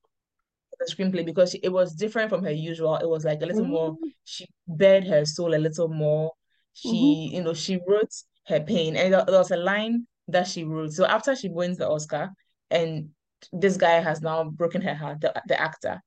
the 0.80 0.86
screenplay, 0.86 1.26
because 1.26 1.52
she, 1.52 1.58
it 1.64 1.70
was 1.70 1.96
different 1.96 2.30
from 2.30 2.44
her 2.44 2.52
usual. 2.52 2.96
It 2.98 3.10
was 3.10 3.26
like 3.26 3.42
a 3.42 3.46
little 3.46 3.66
more, 3.66 3.94
Mhm. 3.94 4.14
she 4.24 4.48
bared 4.68 5.06
her 5.06 5.26
soul 5.26 5.56
a 5.56 5.58
little 5.58 5.88
more. 5.88 6.34
She, 6.74 7.32
you 7.34 7.42
know, 7.42 7.54
she 7.56 7.80
wrote 7.88 8.14
her 8.46 8.60
pain. 8.62 8.96
And 8.96 9.12
there, 9.14 9.26
there 9.26 9.40
was 9.40 9.50
a 9.52 9.58
line 9.58 10.06
that 10.28 10.48
she 10.48 10.64
wrote. 10.64 10.92
So 10.94 11.06
after 11.06 11.36
she 11.36 11.50
wins 11.50 11.78
the 11.78 11.90
Oscar, 11.90 12.30
and 12.70 13.10
this 13.54 13.78
guy 13.78 14.00
has 14.00 14.22
now 14.22 14.44
broken 14.46 14.82
her 14.82 14.96
heart, 14.96 15.22
the, 15.22 15.34
the 15.48 15.60
actor, 15.60 16.02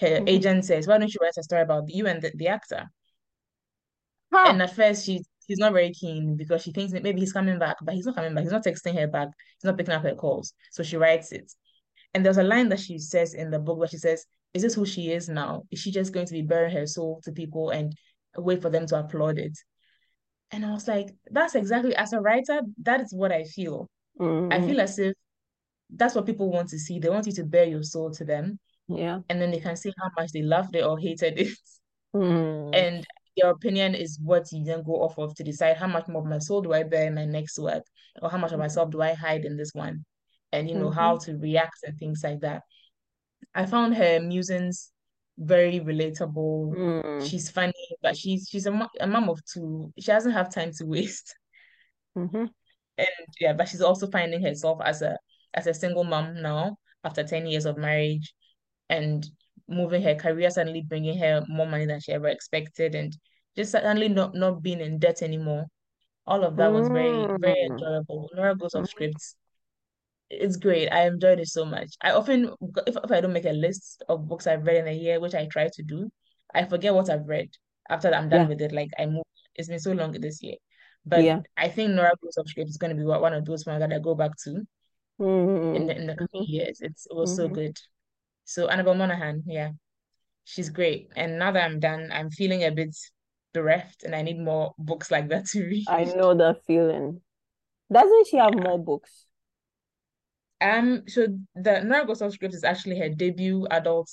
her 0.00 0.20
Mhm. 0.20 0.28
agent 0.28 0.64
says, 0.64 0.86
Why 0.86 0.98
don't 0.98 1.12
you 1.12 1.20
write 1.22 1.36
a 1.38 1.42
story 1.42 1.62
about 1.62 1.88
you 1.88 2.06
and 2.06 2.20
the, 2.22 2.32
the 2.34 2.48
actor? 2.48 2.90
Ha. 4.32 4.46
And 4.48 4.62
at 4.62 4.74
first, 4.74 5.04
she 5.04 5.22
she's 5.46 5.58
not 5.58 5.72
very 5.72 5.92
keen 5.92 6.36
because 6.36 6.62
she 6.62 6.72
thinks 6.72 6.92
that 6.92 7.02
maybe 7.02 7.20
he's 7.20 7.32
coming 7.32 7.58
back, 7.58 7.76
but 7.82 7.94
he's 7.94 8.06
not 8.06 8.14
coming 8.14 8.34
back. 8.34 8.44
He's 8.44 8.52
not 8.52 8.64
texting 8.64 8.94
her 8.94 9.06
back. 9.08 9.28
He's 9.58 9.64
not 9.64 9.76
picking 9.76 9.94
up 9.94 10.02
her 10.02 10.14
calls. 10.14 10.54
So 10.70 10.82
she 10.82 10.96
writes 10.96 11.32
it. 11.32 11.52
And 12.14 12.24
there's 12.24 12.38
a 12.38 12.42
line 12.42 12.68
that 12.70 12.80
she 12.80 12.98
says 12.98 13.34
in 13.34 13.50
the 13.50 13.58
book 13.58 13.78
where 13.78 13.88
she 13.88 13.98
says, 13.98 14.24
Is 14.54 14.62
this 14.62 14.74
who 14.74 14.86
she 14.86 15.10
is 15.12 15.28
now? 15.28 15.62
Is 15.70 15.80
she 15.80 15.90
just 15.90 16.12
going 16.12 16.26
to 16.26 16.32
be 16.32 16.42
bearing 16.42 16.72
her 16.74 16.86
soul 16.86 17.20
to 17.24 17.32
people 17.32 17.70
and 17.70 17.94
wait 18.36 18.62
for 18.62 18.70
them 18.70 18.86
to 18.86 18.98
applaud 19.00 19.38
it? 19.38 19.56
And 20.50 20.64
I 20.64 20.72
was 20.72 20.86
like, 20.88 21.10
That's 21.30 21.54
exactly, 21.54 21.94
as 21.96 22.12
a 22.12 22.20
writer, 22.20 22.60
that 22.82 23.00
is 23.00 23.12
what 23.12 23.32
I 23.32 23.44
feel. 23.44 23.88
I 24.20 24.58
Mhm. 24.58 24.66
feel 24.66 24.80
as 24.80 24.98
if 24.98 25.14
that's 25.94 26.14
what 26.14 26.26
people 26.26 26.50
want 26.50 26.68
to 26.70 26.78
see. 26.78 26.98
They 26.98 27.08
want 27.10 27.26
you 27.26 27.32
to 27.32 27.44
bear 27.44 27.64
your 27.64 27.82
soul 27.82 28.10
to 28.12 28.24
them, 28.24 28.58
Yeah. 28.88 29.20
and 29.28 29.40
then 29.40 29.50
they 29.50 29.60
can 29.60 29.76
see 29.76 29.92
how 30.00 30.08
much 30.16 30.32
they 30.32 30.42
loved 30.42 30.74
it 30.76 30.84
or 30.84 30.98
hated 30.98 31.38
it. 31.38 31.48
Mm. 32.14 32.74
And 32.74 33.06
your 33.36 33.48
opinion 33.52 33.94
is 33.94 34.18
what 34.22 34.52
you 34.52 34.62
then 34.64 34.82
go 34.82 35.02
off 35.02 35.16
of 35.18 35.34
to 35.36 35.42
decide 35.42 35.78
how 35.78 35.86
much 35.86 36.08
more 36.08 36.20
of 36.20 36.28
my 36.28 36.38
soul 36.40 36.60
do 36.60 36.74
I 36.74 36.82
bear 36.82 37.06
in 37.06 37.14
my 37.14 37.24
next 37.24 37.58
work, 37.58 37.82
or 38.20 38.28
how 38.28 38.36
much 38.36 38.52
of 38.52 38.58
myself 38.58 38.90
do 38.90 39.00
I 39.00 39.14
hide 39.14 39.46
in 39.46 39.56
this 39.56 39.70
one, 39.72 40.04
and 40.52 40.68
you 40.68 40.74
know 40.76 40.90
how 40.90 41.16
Mhm. 41.16 41.24
to 41.24 41.38
react 41.38 41.78
and 41.86 41.96
things 41.98 42.20
like 42.22 42.40
that. 42.40 42.64
I 43.54 43.64
found 43.64 43.96
her 43.96 44.20
musings 44.20 44.92
very 45.38 45.80
relatable. 45.80 46.76
Mm. 46.76 47.26
She's 47.26 47.48
funny, 47.50 47.72
but 48.02 48.14
she's 48.14 48.46
she's 48.50 48.66
a, 48.66 48.88
a 49.00 49.06
mom 49.06 49.30
of 49.30 49.40
two. 49.46 49.90
She 49.98 50.08
doesn't 50.08 50.32
have 50.32 50.52
time 50.52 50.72
to 50.72 50.84
waste. 50.84 51.34
Mhm. 52.14 52.50
And 52.98 53.08
yeah, 53.40 53.54
but 53.54 53.68
she's 53.68 53.80
also 53.80 54.06
finding 54.10 54.42
herself 54.42 54.80
as 54.84 55.00
a 55.00 55.16
as 55.54 55.66
a 55.66 55.74
single 55.74 56.04
mom 56.04 56.40
now 56.42 56.76
after 57.04 57.24
10 57.24 57.46
years 57.46 57.66
of 57.66 57.76
marriage 57.76 58.32
and 58.88 59.26
moving 59.68 60.02
her 60.02 60.14
career 60.14 60.50
suddenly 60.50 60.82
bringing 60.82 61.18
her 61.18 61.42
more 61.48 61.66
money 61.66 61.86
than 61.86 62.00
she 62.00 62.12
ever 62.12 62.28
expected 62.28 62.94
and 62.94 63.16
just 63.56 63.72
suddenly 63.72 64.08
not 64.08 64.34
not 64.34 64.62
being 64.62 64.80
in 64.80 64.98
debt 64.98 65.22
anymore. 65.22 65.66
All 66.26 66.44
of 66.44 66.56
that 66.56 66.72
was 66.72 66.88
very, 66.88 67.26
very 67.40 67.54
Mm. 67.68 67.72
enjoyable. 67.72 68.30
Nora 68.34 68.54
goes 68.54 68.74
off 68.74 68.84
Mhm. 68.84 68.88
scripts. 68.88 69.36
It's 70.30 70.56
great. 70.56 70.88
I 70.88 71.06
enjoyed 71.06 71.40
it 71.40 71.48
so 71.48 71.64
much. 71.64 71.94
I 72.00 72.12
often, 72.12 72.54
if, 72.86 72.96
if 72.96 73.10
I 73.10 73.20
don't 73.20 73.32
make 73.34 73.44
a 73.44 73.50
list 73.52 74.02
of 74.08 74.26
books 74.28 74.46
I've 74.46 74.64
read 74.64 74.76
in 74.76 74.88
a 74.88 74.92
year, 74.96 75.20
which 75.20 75.34
I 75.34 75.46
try 75.46 75.68
to 75.72 75.82
do, 75.82 76.10
I 76.54 76.64
forget 76.64 76.94
what 76.94 77.10
I've 77.10 77.26
read 77.26 77.50
after 77.90 78.14
I'm 78.14 78.28
done 78.30 78.42
Yeah. 78.42 78.48
with 78.48 78.62
it. 78.62 78.72
Like 78.72 78.90
I 78.98 79.06
move. 79.06 79.24
It's 79.54 79.68
been 79.68 79.78
so 79.80 79.92
long 79.92 80.12
this 80.12 80.42
year. 80.42 80.56
But 81.04 81.24
Yeah. 81.24 81.40
I 81.56 81.68
think 81.68 81.90
Nora 81.90 82.12
Goes 82.22 82.38
Off 82.38 82.48
Script 82.48 82.70
is 82.70 82.78
going 82.78 82.96
to 82.96 82.96
be 82.96 83.04
one 83.04 83.34
of 83.34 83.44
those 83.44 83.66
ones 83.66 83.80
that 83.80 83.92
I 83.92 83.98
go 83.98 84.14
back 84.14 84.30
to 84.44 84.64
in 85.18 85.26
Mm. 85.26 85.86
the 85.86 85.96
in 85.96 86.06
the 86.06 86.16
coming 86.16 86.48
years. 86.48 86.80
It's 86.80 87.06
it 87.06 87.14
was 87.14 87.34
so 87.34 87.48
Mhm. 87.48 87.54
good. 87.54 87.78
So 88.44 88.68
Annabel 88.68 88.94
Monaghan, 88.94 89.42
yeah, 89.46 89.70
she's 90.44 90.70
great. 90.70 91.10
And 91.16 91.38
now 91.38 91.52
that 91.52 91.64
I'm 91.64 91.80
done, 91.80 92.10
I'm 92.12 92.30
feeling 92.30 92.64
a 92.64 92.70
bit 92.70 92.96
bereft, 93.52 94.02
and 94.04 94.14
I 94.14 94.22
need 94.22 94.38
more 94.38 94.74
books 94.78 95.10
like 95.10 95.28
that 95.28 95.46
to 95.46 95.64
read. 95.64 95.84
I 95.88 96.04
know 96.04 96.34
that 96.34 96.64
feeling. 96.66 97.20
Doesn't 97.90 98.26
she 98.28 98.36
have 98.38 98.54
Yeah. 98.54 98.62
more 98.62 98.78
books? 98.78 99.26
Um, 100.60 101.02
so 101.08 101.26
the 101.54 101.80
Nora 101.82 102.06
Goes 102.06 102.22
Off 102.22 102.32
Script 102.32 102.54
is 102.54 102.64
actually 102.64 102.98
her 102.98 103.08
debut 103.08 103.66
adult 103.70 104.08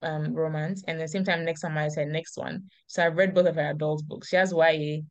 um 0.00 0.32
romance, 0.32 0.84
and 0.86 0.98
at 0.98 1.02
the 1.04 1.08
same 1.08 1.24
time, 1.24 1.44
Next 1.44 1.60
Summer 1.60 1.84
is 1.86 1.96
her 1.96 2.04
next 2.06 2.36
one. 2.36 2.70
So 2.86 3.04
I've 3.04 3.16
read 3.16 3.34
both 3.34 3.46
of 3.46 3.56
her 3.56 3.70
adult 3.70 4.06
books. 4.06 4.28
She 4.28 4.36
has 4.36 4.52
YA. 4.52 5.02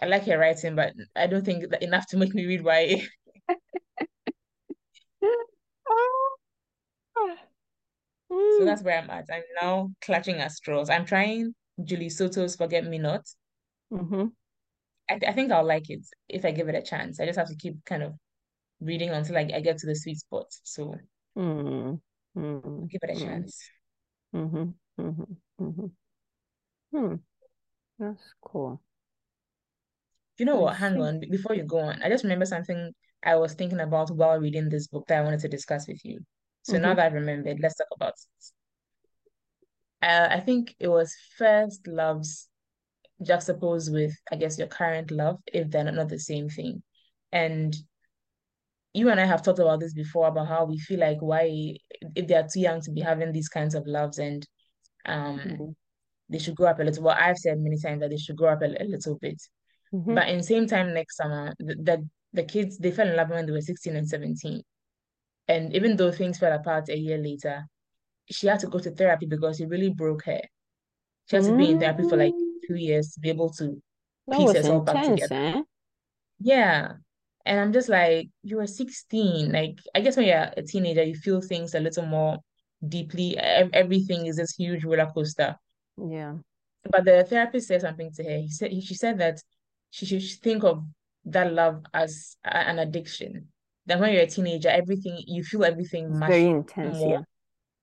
I 0.00 0.06
like 0.06 0.24
her 0.26 0.38
writing, 0.38 0.76
but 0.76 0.92
I 1.16 1.26
don't 1.26 1.44
think 1.44 1.68
that 1.70 1.82
enough 1.82 2.06
to 2.08 2.16
make 2.16 2.34
me 2.34 2.46
read 2.46 2.62
YA. 2.64 3.02
So 8.34 8.62
Mm. 8.62 8.64
that's 8.66 8.82
where 8.82 8.98
I'm 8.98 9.10
at. 9.10 9.26
I'm 9.32 9.42
now 9.60 9.90
clutching 10.00 10.36
at 10.36 10.52
straws. 10.52 10.90
I'm 10.90 11.04
trying 11.04 11.54
Julie 11.82 12.08
Soto's 12.10 12.56
Forget 12.56 12.84
Me 12.84 12.98
Not. 12.98 13.22
Mhm. 13.92 14.32
I, 15.08 15.20
I 15.26 15.32
think 15.32 15.52
I'll 15.52 15.64
like 15.66 15.90
it 15.90 16.00
if 16.28 16.44
I 16.44 16.50
give 16.52 16.68
it 16.68 16.74
a 16.74 16.82
chance. 16.82 17.20
I 17.20 17.26
just 17.26 17.38
have 17.38 17.48
to 17.48 17.56
keep 17.56 17.84
kind 17.84 18.02
of 18.02 18.14
reading 18.80 19.10
until 19.10 19.36
I, 19.36 19.48
I 19.54 19.60
get 19.60 19.78
to 19.78 19.86
the 19.86 19.94
sweet 19.96 20.18
spot. 20.18 20.46
So 20.62 20.94
Mm. 21.36 22.00
Mm. 22.36 22.88
give 22.88 23.00
it 23.02 23.16
a 23.16 23.20
chance. 23.20 23.60
Mhm. 24.32 24.74
Mhm. 24.98 25.36
Mhm. 25.60 25.90
Hmm. 26.92 27.14
That's 27.98 28.34
cool. 28.40 28.80
You 30.38 30.46
know 30.46 30.56
what? 30.60 30.76
Hang 30.76 31.00
on. 31.00 31.20
Before 31.20 31.54
you 31.54 31.64
go 31.64 31.78
on, 31.78 32.02
I 32.02 32.08
just 32.08 32.24
remember 32.24 32.46
something 32.46 32.92
I 33.22 33.36
was 33.36 33.54
thinking 33.54 33.80
about 33.80 34.10
while 34.10 34.38
reading 34.38 34.68
this 34.68 34.88
book 34.88 35.06
that 35.06 35.18
I 35.18 35.22
wanted 35.24 35.40
to 35.40 35.48
discuss 35.48 35.86
with 35.86 36.04
you. 36.04 36.20
So 36.64 36.78
now 36.78 36.92
Mhm. 36.92 36.96
that 36.96 37.06
I've 37.06 37.12
remembered, 37.12 37.60
let's 37.60 37.76
talk 37.76 37.88
about 37.94 38.14
it. 38.14 38.52
Uh, 40.02 40.28
I 40.30 40.40
think 40.40 40.74
it 40.78 40.88
was 40.88 41.14
first 41.38 41.86
loves 41.86 42.48
juxtaposed 43.22 43.92
with, 43.92 44.12
I 44.32 44.36
guess, 44.36 44.58
your 44.58 44.68
current 44.68 45.10
love, 45.10 45.40
if 45.46 45.70
they're 45.70 45.90
not 45.90 46.08
the 46.08 46.18
same 46.18 46.48
thing. 46.48 46.82
And 47.32 47.74
you 48.92 49.08
and 49.10 49.20
I 49.20 49.24
have 49.26 49.42
talked 49.42 49.58
about 49.58 49.80
this 49.80 49.94
before 49.94 50.28
about 50.28 50.48
how 50.48 50.64
we 50.64 50.78
feel 50.78 51.00
like 51.00 51.18
why 51.20 51.76
if 52.14 52.26
they 52.26 52.34
are 52.34 52.46
too 52.46 52.60
young 52.60 52.80
to 52.82 52.92
be 52.92 53.00
having 53.00 53.32
these 53.32 53.48
kinds 53.48 53.74
of 53.74 53.86
loves 53.86 54.18
and 54.18 54.46
um 55.06 55.38
Mhm. 55.40 55.74
they 56.28 56.38
should 56.38 56.54
grow 56.56 56.68
up 56.68 56.80
a 56.80 56.84
little. 56.84 57.02
Well, 57.04 57.16
I've 57.18 57.38
said 57.38 57.58
many 57.58 57.78
times 57.78 58.00
that 58.00 58.10
they 58.10 58.16
should 58.16 58.36
grow 58.36 58.52
up 58.52 58.62
a, 58.62 58.66
a 58.66 58.84
little 58.84 59.18
bit. 59.18 59.42
Mhm. 59.92 60.14
But 60.14 60.28
in 60.28 60.42
same 60.42 60.66
time 60.66 60.94
next 60.94 61.16
summer, 61.16 61.54
the, 61.58 61.74
the 61.74 62.08
the 62.32 62.44
kids 62.44 62.78
they 62.78 62.90
fell 62.92 63.08
in 63.08 63.16
love 63.16 63.30
when 63.30 63.46
they 63.46 63.52
were 63.52 63.60
16 63.60 63.96
and 63.96 64.08
17. 64.08 64.62
And 65.48 65.74
even 65.74 65.96
though 65.96 66.10
things 66.12 66.38
fell 66.38 66.52
apart 66.52 66.88
a 66.88 66.96
year 66.98 67.18
later, 67.18 67.66
she 68.30 68.46
had 68.46 68.60
to 68.60 68.66
go 68.66 68.78
to 68.78 68.90
therapy 68.90 69.26
because 69.26 69.60
it 69.60 69.68
really 69.68 69.90
broke 69.90 70.24
her. 70.24 70.40
She 71.26 71.36
had 71.36 71.44
to 71.46 71.52
be 71.56 71.70
in 71.70 71.78
therapy 71.80 72.08
for 72.08 72.16
like 72.16 72.32
Mm, 72.34 72.66
two 72.66 72.76
years 72.76 73.12
to 73.12 73.20
be 73.20 73.28
able 73.30 73.50
to 73.54 73.82
that 74.26 74.38
piece 74.38 74.52
herself 74.56 74.86
back 74.86 75.04
together. 75.16 75.34
eh? 75.34 75.62
Yeah. 76.40 76.92
And 77.46 77.60
I'm 77.60 77.72
just 77.72 77.88
like, 77.90 78.30
you 78.42 78.56
were 78.56 78.66
16. 78.66 79.52
Like, 79.52 79.78
I 79.94 80.00
guess 80.00 80.16
when 80.16 80.26
you're 80.26 80.50
a 80.56 80.62
teenager, 80.62 81.02
you 81.02 81.14
feel 81.14 81.42
things 81.42 81.74
a 81.74 81.80
little 81.80 82.06
more 82.06 82.38
deeply. 82.86 83.36
Everything 83.36 84.26
is 84.26 84.36
this 84.36 84.54
huge 84.56 84.84
roller 84.84 85.10
coaster. 85.14 85.56
Yeah. 85.98 86.36
But 86.90 87.04
the 87.04 87.24
therapist 87.24 87.68
said 87.68 87.82
something 87.82 88.10
to 88.12 88.24
her. 88.24 88.38
He 88.38 88.48
said 88.48 88.70
she 88.82 88.94
said 88.94 89.18
that 89.18 89.40
she 89.90 90.06
should 90.06 90.22
think 90.42 90.64
of 90.64 90.84
that 91.26 91.52
love 91.52 91.84
as 91.92 92.36
an 92.44 92.78
addiction. 92.78 93.48
That 93.86 94.00
when 94.00 94.12
you're 94.12 94.22
a 94.22 94.26
teenager, 94.26 94.68
everything 94.68 95.22
you 95.26 95.44
feel 95.44 95.64
everything 95.64 96.18
much 96.18 96.30
very 96.30 96.46
intense, 96.46 96.96
more 96.98 97.10
yeah. 97.10 97.22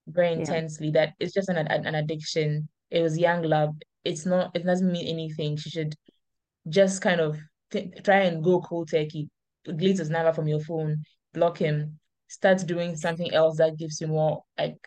very 0.08 0.34
Yeah. 0.34 0.40
intensely. 0.40 0.92
That 0.92 1.14
it's 1.20 1.34
just 1.34 1.50
an 1.50 1.58
an 1.58 1.96
addiction. 1.96 2.68
It 2.90 3.02
was 3.02 3.18
young 3.18 3.44
love. 3.44 3.76
It's 4.04 4.26
not. 4.26 4.56
It 4.56 4.66
doesn't 4.66 4.92
mean 4.92 5.08
anything. 5.08 5.58
She 5.58 5.70
should 5.70 5.96
just 6.70 7.02
kind 7.02 7.22
of 7.22 7.38
th 7.72 7.92
try 8.04 8.22
and 8.22 8.44
go 8.44 8.62
cold 8.62 8.90
turkey. 8.92 9.30
Delete 9.66 10.00
his 10.00 10.10
number 10.10 10.34
from 10.34 10.48
your 10.48 10.60
phone. 10.62 11.04
Block 11.34 11.58
him. 11.60 12.00
Start 12.28 12.66
doing 12.66 12.96
something 12.96 13.32
else 13.34 13.58
that 13.58 13.78
gives 13.78 14.02
you 14.02 14.08
more 14.08 14.44
like 14.58 14.78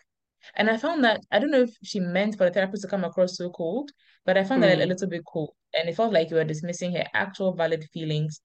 and 0.55 0.69
I 0.69 0.77
found 0.77 1.03
that 1.03 1.21
I 1.31 1.39
don't 1.39 1.49
know 1.51 1.61
if 1.63 1.75
she 1.83 1.99
meant 1.99 2.37
for 2.37 2.45
the 2.45 2.51
therapist 2.51 2.83
to 2.83 2.87
come 2.89 3.03
across 3.03 3.35
so 3.37 3.49
cold, 3.49 3.91
but 4.25 4.37
I 4.37 4.43
found 4.43 4.61
that 4.63 4.77
a 4.79 4.83
Mm. 4.83 4.87
little 4.89 5.07
bit 5.09 5.23
cold. 5.25 5.51
And 5.73 5.89
it 5.89 5.95
felt 5.95 6.13
like 6.13 6.29
you 6.29 6.35
were 6.35 6.43
dismissing 6.43 6.91
her 6.95 7.05
actual 7.13 7.53
valid 7.53 7.83
feelings. 7.93 8.41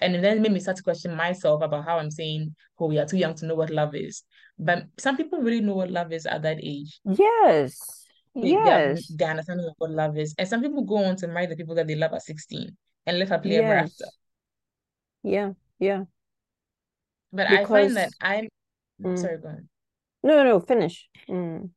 And 0.00 0.14
then 0.14 0.38
it 0.38 0.40
made 0.40 0.52
me 0.52 0.60
start 0.60 0.76
to 0.78 0.82
question 0.82 1.14
myself 1.14 1.62
about 1.62 1.84
how 1.84 1.98
I'm 1.98 2.10
saying, 2.10 2.54
oh, 2.78 2.86
we 2.86 2.98
are 2.98 3.06
too 3.06 3.18
young 3.18 3.34
to 3.34 3.46
know 3.46 3.54
what 3.54 3.70
love 3.70 3.94
is. 3.94 4.22
But 4.58 4.84
some 4.98 5.16
people 5.16 5.40
really 5.40 5.60
know 5.60 5.74
what 5.74 5.90
love 5.90 6.12
is 6.12 6.26
at 6.26 6.42
that 6.42 6.58
age. 6.62 7.00
Yes. 7.04 7.78
They, 8.34 8.42
they 8.42 8.48
Yes. 8.50 9.08
their 9.08 9.30
understanding 9.30 9.66
of 9.66 9.74
what 9.78 9.90
love 9.90 10.16
is. 10.16 10.34
And 10.38 10.48
some 10.48 10.62
people 10.62 10.82
go 10.84 10.96
on 11.04 11.16
to 11.16 11.28
marry 11.28 11.46
the 11.46 11.56
people 11.56 11.74
that 11.74 11.86
they 11.86 11.96
love 11.96 12.12
at 12.12 12.22
16 12.22 12.76
and 13.06 13.18
live 13.18 13.28
happily 13.28 13.56
ever 13.56 13.74
after. 13.74 14.06
Yeah. 15.22 15.52
Yeah. 15.78 16.04
But 17.32 17.48
I 17.50 17.64
find 17.64 17.96
that 17.96 18.10
I'm 18.20 18.48
mm. 19.02 19.18
sorry, 19.18 19.38
go 19.38 19.48
on. 19.48 19.68
no, 20.22 20.42
no, 20.42 20.60
finish. 20.60 21.08
Mm. 21.28 21.70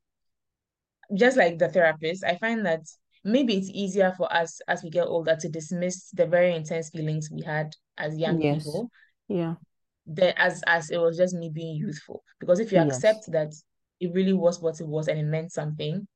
just 1.14 1.36
like 1.36 1.58
the 1.58 1.68
therapist, 1.68 2.24
I 2.24 2.36
find 2.36 2.66
that 2.66 2.80
maybe 3.24 3.56
it's 3.56 3.70
easier 3.70 4.12
for 4.16 4.32
us 4.32 4.60
as 4.68 4.82
we 4.82 4.90
get 4.90 5.06
older 5.06 5.36
to 5.36 5.48
dismiss 5.48 6.10
the 6.10 6.26
very 6.26 6.54
intense 6.54 6.90
feelings 6.90 7.30
we 7.30 7.42
had 7.42 7.74
as 7.98 8.16
young 8.18 8.40
Yes. 8.40 8.64
people 8.64 8.90
Yeah. 9.28 9.54
than 10.06 10.32
as 10.36 10.62
as 10.66 10.90
it 10.90 10.98
was 10.98 11.16
just 11.16 11.34
me 11.34 11.50
being 11.50 11.76
youthful. 11.76 12.22
Because 12.40 12.60
if 12.60 12.72
you 12.72 12.78
Yes. 12.78 12.96
accept 12.96 13.32
that 13.32 13.52
it 14.00 14.12
really 14.12 14.32
was 14.32 14.60
what 14.60 14.80
it 14.80 14.86
was 14.86 15.08
and 15.08 15.18
it 15.18 15.24
meant 15.24 15.52
something, 15.52 16.06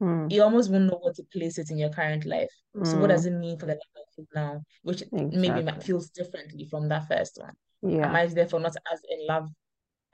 Mm. 0.00 0.32
you 0.32 0.42
almost 0.42 0.70
won't 0.70 0.84
know 0.90 0.98
what 0.98 1.14
to 1.16 1.22
place 1.32 1.58
it 1.58 1.70
in 1.70 1.78
your 1.78 1.90
current 1.90 2.24
life. 2.24 2.50
So 2.84 2.98
what 2.98 3.08
does 3.08 3.24
Mm. 3.24 3.28
it 3.28 3.38
mean 3.38 3.58
for 3.58 3.66
the 3.66 3.72
life 3.74 3.80
I 3.96 4.00
feel 4.16 4.26
now? 4.34 4.62
Which 4.82 5.04
maybe 5.12 5.62
feels 5.82 6.10
differently 6.10 6.64
from 6.64 6.88
that 6.88 7.06
first 7.06 7.38
one. 7.38 7.54
Am 7.82 7.92
Yeah. 7.92 8.12
I 8.12 8.26
therefore 8.26 8.60
not 8.60 8.76
as 8.92 9.00
in 9.08 9.26
love 9.26 9.48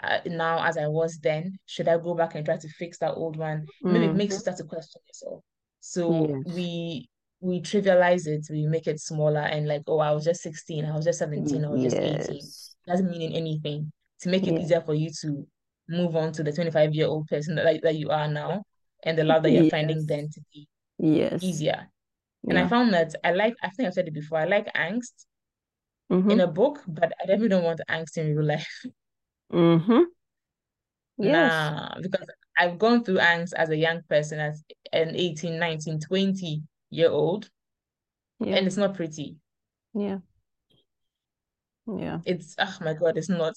uh, 0.01 0.21
now 0.27 0.63
as 0.65 0.77
I 0.77 0.87
was 0.87 1.19
then? 1.19 1.59
Should 1.67 1.89
I 1.89 1.99
go 1.99 2.15
back 2.15 2.35
and 2.35 2.45
try 2.45 2.57
to 2.57 2.69
fix 2.69 2.99
that 2.99 3.15
old 3.15 3.37
one? 3.37 3.67
Maybe 3.83 4.07
it 4.07 4.15
makes 4.15 4.35
you 4.35 4.41
start 4.41 4.59
to 4.59 4.65
question 4.65 5.01
yourself. 5.07 5.43
So 5.81 6.13
Yes. 6.29 6.55
we 6.55 7.09
we 7.41 7.61
trivialize 7.61 8.27
it, 8.27 8.47
we 8.51 8.67
make 8.67 8.87
it 8.87 9.01
smaller 9.01 9.41
and 9.41 9.69
like, 9.69 9.83
oh, 9.87 9.99
I 10.01 10.13
was 10.13 10.25
just 10.25 10.43
16, 10.43 10.85
I 10.85 10.95
was 10.97 11.05
just 11.05 11.19
17, 11.21 11.65
I 11.65 11.69
was 11.69 11.83
just 11.83 11.99
18. 12.03 12.41
Yes. 12.41 12.75
Doesn't 12.87 13.11
mean 13.11 13.33
anything 13.33 13.93
to 14.21 14.29
make 14.29 14.47
it 14.47 14.55
Yeah. 14.55 14.61
easier 14.61 14.81
for 14.81 14.95
you 14.95 15.11
to 15.23 15.47
move 15.89 16.17
on 16.17 16.33
to 16.33 16.43
the 16.43 16.53
25 16.53 16.95
year 16.95 17.07
old 17.07 17.29
person 17.29 17.55
that, 17.57 17.81
that 17.83 17.97
you 17.97 18.11
are 18.11 18.29
now 18.29 18.63
and 19.05 19.17
the 19.17 19.25
love 19.25 19.43
that 19.45 19.53
you're 19.53 19.65
finding 19.71 20.05
then 20.07 20.29
to 20.31 20.41
be 20.53 20.69
Yes. 20.99 21.43
easier. 21.43 21.89
And 22.49 22.59
I 22.59 22.67
found 22.67 22.93
that 22.95 23.15
I 23.25 23.33
like, 23.33 23.55
I 23.63 23.69
think 23.71 23.87
I've 23.87 23.95
said 23.95 24.09
it 24.09 24.15
before, 24.15 24.39
I 24.39 24.45
like 24.47 24.73
angst 24.75 25.13
in 26.11 26.13
Mm-hmm. 26.13 26.41
a 26.41 26.47
book, 26.47 26.83
but 26.87 27.13
I 27.21 27.27
definitely 27.27 27.49
don't 27.49 27.65
want 27.65 27.81
angst 27.89 28.17
in 28.17 28.35
real 28.37 28.47
life. 28.47 28.85
Mm-hmm. 29.53 30.03
Yes. 31.19 31.53
Nah, 31.53 32.01
because 32.01 32.27
I've 32.59 32.79
gone 32.79 33.05
through 33.05 33.19
angst 33.19 33.53
as 33.55 33.71
a 33.71 33.77
young 33.77 34.03
person, 34.09 34.39
as 34.39 34.63
an 34.93 35.17
18, 35.17 35.59
19, 35.59 36.01
20 36.01 36.63
year 36.91 37.11
old, 37.11 37.51
Yeah. 38.41 38.57
and 38.57 38.67
it's 38.67 38.77
not 38.77 38.95
pretty. 38.95 39.37
Yeah. 39.95 40.19
Yeah. 41.87 42.19
It's, 42.27 42.55
oh 42.59 42.77
my 42.83 42.93
God, 42.93 43.17
it's 43.17 43.31
not. 43.31 43.55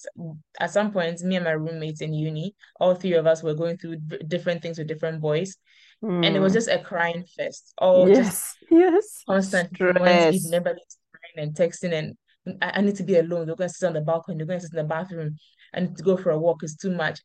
At 0.59 0.71
some 0.71 0.91
point, 0.93 1.21
me 1.21 1.36
and 1.36 1.43
my 1.45 1.51
roommates 1.51 1.99
in 2.01 2.13
uni, 2.13 2.55
all 2.79 2.95
three 2.95 3.13
of 3.13 3.27
us 3.27 3.43
were 3.43 3.53
going 3.53 3.77
through 3.77 3.97
different 4.27 4.61
things 4.61 4.77
with 4.77 4.88
different 4.88 5.19
boys, 5.21 5.57
and 6.01 6.25
it 6.25 6.39
was 6.39 6.53
Mm. 6.53 6.55
just 6.55 6.69
a 6.69 6.79
crying 6.79 7.25
fest, 7.36 7.73
all 7.77 8.07
just 8.07 8.55
Yes. 8.69 8.79
Yes. 8.93 9.23
constant 9.27 9.79
mornings, 9.79 10.07
evening, 10.07 10.39
Stress. 10.39 10.53
everybody's 10.53 10.97
crying 11.13 11.47
and 11.47 11.55
texting, 11.55 11.93
and 11.93 12.63
I, 12.63 12.71
I 12.79 12.82
need 12.82 12.95
to 12.95 13.03
be 13.03 13.17
alone. 13.17 13.45
They're 13.47 13.55
going 13.55 13.69
to 13.69 13.75
sit 13.75 13.86
on 13.88 13.93
the 13.93 14.01
balcony, 14.01 14.38
they're 14.38 14.47
going 14.47 14.59
to 14.59 14.65
sit 14.65 14.73
in 14.73 14.77
the 14.88 14.89
bathroom. 14.95 15.38
I 15.73 15.82
need 15.82 15.97
to 15.97 16.03
go 16.03 16.15
for 16.17 16.32
a 16.32 16.39
walk, 16.39 16.63
it's 16.63 16.75
too 16.77 16.91
much. 16.95 17.19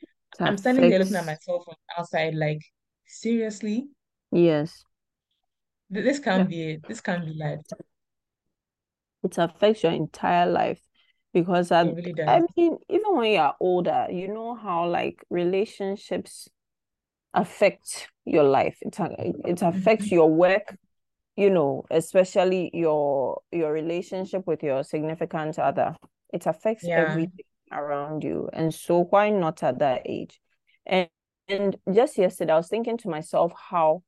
It 0.00 0.08
I'm 0.40 0.56
standing 0.56 0.84
here 0.84 0.98
looking 0.98 1.14
at 1.16 1.26
myself 1.26 1.64
from 1.66 1.74
outside, 1.98 2.34
like, 2.34 2.62
seriously? 3.06 3.88
Yes. 4.30 4.82
Th- 5.92 6.04
This 6.04 6.18
can't 6.18 6.48
be 6.48 6.72
it. 6.72 6.82
This 6.88 7.00
can't 7.00 7.24
be 7.24 7.34
life. 7.34 7.60
It 9.22 9.38
affects 9.38 9.82
your 9.82 9.92
entire 9.92 10.46
life 10.50 10.80
because 11.32 11.70
It 11.70 11.76
at, 11.76 11.86
really 11.86 12.14
I 12.26 12.40
mean, 12.56 12.78
even 12.88 13.16
when 13.16 13.32
you're 13.32 13.54
older, 13.60 14.06
you 14.10 14.28
know 14.28 14.54
how 14.54 14.88
like 14.88 15.24
relationships 15.30 16.48
affect 17.34 18.08
your 18.24 18.44
life. 18.44 18.78
It 18.82 18.96
it 19.44 19.62
affects 19.62 20.06
Mhm. 20.06 20.12
your 20.12 20.30
work, 20.30 20.76
you 21.36 21.50
know, 21.50 21.84
especially 21.90 22.70
your 22.74 23.42
your 23.52 23.72
relationship 23.72 24.46
with 24.46 24.62
your 24.62 24.82
significant 24.84 25.58
other. 25.58 25.96
It 26.32 26.46
affects 26.46 26.88
Yeah. 26.88 26.98
everything 26.98 27.44
around 27.70 28.24
you. 28.24 28.48
And 28.52 28.74
so 28.74 29.04
why 29.04 29.30
not 29.30 29.62
at 29.62 29.78
that 29.78 30.02
age? 30.06 30.40
And 30.86 31.08
and 31.48 31.76
just 31.92 32.18
yesterday 32.18 32.52
I 32.52 32.56
was 32.56 32.68
thinking 32.68 32.96
to 32.98 33.08
myself 33.08 33.52
how 33.70 34.02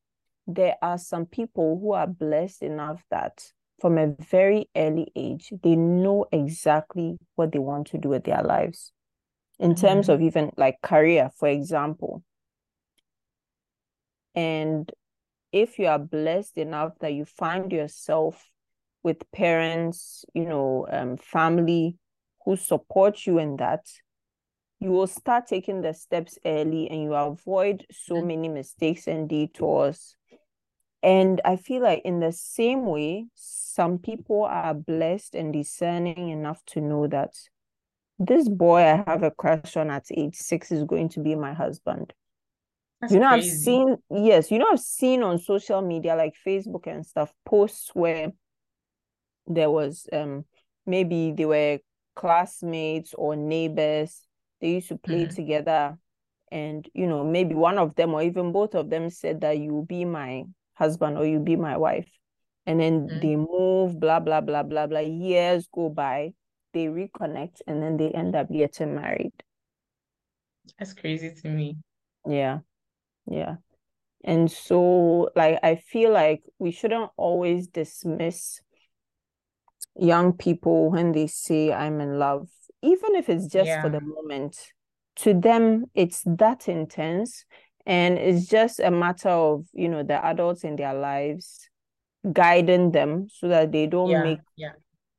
there 0.47 0.77
are 0.83 0.99
some 0.99 1.27
people 1.27 1.79
who 1.81 1.93
are 1.93 2.07
blessed 2.07 2.63
enough 2.63 3.03
that 3.11 3.53
from 3.81 3.99
a 3.99 4.15
very 4.31 4.69
early 4.77 5.11
age 5.17 5.53
they 5.63 5.77
know 5.77 6.27
exactly 6.33 7.19
what 7.35 7.53
they 7.53 7.59
want 7.59 7.87
to 7.89 7.99
do 7.99 8.09
with 8.11 8.25
their 8.25 8.43
lives 8.43 8.93
in 9.59 9.75
terms 9.75 10.09
Mhm. 10.09 10.15
of 10.15 10.23
even 10.23 10.51
like 10.57 10.81
career, 10.83 11.31
for 11.37 11.49
example. 11.49 12.23
And 14.35 14.91
if 15.53 15.79
you 15.79 15.87
are 15.87 15.99
blessed 15.99 16.59
enough 16.59 16.99
that 17.01 17.13
you 17.15 17.25
find 17.25 17.73
yourself 17.73 18.51
with 19.03 19.31
parents, 19.31 20.25
you 20.35 20.45
know, 20.45 20.87
um, 20.91 21.17
family 21.17 21.99
who 22.45 22.57
support 22.57 23.27
you 23.27 23.39
in 23.39 23.57
that, 23.57 23.87
you 24.81 24.91
will 24.91 25.07
start 25.07 25.47
taking 25.47 25.81
the 25.83 25.95
steps 25.95 26.39
early 26.45 26.91
and 26.91 27.03
you 27.03 27.15
avoid 27.15 27.87
so 27.91 28.21
Mhm. 28.21 28.27
many 28.27 28.49
mistakes 28.49 29.07
and 29.07 29.29
detours. 29.29 30.17
And 31.05 31.41
I 31.45 31.57
feel 31.57 31.83
like 31.83 32.03
in 32.07 32.21
the 32.21 32.33
same 32.33 32.87
way, 32.87 33.27
some 33.35 33.99
people 33.99 34.45
are 34.45 34.73
blessed 34.75 35.35
and 35.35 35.53
discerning 35.53 36.31
enough 36.31 36.65
to 36.69 36.81
know 36.81 37.07
that 37.09 37.35
this 38.19 38.49
boy 38.49 38.81
I 38.81 39.05
have 39.07 39.23
a 39.23 39.31
crush 39.31 39.77
on 39.77 39.91
at 39.91 40.07
age 40.11 40.37
six 40.37 40.73
is 40.73 40.85
going 40.85 41.11
to 41.11 41.21
be 41.21 41.35
my 41.35 41.53
husband. 41.53 42.15
That's 43.01 43.13
You 43.13 43.21
know, 43.21 43.29
I've 43.29 43.45
seen, 43.45 43.99
yes, 44.11 44.51
you 44.51 44.59
know, 44.59 44.69
I've 44.73 44.81
seen 44.81 45.23
on 45.23 45.39
social 45.39 45.83
media 45.83 46.17
like 46.17 46.35
Facebook 46.47 46.87
and 46.87 47.05
stuff 47.05 47.35
posts 47.45 47.91
where 47.95 48.33
there 49.47 49.71
was 49.71 50.07
um 50.13 50.47
maybe 50.87 51.33
they 51.33 51.45
were 51.45 51.79
classmates 52.17 53.15
or 53.15 53.37
neighbors. 53.37 54.27
They 54.61 54.71
used 54.77 54.89
to 54.89 54.97
play 54.97 55.27
Mhm. 55.27 55.35
together, 55.35 55.99
and 56.51 56.89
you 56.95 57.07
know, 57.07 57.25
maybe 57.25 57.55
one 57.55 57.79
of 57.79 57.95
them 57.95 58.15
or 58.15 58.23
even 58.23 58.53
both 58.53 58.75
of 58.75 58.89
them 58.89 59.11
said 59.11 59.43
that 59.43 59.59
you 59.59 59.75
will 59.75 59.85
be 59.85 60.07
my 60.07 60.45
husband 60.75 61.18
or 61.18 61.25
you 61.27 61.41
be 61.41 61.57
my 61.57 61.77
wife. 61.77 62.11
And 62.66 62.81
then 62.81 63.09
Mhm. 63.09 63.20
they 63.20 63.37
move, 63.37 64.01
blah, 64.01 64.20
blah, 64.20 64.41
blah, 64.41 64.62
blah, 64.62 64.87
blah. 64.87 65.01
Years 65.01 65.68
go 65.72 65.89
by, 65.89 66.35
they 66.72 66.87
reconnect, 66.87 67.61
and 67.66 67.83
then 67.83 67.97
they 67.97 68.11
end 68.11 68.35
up 68.35 68.51
getting 68.51 68.95
married. 68.95 69.33
That's 70.79 70.93
crazy 70.93 71.35
to 71.43 71.49
me. 71.49 71.77
Yeah. 72.27 72.61
Yeah. 73.27 73.57
And 74.25 74.51
so, 74.51 75.31
like, 75.37 75.61
I 75.62 75.77
feel 75.77 76.11
like 76.11 76.43
we 76.59 76.70
shouldn't 76.70 77.11
always 77.16 77.66
dismiss 77.68 78.61
young 79.97 80.33
people 80.33 80.91
when 80.91 81.12
they 81.12 81.27
say, 81.27 81.72
I'm 81.72 82.01
in 82.01 82.18
love, 82.18 82.49
even 82.83 83.14
if 83.14 83.29
it's 83.29 83.47
just 83.47 83.70
for 83.81 83.91
the 83.91 84.01
moment. 84.01 84.57
To 85.16 85.39
them, 85.39 85.85
it's 85.95 86.22
that 86.27 86.68
intense. 86.68 87.45
And 87.87 88.18
it's 88.18 88.47
just 88.47 88.80
a 88.80 88.91
matter 88.91 89.28
of, 89.28 89.66
you 89.72 89.89
know, 89.89 90.03
the 90.03 90.24
adults 90.24 90.64
in 90.64 90.76
their 90.76 90.95
lives 90.95 91.68
guiding 92.32 92.93
them 92.93 93.28
so 93.30 93.49
that 93.49 93.72
they 93.72 93.87
don't 93.87 94.11
Yeah, 94.11 94.22
make 94.22 94.41
yeah, 94.57 94.72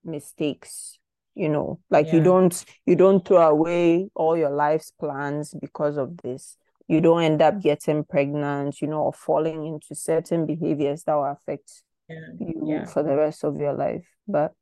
mistakes 0.03 0.97
you 1.36 1.49
know? 1.49 1.80
Like 1.89 2.11
you 2.11 2.24
don't 2.24 2.66
you 2.86 2.95
don't 2.95 3.26
throw 3.28 3.49
away 3.49 4.09
all 4.16 4.38
your 4.38 4.49
life's 4.49 4.91
plans 4.91 5.53
because 5.59 5.97
of 5.97 6.18
this. 6.18 6.57
You 6.88 7.01
don't 7.01 7.24
end 7.24 7.41
up 7.41 7.61
getting 7.61 8.03
pregnant 8.03 8.82
you 8.82 8.88
know 8.88 9.03
or 9.03 9.13
falling 9.13 9.66
into 9.66 9.93
certain 9.93 10.45
behaviors 10.45 11.03
that 11.03 11.16
will 11.16 11.26
affect 11.26 11.84
yeah, 12.09 12.28
you 12.39 12.63
yeah. 12.66 12.86
for 12.86 13.03
the 13.03 13.16
rest 13.16 13.43
of 13.43 13.57
your 13.57 13.74
life. 13.74 14.07
But 14.28 14.53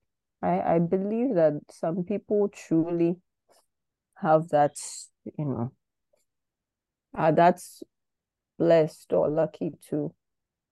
i 0.41 0.75
i 0.75 0.79
believe 0.79 1.35
that 1.35 1.53
some 1.71 2.03
people 2.03 2.49
truly 2.49 3.15
have 4.15 4.49
that 4.49 4.75
you 5.37 5.45
know 5.45 5.71
uh, 7.17 7.21
are 7.21 7.31
that 7.31 7.61
blessed 8.57 9.13
or 9.13 9.29
lucky 9.29 9.71
to 9.89 10.13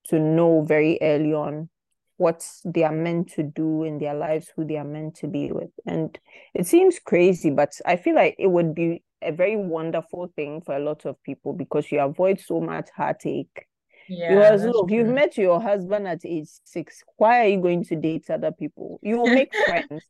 to 0.06 0.20
know 0.20 0.62
very 0.62 0.98
early 1.02 1.34
on 1.34 1.70
what 2.18 2.48
they 2.66 2.84
are 2.84 2.92
meant 2.92 3.32
to 3.32 3.44
do 3.44 3.84
in 3.84 3.98
their 3.98 4.14
lives, 4.14 4.52
who 4.56 4.64
they 4.66 4.78
are 4.78 4.84
meant 4.84 5.16
to 5.16 5.28
be 5.28 5.52
with. 5.52 5.72
And 5.86 6.18
it 6.54 6.68
seems 6.68 7.00
crazy, 7.00 7.50
but 7.50 7.74
I 7.86 7.96
feel 7.96 8.16
like 8.16 8.36
it 8.38 8.48
would 8.48 8.76
be 8.76 9.04
a 9.22 9.32
very 9.32 9.56
wonderful 9.56 10.32
thing 10.36 10.62
for 10.62 10.76
a 10.76 10.80
lot 10.80 11.06
of 11.06 11.22
people 11.24 11.54
because 11.54 11.92
you 11.92 12.00
avoid 12.00 12.40
so 12.40 12.60
much 12.62 12.90
heartache. 12.96 13.68
Yeah, 14.08 14.28
Because 14.30 14.64
look, 14.66 14.92
you've 14.92 15.08
met 15.08 15.38
your 15.38 15.62
husband 15.62 16.08
at 16.08 16.26
age 16.26 16.50
six. 16.64 17.04
Why 17.18 17.46
are 17.46 17.48
you 17.48 17.62
going 17.62 17.84
to 17.86 17.96
date 17.96 18.30
other 18.30 18.52
people? 18.52 19.00
You 19.02 19.18
will 19.18 19.28
make 19.28 19.54
friends, 19.66 20.06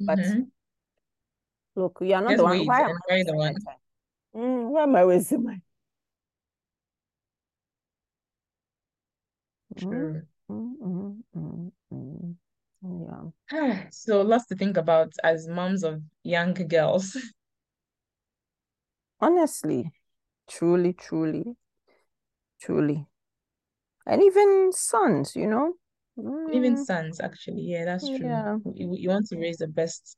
but 0.00 0.18
Mhm. 0.18 0.46
look, 1.76 1.98
you 2.00 2.14
are 2.14 2.22
not 2.22 2.36
the 2.36 2.42
one. 2.44 2.66
Why 2.66 2.80
am 2.80 2.98
I 3.10 3.22
the 3.24 3.36
one. 3.36 3.54
Mm, 4.34 4.68
why 4.70 4.82
am 4.82 4.96
I 4.96 5.04
wasting 5.04 5.44
my 5.44 5.60
Mm, 9.80 9.90
True. 9.90 10.22
mm, 10.50 10.74
mm, 10.80 11.22
mm, 11.34 11.72
mm. 11.92 12.36
Yeah. 12.82 13.88
So 13.90 14.22
lots 14.22 14.46
to 14.46 14.56
think 14.56 14.76
about 14.76 15.12
as 15.24 15.48
moms 15.48 15.82
of 15.84 16.02
young 16.22 16.54
girls. 16.54 17.16
Honestly, 19.20 19.92
truly, 20.48 20.94
truly, 20.94 21.56
truly. 22.60 23.06
And 24.06 24.22
even 24.22 24.70
sons, 24.72 25.36
you 25.36 25.46
know? 25.48 25.74
Even 26.52 26.74
Mm, 26.74 26.84
sons, 26.86 27.20
actually. 27.20 27.62
Yeah, 27.62 27.84
that's 27.84 28.08
true. 28.08 28.28
yeah. 28.28 28.56
You, 28.74 28.94
you 28.96 29.08
want 29.10 29.26
to 29.28 29.38
raise 29.38 29.58
the 29.58 29.68
best 29.68 30.16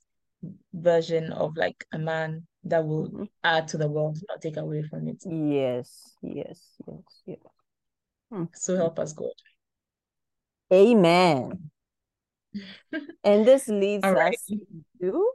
version 0.72 1.32
of 1.32 1.56
like 1.56 1.84
a 1.92 1.98
man 1.98 2.46
that 2.64 2.86
will 2.86 3.08
Mhm. 3.08 3.28
add 3.42 3.68
to 3.68 3.78
the 3.78 3.88
world, 3.88 4.18
not 4.28 4.40
take 4.40 4.56
away 4.56 4.82
from 4.82 5.08
it. 5.08 5.22
Yes, 5.24 6.16
yes, 6.22 6.76
yes, 6.86 7.22
yes. 7.26 7.57
Mm. 8.32 8.48
So 8.54 8.76
help 8.76 8.98
us 8.98 9.12
God. 9.12 9.30
Amen. 10.72 11.70
And 13.24 13.46
this 13.46 13.68
leads 13.68 14.04
right. 14.04 14.34
us 14.34 14.52
to, 15.00 15.32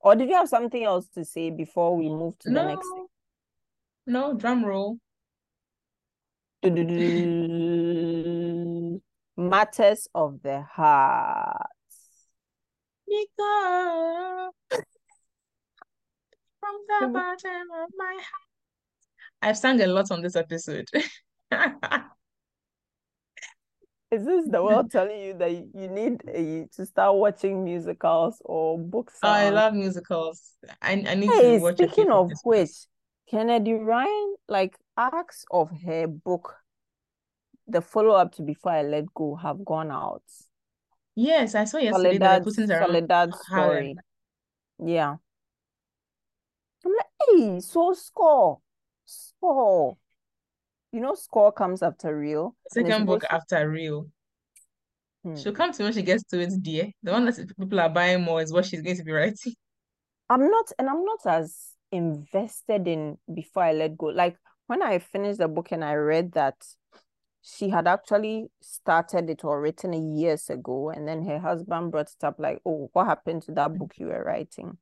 or 0.00 0.16
did 0.16 0.28
you 0.28 0.34
have 0.36 0.48
something 0.48 0.84
else 0.84 1.08
to 1.14 1.24
say 1.24 1.50
before 1.50 1.96
we 1.96 2.08
move 2.08 2.38
to 2.40 2.50
the 2.50 2.64
next 2.64 2.86
thing? 2.94 3.06
No, 4.06 4.32
no, 4.32 4.38
drum 4.38 4.64
roll. 4.64 4.98
Matters 9.36 10.08
of 10.14 10.42
the 10.42 10.62
heart. 10.62 11.66
Because 13.06 14.52
from 16.60 16.76
the 16.88 17.08
bottom 17.08 17.68
of 17.82 17.90
my 17.96 18.14
heart. 18.14 18.44
I've 19.42 19.58
sung 19.58 19.80
a 19.82 19.86
lot 19.86 20.10
on 20.10 20.22
this 20.22 20.36
episode. 20.36 20.88
Is 24.10 24.24
this 24.24 24.46
the 24.48 24.62
world 24.62 24.92
telling 24.92 25.18
you 25.18 25.34
that 25.38 25.50
you 25.50 25.88
need 25.88 26.22
eh, 26.28 26.62
a, 26.62 26.66
to 26.76 26.86
start 26.86 27.16
watching 27.16 27.64
musicals 27.64 28.40
or 28.44 28.78
books? 28.78 29.18
Oh, 29.22 29.28
I 29.28 29.50
love 29.50 29.74
musicals. 29.74 30.52
I, 30.80 30.92
I 30.92 31.14
need 31.16 31.32
Hey, 31.32 31.56
to 31.56 31.62
watch 31.62 31.76
speaking 31.76 32.10
of 32.10 32.30
which, 32.44 32.70
Kennedy 33.28 33.72
Ryan, 33.72 34.36
like 34.48 34.76
acts 34.96 35.44
of 35.50 35.70
her 35.84 36.06
book, 36.06 36.54
the 37.66 37.80
follow-up 37.80 38.32
to 38.36 38.42
Before 38.42 38.72
I 38.72 38.82
Let 38.82 39.12
Go, 39.14 39.34
have 39.34 39.64
gone 39.64 39.90
out. 39.90 40.22
Yes, 41.16 41.56
I 41.56 41.64
saw 41.64 41.78
yesterday 41.78 42.18
they 42.18 42.26
were 42.28 42.40
Soledad's 42.40 42.44
putting 42.44 42.64
it 42.64 42.70
around 42.70 43.08
Soledad's 43.08 43.46
story. 43.46 43.96
Yeah. 44.78 45.16
I'm 46.84 46.92
like, 46.92 47.06
hey, 47.30 47.60
so 47.60 47.94
score. 47.94 48.60
Score. 49.04 49.96
You 50.94 51.00
know, 51.00 51.14
score 51.16 51.50
comes 51.50 51.82
after 51.82 52.16
Reel. 52.16 52.54
The 52.70 52.78
and 52.78 52.86
it's 52.86 52.94
second 52.94 53.06
book 53.06 53.22
to- 53.22 53.34
after 53.34 53.68
Reel. 53.68 54.06
Hmm. 55.24 55.34
She'll 55.34 55.52
come 55.52 55.72
to 55.72 55.82
when 55.82 55.92
she 55.92 56.02
gets 56.02 56.22
to 56.24 56.40
it, 56.40 56.52
dear. 56.62 56.92
The 57.02 57.10
one 57.10 57.24
that 57.24 57.58
people 57.58 57.80
are 57.80 57.88
buying 57.88 58.22
more 58.22 58.40
is 58.40 58.52
what 58.52 58.64
she's 58.64 58.80
going 58.80 58.98
to 58.98 59.02
be 59.02 59.10
writing. 59.10 59.54
I'm 60.30 60.48
not, 60.48 60.66
and 60.78 60.88
I'm 60.88 61.04
not 61.04 61.18
as 61.26 61.72
invested 61.90 62.86
in 62.86 63.18
Before 63.34 63.64
I 63.64 63.72
Let 63.72 63.98
Go. 63.98 64.06
Like 64.06 64.36
when 64.68 64.84
I 64.84 65.00
finished 65.00 65.40
the 65.40 65.48
book 65.48 65.72
and 65.72 65.84
I 65.84 65.94
read 65.94 66.30
that 66.34 66.54
she 67.42 67.70
had 67.70 67.88
actually 67.88 68.46
started 68.62 69.28
it 69.28 69.42
or 69.42 69.60
written 69.60 69.94
it 69.94 70.16
years 70.16 70.48
ago, 70.48 70.90
and 70.90 71.08
then 71.08 71.24
her 71.24 71.40
husband 71.40 71.90
brought 71.90 72.10
it 72.10 72.22
up 72.24 72.36
like, 72.38 72.60
oh, 72.64 72.88
what 72.92 73.06
happened 73.06 73.42
to 73.42 73.52
that 73.54 73.76
book 73.76 73.94
you 73.96 74.06
were 74.06 74.22
writing? 74.22 74.78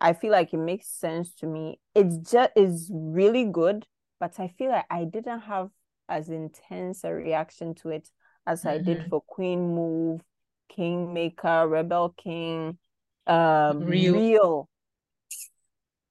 I 0.00 0.14
feel 0.14 0.32
like 0.32 0.54
it 0.54 0.58
makes 0.58 0.88
sense 0.88 1.34
to 1.34 1.46
me. 1.46 1.80
It's 1.94 2.16
just 2.16 2.52
is 2.56 2.90
really 2.94 3.44
good, 3.44 3.84
but 4.20 4.38
I 4.40 4.48
feel 4.48 4.70
like 4.70 4.86
I 4.90 5.04
didn't 5.04 5.40
have 5.40 5.70
as 6.08 6.28
intense 6.30 7.04
a 7.04 7.12
reaction 7.14 7.74
to 7.76 7.90
it 7.90 8.10
as 8.46 8.64
I 8.66 8.78
did 8.78 8.98
Mhm. 8.98 9.08
for 9.10 9.20
Queen 9.22 9.74
Move, 9.74 10.22
Kingmaker, 10.68 11.66
Rebel 11.68 12.10
King, 12.10 12.78
um, 13.26 13.84
Reel. 13.84 14.14
Reel. 14.14 14.68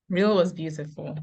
Reel 0.09 0.35
was 0.35 0.51
beautiful. 0.51 1.15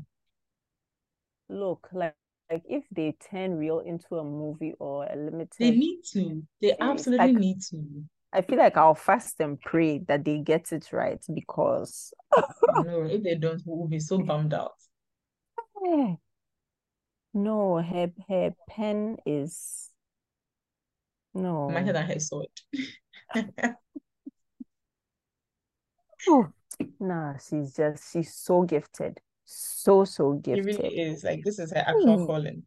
Look, 1.49 1.89
like 1.93 2.15
like 2.51 2.63
if 2.69 2.85
they 2.91 3.13
turn 3.13 3.57
Reel 3.57 3.81
into 3.81 4.19
a 4.19 4.25
movie 4.25 4.75
or 4.79 5.07
a 5.07 5.17
limited 5.17 5.59
They 5.59 5.71
need 5.71 6.03
to. 6.13 6.43
They 6.61 6.77
absolutely 6.81 7.33
like 7.33 7.37
need 7.37 7.63
to. 7.71 8.05
I 8.33 8.43
feel 8.43 8.59
like 8.59 8.77
I'll 8.77 8.95
fast 8.95 9.41
and 9.41 9.61
pray 9.61 9.99
that 10.09 10.25
they 10.25 10.39
get 10.39 10.73
it 10.73 10.93
right 10.93 11.25
because 11.33 12.13
No, 12.69 13.03
if 13.05 13.23
they 13.23 13.37
don't, 13.37 13.63
we'll 13.67 13.89
be 13.89 14.01
so 14.01 14.19
bummed 14.19 14.55
out. 14.55 14.75
Eh, 15.87 16.17
no, 17.35 17.83
her 17.83 18.11
her 18.29 18.55
pen 18.69 19.17
is 19.27 19.91
no. 21.35 21.69
Mightier 21.71 21.93
than 21.93 22.07
her 22.07 22.21
sword. 22.21 22.49
Oh, 26.27 26.49
nah, 27.01 27.37
she's 27.37 27.75
just 27.75 28.13
she's 28.13 28.35
so 28.35 28.63
gifted. 28.63 29.21
So, 29.45 30.05
so 30.05 30.33
gifted. 30.33 30.77
It 30.77 30.83
really 30.83 30.99
is. 31.01 31.25
Like 31.25 31.45
this 31.45 31.59
is 31.59 31.71
her 31.73 31.85
actual 31.87 32.17
Hmm. 32.19 32.27
calling. 32.27 32.63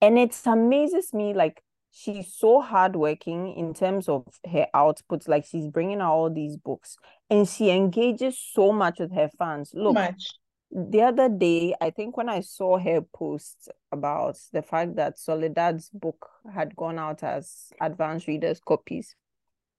And 0.00 0.18
it 0.18 0.38
amazes 0.46 1.12
me, 1.12 1.34
like 1.34 1.62
she's 1.90 2.32
so 2.32 2.60
hardworking 2.60 3.54
in 3.54 3.74
terms 3.74 4.08
of 4.08 4.24
her 4.52 4.66
output. 4.74 5.26
Like 5.26 5.44
she's 5.44 5.66
bringing 5.66 6.00
out 6.00 6.12
all 6.12 6.30
these 6.30 6.56
books 6.56 6.96
and 7.30 7.48
she 7.48 7.70
engages 7.70 8.38
so 8.38 8.72
much 8.72 9.00
with 9.00 9.12
her 9.12 9.30
fans. 9.38 9.72
Look, 9.74 9.94
much. 9.94 10.37
The 10.70 11.02
other 11.02 11.28
day, 11.28 11.74
I 11.80 11.90
think 11.90 12.16
when 12.16 12.28
I 12.28 12.40
saw 12.40 12.78
her 12.78 13.00
post 13.00 13.68
about 13.90 14.38
the 14.52 14.62
fact 14.62 14.96
that 14.96 15.16
Soledad's 15.18 15.90
book 15.90 16.28
had 16.52 16.76
gone 16.76 16.98
out 16.98 17.22
as 17.22 17.70
advanced 17.80 18.26
readers' 18.26 18.60
copies, 18.60 19.14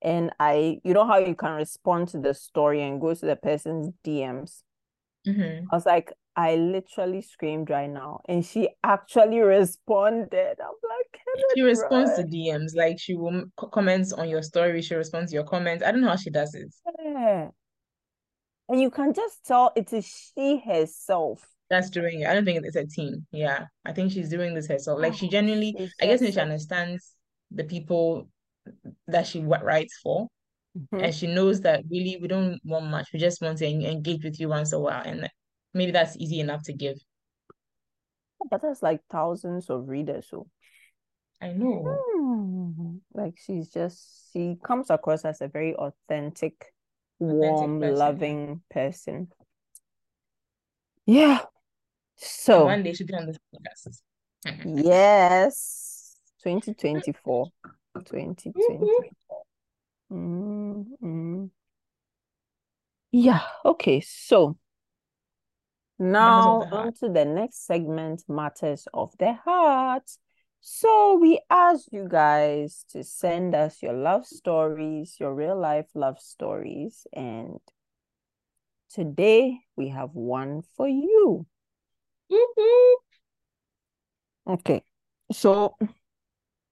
and 0.01 0.31
I, 0.39 0.79
you 0.83 0.93
know 0.93 1.05
how 1.05 1.17
you 1.17 1.35
can 1.35 1.53
respond 1.53 2.07
to 2.09 2.19
the 2.19 2.33
story 2.33 2.81
and 2.81 3.01
go 3.01 3.13
to 3.13 3.25
the 3.25 3.35
person's 3.35 3.93
DMs. 4.03 4.63
Mhm. 5.27 5.65
I 5.71 5.75
was 5.75 5.85
like, 5.85 6.13
I 6.35 6.55
literally 6.55 7.21
screamed 7.21 7.69
right 7.69 7.89
now, 7.89 8.21
and 8.27 8.45
she 8.45 8.69
actually 8.83 9.39
responded. 9.57 10.57
I'm 10.59 10.79
like, 10.83 11.21
She 11.55 11.61
responds 11.61 12.15
to 12.15 12.23
DMs. 12.23 12.75
Like 12.75 12.97
she 12.99 13.15
will 13.15 13.43
comments 13.57 14.13
on 14.13 14.29
your 14.29 14.41
story. 14.41 14.81
She 14.81 14.95
responds 14.95 15.31
to 15.31 15.35
your 15.35 15.43
comments. 15.43 15.83
I 15.83 15.91
don't 15.91 16.01
know 16.01 16.07
how 16.09 16.15
she 16.15 16.29
does 16.29 16.55
it. 16.55 16.73
Yeah. 17.03 17.49
And 18.69 18.79
you 18.79 18.91
can 18.91 19.13
just 19.13 19.43
tell 19.45 19.71
it 19.75 19.91
is 19.93 20.05
she 20.05 20.61
herself. 20.63 21.45
That's 21.69 21.89
doing 21.89 22.21
it. 22.21 22.27
I 22.27 22.33
don't 22.33 22.45
think 22.45 22.63
it's 22.65 22.75
a 22.75 22.85
team. 22.85 23.25
Yeah, 23.31 23.65
I 23.85 23.91
think 23.93 24.11
she's 24.11 24.29
doing 24.29 24.53
this 24.53 24.67
herself. 24.67 24.99
Like 24.99 25.15
she 25.15 25.27
Oh, 25.27 25.31
genuinely, 25.31 25.75
I 26.01 26.05
guess 26.05 26.23
she 26.23 26.39
understands 26.39 27.13
the 27.51 27.63
people 27.63 28.29
that 29.07 29.25
she 29.27 29.41
writes 29.41 29.99
for, 30.03 30.27
Mhm. 30.77 31.03
and 31.03 31.15
she 31.15 31.27
knows 31.27 31.61
that 31.61 31.83
really 31.89 32.17
we 32.21 32.27
don't 32.27 32.59
want 32.63 32.85
much. 32.85 33.09
We 33.11 33.19
just 33.19 33.41
want 33.41 33.57
to 33.59 33.67
engage 33.67 34.23
with 34.23 34.39
you 34.39 34.49
once 34.49 34.71
a 34.71 34.79
while, 34.79 35.01
and 35.03 35.27
maybe 35.73 35.91
that's 35.91 36.15
easy 36.17 36.39
enough 36.39 36.63
to 36.63 36.73
give. 36.73 36.97
But 38.49 38.61
that's 38.61 38.81
like 38.81 39.01
thousands 39.09 39.69
of 39.69 39.89
readers, 39.89 40.27
so. 40.29 40.47
I 41.41 41.53
know. 41.53 41.83
Hmm. 42.13 42.97
Like 43.13 43.37
she's 43.37 43.69
just 43.69 44.31
she 44.33 44.57
comes 44.63 44.89
across 44.89 45.23
as 45.25 45.41
a 45.41 45.47
very 45.47 45.75
Authentic 45.75 46.73
warm, 47.19 47.79
person, 47.79 47.97
loving 47.97 48.61
person. 48.69 49.27
Yeah. 51.05 51.41
So 52.15 52.65
one 52.65 52.83
day 52.83 52.93
she'll 52.93 53.07
be 53.07 53.15
on 53.15 53.27
this 53.27 53.37
podcast. 53.53 54.01
yes. 54.65 56.15
2024. 56.43 57.47
2024. 57.95 59.43
Mm-hmm. 60.11 61.45
Yeah, 63.11 63.41
okay. 63.65 64.01
So 64.01 64.57
now 65.97 66.61
on 66.71 66.93
to 66.95 67.09
the 67.09 67.25
next 67.25 67.65
segment, 67.65 68.23
Matters 68.27 68.87
of 68.93 69.13
the 69.17 69.33
Heart. 69.33 70.09
So 70.61 71.17
we 71.17 71.39
asked 71.49 71.89
you 71.91 72.07
guys 72.09 72.85
to 72.89 73.03
send 73.03 73.55
us 73.55 73.81
your 73.81 73.93
love 73.93 74.25
stories, 74.25 75.15
your 75.19 75.33
real 75.33 75.57
life 75.57 75.87
love 75.95 76.19
stories, 76.19 77.07
and 77.13 77.59
today 78.89 79.59
we 79.75 79.89
have 79.89 80.09
one 80.13 80.61
for 80.75 80.87
you. 80.87 81.45
Mm-hmm. 82.31 82.95
Okay, 84.53 84.83
so 85.31 85.75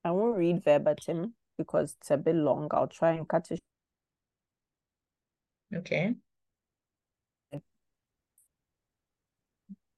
I 0.03 0.11
won't 0.11 0.37
read 0.37 0.63
verbatim 0.63 1.35
because 1.57 1.95
it's 1.99 2.11
a 2.11 2.17
bit 2.17 2.35
long. 2.35 2.67
I'll 2.71 2.87
try 2.87 3.11
and 3.13 3.27
cut 3.27 3.51
it. 3.51 3.61
Okay. 5.73 6.15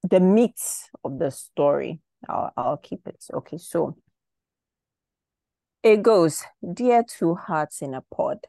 The 0.04 0.20
meat 0.20 0.60
of 1.04 1.20
the 1.20 1.30
story. 1.32 2.02
I'll, 2.28 2.52
I'll 2.58 2.78
keep 2.78 3.08
it. 3.08 3.24
Okay, 3.34 3.58
so 3.58 3.96
it 5.82 6.04
goes 6.04 6.44
Dear 6.74 7.04
Two 7.04 7.36
Hearts 7.36 7.82
in 7.82 7.94
a 7.94 8.02
Pod. 8.02 8.48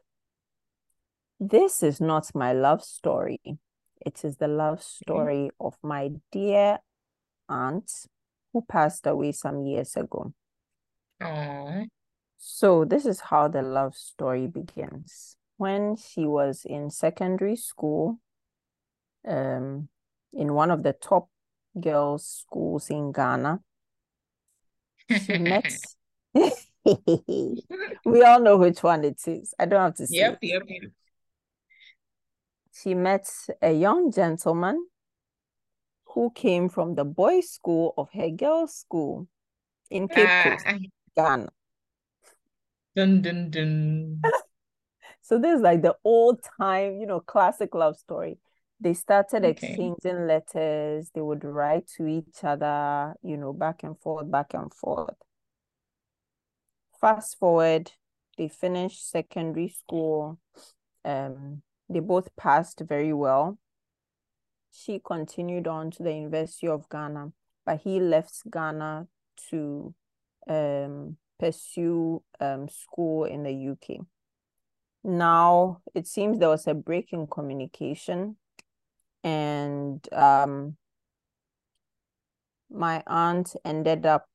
This 1.39 1.81
is 1.81 2.01
not 2.01 2.35
my 2.35 2.53
love 2.53 2.83
story. 2.83 3.39
It 4.05 4.23
is 4.25 4.37
the 4.37 4.47
love 4.47 4.83
story 4.83 5.49
of 5.59 5.75
my 5.83 6.11
dear 6.31 6.79
aunt 7.47 7.91
who 8.51 8.63
passed 8.67 9.07
away 9.07 9.31
some 9.31 9.65
years 9.65 9.95
ago. 9.95 10.33
Aww. 11.21 11.87
So, 12.37 12.85
this 12.85 13.05
is 13.05 13.19
how 13.19 13.47
the 13.47 13.61
love 13.61 13.95
story 13.95 14.47
begins. 14.47 15.35
When 15.57 15.95
she 15.95 16.25
was 16.25 16.65
in 16.65 16.89
secondary 16.89 17.55
school, 17.55 18.19
um, 19.27 19.89
in 20.33 20.53
one 20.53 20.71
of 20.71 20.81
the 20.83 20.93
top 20.93 21.29
girls' 21.79 22.25
schools 22.27 22.89
in 22.89 23.11
Ghana, 23.11 23.59
she 25.09 25.37
met. 25.37 25.73
we 28.05 28.23
all 28.23 28.39
know 28.39 28.57
which 28.57 28.81
one 28.81 29.03
it 29.03 29.21
is. 29.27 29.53
I 29.59 29.65
don't 29.65 29.81
have 29.81 29.95
to 29.95 30.07
say. 30.07 30.17
Yep, 30.17 30.39
yep, 30.41 30.63
yep. 30.67 30.91
She 32.73 32.95
met 32.95 33.29
a 33.61 33.71
young 33.71 34.11
gentleman 34.11 34.87
who 36.05 36.31
came 36.31 36.69
from 36.69 36.95
the 36.95 37.05
boys' 37.05 37.51
school 37.51 37.93
of 37.97 38.09
her 38.13 38.29
girls' 38.29 38.75
school 38.75 39.27
in 39.89 40.07
Cape 40.07 40.27
Coast, 40.27 40.65
Ah, 40.67 40.77
Ghana. 41.15 41.49
dun 42.95 43.21
dun 43.21 43.49
dun. 43.49 44.21
So 45.21 45.37
this 45.39 45.57
is 45.57 45.61
like 45.61 45.81
the 45.81 45.95
old 46.03 46.39
time, 46.59 46.99
you 46.99 47.05
know, 47.05 47.19
classic 47.19 47.73
love 47.75 47.95
story. 47.95 48.37
They 48.81 48.95
started 48.95 49.45
Okay. 49.45 49.67
exchanging 49.67 50.27
letters, 50.27 51.11
they 51.13 51.21
would 51.21 51.43
write 51.43 51.87
to 51.97 52.07
each 52.07 52.43
other, 52.43 53.15
you 53.21 53.37
know, 53.37 53.53
back 53.53 53.83
and 53.83 53.97
forth, 53.99 54.29
back 54.31 54.55
and 54.55 54.73
forth. 54.73 55.15
Fast 56.99 57.37
forward, 57.37 57.91
they 58.37 58.47
finished 58.47 59.07
secondary 59.09 59.69
school. 59.69 60.39
Um, 61.05 61.61
they 61.89 61.99
both 61.99 62.35
passed 62.35 62.79
very 62.81 63.13
well. 63.13 63.59
She 64.71 64.99
continued 64.99 65.67
on 65.67 65.91
to 65.91 66.03
the 66.03 66.13
University 66.13 66.67
of 66.67 66.89
Ghana, 66.89 67.33
but 67.65 67.81
he 67.81 67.99
left 67.99 68.49
Ghana 68.49 69.07
to 69.49 69.93
um, 70.47 71.17
pursue 71.39 72.23
um, 72.39 72.67
school 72.69 73.25
in 73.25 73.43
the 73.43 73.51
UK. 73.53 73.99
Now 75.03 75.81
it 75.93 76.07
seems 76.07 76.39
there 76.39 76.49
was 76.49 76.67
a 76.67 76.73
break 76.73 77.11
in 77.13 77.27
communication, 77.27 78.37
and 79.23 80.05
um, 80.13 80.77
my 82.69 83.03
aunt 83.07 83.55
ended 83.63 84.05
up, 84.05 84.27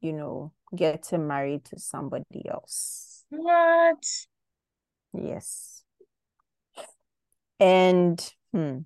you 0.00 0.12
know, 0.12 0.52
getting 0.74 1.26
married 1.26 1.64
to 1.66 1.78
somebody 1.78 2.48
else. 2.48 3.24
What? 3.30 4.04
Yes. 5.12 5.84
And 7.60 8.34
hmm, 8.52 8.78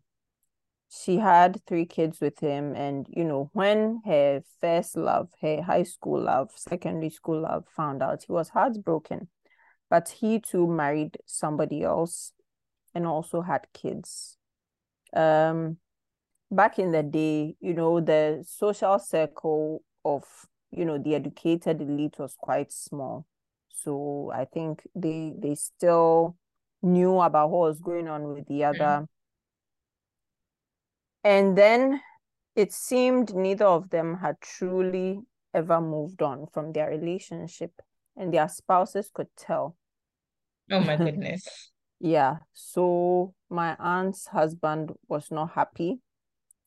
she 0.91 1.17
had 1.17 1.61
three 1.67 1.87
kids 1.87 2.21
with 2.21 2.39
him. 2.41 2.75
And, 2.75 3.07
you 3.09 3.25
know, 3.25 3.51
when 3.53 4.03
her 4.05 4.43
first 4.61 4.97
love, 4.97 5.31
her 5.41 5.63
high 5.63 5.85
school 5.85 6.23
love, 6.23 6.51
secondary 6.55 7.11
school 7.11 7.41
love 7.41 7.65
found 7.75 8.03
out, 8.03 8.25
he 8.27 8.33
was 8.33 8.51
heartbroken. 8.51 9.29
But 9.89 10.09
he 10.09 10.41
too 10.41 10.67
married 10.67 11.19
somebody 11.27 11.83
else 11.85 12.33
and 12.97 13.07
also 13.07 13.43
had 13.43 13.67
kids. 13.75 14.39
Um, 15.15 15.77
back 16.51 16.79
in 16.79 16.93
the 16.93 17.03
day, 17.03 17.55
you 17.61 17.75
know, 17.75 18.01
the 18.01 18.43
social 18.49 18.99
circle 18.99 19.85
of, 20.03 20.25
you 20.71 20.87
know, 20.87 20.97
the 20.97 21.15
educated 21.15 21.83
elite 21.83 22.19
was 22.19 22.35
quite 22.41 22.73
small. 22.73 23.27
So 23.69 24.33
I 24.35 24.47
think 24.47 24.83
they 24.95 25.35
they 25.39 25.55
still 25.57 26.37
knew 26.83 27.21
about 27.21 27.51
what 27.51 27.69
was 27.69 27.81
going 27.81 28.09
on 28.09 28.33
with 28.33 28.47
the 28.49 28.65
other. 28.65 29.07
And 31.23 31.59
then 31.59 32.01
it 32.55 32.73
seemed 32.73 33.35
neither 33.35 33.67
of 33.67 33.91
them 33.91 34.17
had 34.19 34.41
truly 34.41 35.21
ever 35.53 35.83
moved 35.83 36.23
on 36.23 36.47
from 36.47 36.73
their 36.73 36.89
relationship, 36.89 37.73
and 38.17 38.33
their 38.33 38.49
spouses 38.49 39.11
could 39.13 39.29
tell. 39.37 39.77
Oh 40.71 40.81
my 40.81 40.97
goodness. 41.05 41.73
Yeah, 41.99 42.39
so 42.53 43.35
my 43.49 43.75
aunt's 43.79 44.27
husband 44.27 44.93
was 45.09 45.31
not 45.31 45.53
happy, 45.53 45.99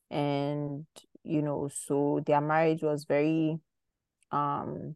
and 0.09 0.86
you 1.23 1.41
know, 1.41 1.69
so 1.71 2.23
their 2.25 2.41
marriage 2.41 2.82
was 2.82 3.05
very, 3.05 3.59
um, 4.32 4.95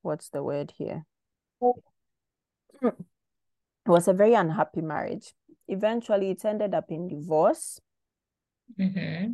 what's 0.00 0.30
the 0.30 0.42
word 0.42 0.72
here? 0.78 1.04
It 2.82 2.94
was 3.86 4.08
a 4.08 4.14
very 4.14 4.34
unhappy 4.34 4.80
marriage. 4.80 5.34
Eventually, 5.68 6.30
it 6.30 6.44
ended 6.44 6.74
up 6.74 6.86
in 6.88 7.08
divorce. 7.08 7.80
Mm-hmm. 8.78 9.32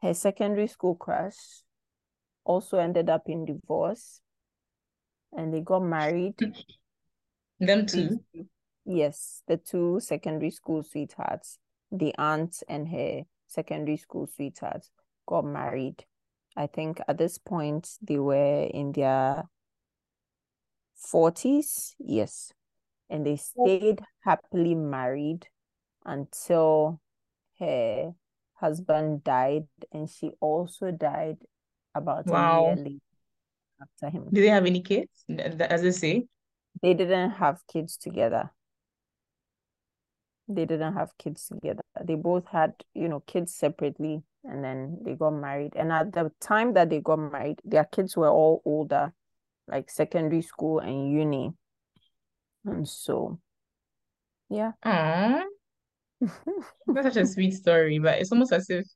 Her 0.00 0.14
secondary 0.14 0.68
school 0.68 0.94
crush 0.94 1.36
also 2.44 2.78
ended 2.78 3.10
up 3.10 3.28
in 3.28 3.44
divorce, 3.44 4.20
and 5.36 5.52
they 5.52 5.60
got 5.60 5.80
married. 5.80 6.34
Them 7.60 7.86
too. 7.86 8.20
Yes, 8.84 9.42
the 9.46 9.56
two 9.56 10.00
secondary 10.00 10.50
school 10.50 10.82
sweethearts, 10.82 11.58
the 11.90 12.14
aunt 12.18 12.62
and 12.68 12.88
her 12.88 13.22
secondary 13.46 13.96
school 13.96 14.26
sweethearts 14.26 14.90
got 15.26 15.44
married. 15.44 16.04
I 16.56 16.66
think 16.66 17.00
at 17.08 17.18
this 17.18 17.38
point 17.38 17.88
they 18.02 18.18
were 18.18 18.64
in 18.64 18.92
their 18.92 19.44
40s. 21.12 21.94
Yes. 21.98 22.52
And 23.10 23.26
they 23.26 23.36
stayed 23.36 24.00
happily 24.24 24.74
married 24.74 25.48
until 26.04 27.00
her 27.58 28.14
husband 28.54 29.24
died, 29.24 29.66
and 29.92 30.08
she 30.08 30.32
also 30.40 30.90
died 30.90 31.38
about 31.94 32.26
a 32.26 32.30
year 32.30 32.76
later 32.76 33.00
after 33.80 34.10
him. 34.10 34.28
Do 34.32 34.40
they 34.40 34.48
have 34.48 34.66
any 34.66 34.80
kids? 34.80 35.24
As 35.28 35.82
they 35.82 35.90
say. 35.90 36.26
They 36.82 36.94
didn't 36.94 37.32
have 37.32 37.60
kids 37.66 37.96
together. 37.96 38.50
They 40.48 40.66
didn't 40.66 40.94
have 40.94 41.16
kids 41.18 41.48
together. 41.48 41.82
They 42.02 42.16
both 42.16 42.46
had, 42.48 42.74
you 42.94 43.08
know, 43.08 43.20
kids 43.20 43.54
separately 43.54 44.22
and 44.44 44.62
then 44.62 44.98
they 45.02 45.14
got 45.14 45.30
married. 45.30 45.72
And 45.74 45.90
at 45.90 46.12
the 46.12 46.30
time 46.40 46.74
that 46.74 46.90
they 46.90 47.00
got 47.00 47.16
married, 47.16 47.60
their 47.64 47.84
kids 47.84 48.16
were 48.16 48.28
all 48.28 48.62
older, 48.64 49.12
like 49.66 49.90
secondary 49.90 50.42
school 50.42 50.80
and 50.80 51.10
uni. 51.10 51.52
And 52.66 52.86
so, 52.86 53.40
yeah. 54.50 54.72
Aww. 54.84 55.42
That's 56.20 57.14
such 57.14 57.16
a 57.16 57.26
sweet 57.26 57.52
story, 57.54 57.98
but 57.98 58.18
it's 58.18 58.32
almost 58.32 58.52
as 58.52 58.68
if 58.70 58.86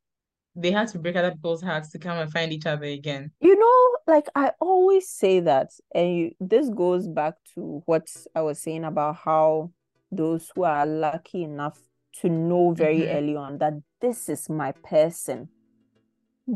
they 0.55 0.71
had 0.71 0.89
to 0.89 0.99
break 0.99 1.17
other 1.17 1.31
people's 1.31 1.63
hearts 1.63 1.91
to 1.91 1.99
come 1.99 2.19
and 2.19 2.31
find 2.33 2.53
each 2.53 2.67
other 2.67 2.87
again. 2.87 3.31
You 3.41 3.59
know, 3.59 4.13
like 4.13 4.27
I 4.35 4.53
always 4.61 5.09
say 5.09 5.41
that, 5.41 5.71
and 5.95 6.17
you, 6.17 6.31
this 6.41 6.69
goes 6.69 7.07
back 7.07 7.35
to 7.55 7.83
what 7.87 8.09
I 8.35 8.43
was 8.43 8.59
saying 8.59 8.85
about 8.85 9.17
how 9.17 9.71
those 10.11 10.51
who 10.55 10.65
are 10.65 10.87
lucky 10.87 11.45
enough 11.45 11.81
to 12.21 12.29
know 12.29 12.73
very 12.73 13.01
Mhm. 13.01 13.15
early 13.17 13.37
on 13.37 13.59
that 13.59 13.75
this 14.01 14.29
is 14.29 14.49
my 14.49 14.73
person. 14.73 15.49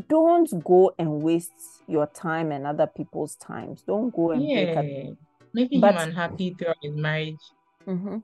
Don't 0.09 0.63
go 0.63 0.91
and 0.97 1.21
waste 1.21 1.83
your 1.87 2.07
time 2.07 2.51
and 2.51 2.65
other 2.65 2.87
people's 2.87 3.35
times. 3.35 3.83
Don't 3.83 4.09
go 4.13 4.31
and 4.31 4.41
break 4.41 4.75
up. 4.77 4.85
Yeah. 4.85 5.11
Making 5.53 5.81
But- 5.81 5.95
him 5.95 6.09
unhappy 6.09 6.55
throughout 6.55 6.77
his 6.81 6.95
marriage. 6.95 7.39
Mm-hmm. 7.85 8.17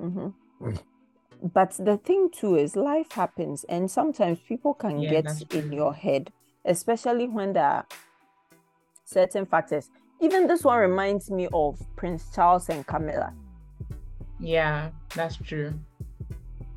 Mm-hmm. 0.00 0.70
But 1.52 1.72
the 1.72 1.98
thing 1.98 2.30
too 2.30 2.56
is 2.56 2.74
life 2.74 3.12
happens, 3.12 3.64
and 3.64 3.90
sometimes 3.90 4.40
people 4.40 4.72
can 4.72 4.98
Yeah, 4.98 5.10
get 5.20 5.54
in 5.54 5.72
your 5.72 5.92
head, 5.92 6.32
especially 6.64 7.28
when 7.28 7.52
there 7.52 7.66
are 7.66 7.86
certain 9.04 9.44
factors. 9.44 9.90
Even 10.20 10.46
this 10.46 10.64
one 10.64 10.78
reminds 10.80 11.30
me 11.30 11.48
of 11.52 11.78
Prince 11.96 12.34
Charles 12.34 12.70
and 12.70 12.86
Camilla. 12.86 13.34
Yeah, 14.40 14.90
that's 15.14 15.36
true. 15.36 15.72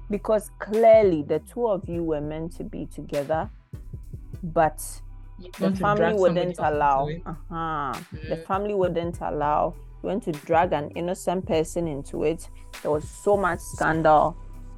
Because 0.10 0.52
clearly 0.60 1.24
the 1.24 1.40
two 1.40 1.68
of 1.68 1.88
you 1.90 2.04
were 2.04 2.22
meant 2.22 2.56
to 2.58 2.64
be 2.64 2.86
together, 2.86 3.50
but 4.42 4.80
the 5.60 5.72
family 5.76 6.14
wouldn't 6.14 6.58
allow. 6.60 7.08
Uh-huh. 7.26 7.94
The 8.30 8.38
Mm. 8.38 8.46
family 8.46 8.74
wouldn't 8.74 9.20
allow. 9.22 9.74
You 10.02 10.10
want 10.10 10.24
to 10.24 10.32
drag 10.32 10.72
an 10.74 10.92
innocent 10.92 11.46
person 11.46 11.88
into 11.88 12.24
it. 12.24 12.50
There 12.82 12.92
was 12.92 13.08
so 13.08 13.36
much 13.36 13.60
scandal 13.60 14.38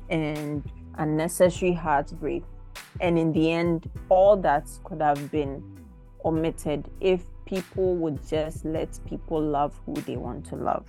and 0.09 0.63
unnecessary 0.97 1.73
heartbreak. 1.73 2.43
And 2.99 3.19
in 3.19 3.32
the 3.32 3.51
end, 3.51 3.89
all 4.09 4.36
that 4.38 4.67
could 4.84 5.01
have 5.01 5.30
been 5.32 5.61
omitted 6.25 6.89
if 6.99 7.23
people 7.45 7.95
would 7.97 8.25
just 8.27 8.65
let 8.65 8.99
people 9.05 9.41
love 9.41 9.80
who 9.86 9.93
they 9.93 10.17
want 10.17 10.45
to 10.47 10.55
love. 10.55 10.88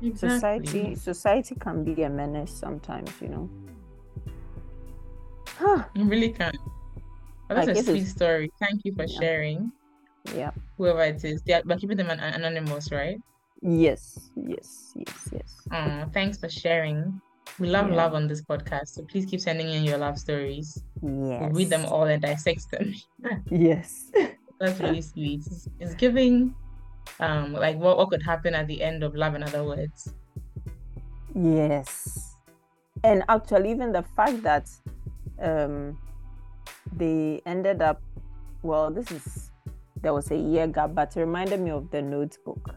Society 0.00 0.56
Exactly. 0.80 0.94
society 0.94 1.54
can 1.60 1.84
be 1.84 2.02
a 2.02 2.08
menace 2.10 2.50
sometimes, 2.52 3.10
you 3.20 3.28
know. 3.28 3.50
You 5.94 6.04
really 6.04 6.30
can. 6.30 6.52
But 7.48 7.58
I 7.58 7.64
that's 7.66 7.80
a 7.80 7.84
sweet 7.84 8.06
story. 8.06 8.50
Thank 8.58 8.84
you 8.84 8.94
for 8.94 9.04
Yeah. 9.04 9.20
sharing. 9.20 9.72
yeah. 10.34 10.50
Whoever 10.78 11.02
it 11.02 11.24
is, 11.24 11.42
they 11.42 11.54
are, 11.54 11.62
we're 11.64 11.76
keeping 11.76 11.96
them 11.96 12.10
an- 12.10 12.20
anonymous, 12.20 12.92
right? 12.92 13.18
Yes, 13.62 14.30
yes, 14.36 14.92
yes, 14.96 15.28
yes. 15.32 15.56
Oh, 15.72 16.04
thanks 16.14 16.38
for 16.38 16.48
sharing. 16.48 17.20
We 17.58 17.68
love 17.68 17.88
Yeah. 17.90 17.96
love 17.96 18.14
on 18.14 18.26
this 18.28 18.40
podcast, 18.42 18.88
so 18.88 19.02
please 19.04 19.26
keep 19.26 19.40
sending 19.40 19.68
in 19.68 19.82
your 19.84 19.98
love 19.98 20.18
stories. 20.18 20.82
Yes. 21.02 21.40
We'll 21.42 21.50
read 21.52 21.68
them 21.70 21.84
all 21.86 22.04
and 22.04 22.22
dissect 22.22 22.70
them. 22.70 22.94
Yes. 23.50 24.10
That's 24.60 24.78
really 24.80 25.02
sweet. 25.02 25.40
It's, 25.46 25.68
it's 25.80 25.94
giving, 25.94 26.54
um, 27.18 27.52
like 27.52 27.76
what 27.76 27.96
what 27.98 28.10
could 28.10 28.22
happen 28.22 28.54
at 28.54 28.66
the 28.66 28.82
end 28.82 29.02
of 29.02 29.14
love. 29.14 29.34
In 29.34 29.42
other 29.42 29.64
words, 29.64 30.14
Yes. 31.34 32.36
And 33.04 33.22
actually, 33.28 33.70
even 33.70 33.92
the 33.92 34.02
fact 34.02 34.42
that 34.42 34.68
um, 35.40 35.98
they 36.92 37.40
ended 37.46 37.82
up, 37.82 38.02
well, 38.62 38.90
this 38.90 39.10
is, 39.10 39.50
there 40.02 40.12
was 40.12 40.30
a 40.30 40.36
year 40.36 40.66
gap, 40.66 40.94
but 40.94 41.16
it 41.16 41.20
reminded 41.20 41.60
me 41.60 41.70
of 41.70 41.90
the 41.90 42.02
notebook. 42.02 42.74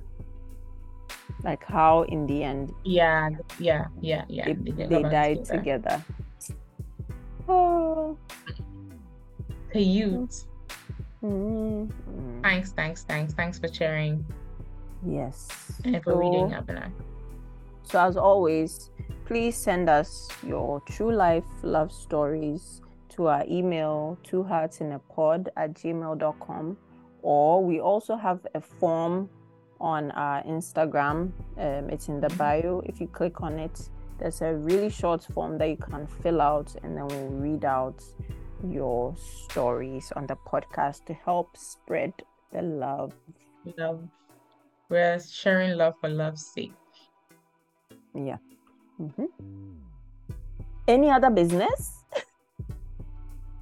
Like 1.43 1.63
how 1.65 2.03
in 2.03 2.25
the 2.27 2.43
end 2.43 2.73
yeah, 2.83 3.29
yeah, 3.59 3.85
yeah, 3.99 4.23
yeah. 4.29 4.45
they, 4.45 4.53
they 4.53 5.01
back 5.01 5.11
died 5.11 5.45
together. 5.45 6.03
Oh. 7.49 8.17
Cute. 9.71 10.43
Mm, 11.23 11.87
mm. 11.87 12.41
Thanks, 12.43 12.71
thanks, 12.73 13.03
thanks, 13.03 13.33
thanks 13.33 13.57
for 13.59 13.67
sharing 13.73 14.25
Yes. 15.05 15.47
and 15.85 16.03
for 16.03 16.11
So- 16.13 16.19
reading, 16.19 16.49
Abena. 16.51 16.91
So, 17.83 17.99
as 17.99 18.15
always, 18.17 18.91
please 19.25 19.55
send 19.57 19.89
us 19.89 20.29
your 20.45 20.79
true 20.81 21.11
life 21.13 21.45
love 21.63 21.91
stories 21.91 22.81
to 23.09 23.27
our 23.27 23.43
email, 23.47 24.17
two 24.23 24.43
hearts 24.43 24.81
in 24.81 24.91
a 24.93 24.99
pod 24.99 25.49
at 25.57 25.73
gmail.com. 25.73 26.77
Or 27.21 27.63
we 27.63 27.79
also 27.79 28.15
have 28.15 28.45
a 28.55 28.61
form 28.61 29.29
on 29.79 30.11
our 30.11 30.41
Instagram. 30.43 31.31
Um, 31.57 31.89
it's 31.89 32.07
in 32.07 32.19
the 32.21 32.29
bio. 32.37 32.81
If 32.85 32.99
you 33.01 33.07
click 33.07 33.41
on 33.41 33.59
it, 33.59 33.89
there's 34.17 34.41
a 34.41 34.55
really 34.55 34.89
short 34.89 35.23
form 35.33 35.57
that 35.57 35.69
you 35.69 35.77
can 35.77 36.07
fill 36.07 36.41
out, 36.41 36.73
and 36.83 36.95
then 36.97 37.07
we'll 37.07 37.29
read 37.29 37.65
out 37.65 38.01
your 38.63 39.15
stories 39.17 40.11
on 40.15 40.27
the 40.27 40.35
podcast 40.47 41.05
to 41.05 41.13
help 41.13 41.57
spread 41.57 42.13
the 42.51 42.61
love. 42.61 43.13
Love. 43.77 44.07
We're 44.89 45.19
sharing 45.19 45.77
love 45.77 45.95
for 45.99 46.09
love's 46.09 46.45
sake. 46.53 46.73
Yeah. 48.15 48.37
Mhm. 48.99 49.27
Any 50.87 51.09
other 51.09 51.29
business? 51.29 52.03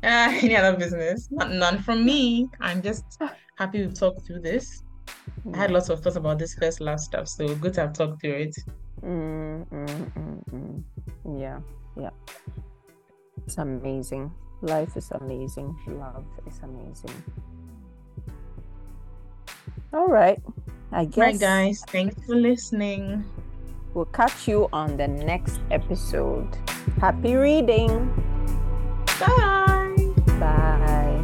Uh, 0.04 0.34
any 0.42 0.56
other 0.56 0.78
business? 0.78 1.30
Not, 1.32 1.52
none 1.52 1.80
from 1.80 2.04
me. 2.06 2.50
I'm 2.60 2.82
just 2.82 3.22
happy 3.56 3.82
we've 3.82 3.94
talked 3.94 4.26
through 4.26 4.42
this. 4.42 4.84
I 5.54 5.58
had 5.58 5.72
lots 5.72 5.90
of 5.90 6.02
thoughts 6.02 6.16
about 6.16 6.40
this 6.40 6.56
first 6.56 6.82
love 6.82 7.00
stuff, 7.00 7.28
so 7.28 7.54
good 7.56 7.74
to 7.76 7.82
have 7.82 7.94
talked 7.94 8.22
through 8.22 8.50
it. 8.50 8.56
Mm, 9.04 9.68
mm, 9.70 10.14
mm, 10.14 10.84
mm. 11.26 11.40
Yeah, 11.40 11.60
yeah. 11.96 12.10
It's 13.46 13.58
amazing. 13.58 14.32
Life 14.62 14.96
is 14.98 15.12
amazing. 15.12 15.76
Love 15.88 16.26
is 16.48 16.60
amazing. 16.64 17.24
All 19.94 20.08
right. 20.08 20.40
I 20.92 21.06
guess 21.06 21.18
Right, 21.18 21.40
guys. 21.40 21.84
Thanks 21.88 22.16
for 22.26 22.36
listening. 22.36 23.26
we'll 23.94 24.06
catch 24.06 24.48
you 24.48 24.70
on 24.72 24.96
the 24.98 25.08
next 25.08 25.60
episode. 25.72 26.48
Happy 27.00 27.36
reading. 27.36 28.08
Bye. 29.20 29.96
Bye. 30.40 31.18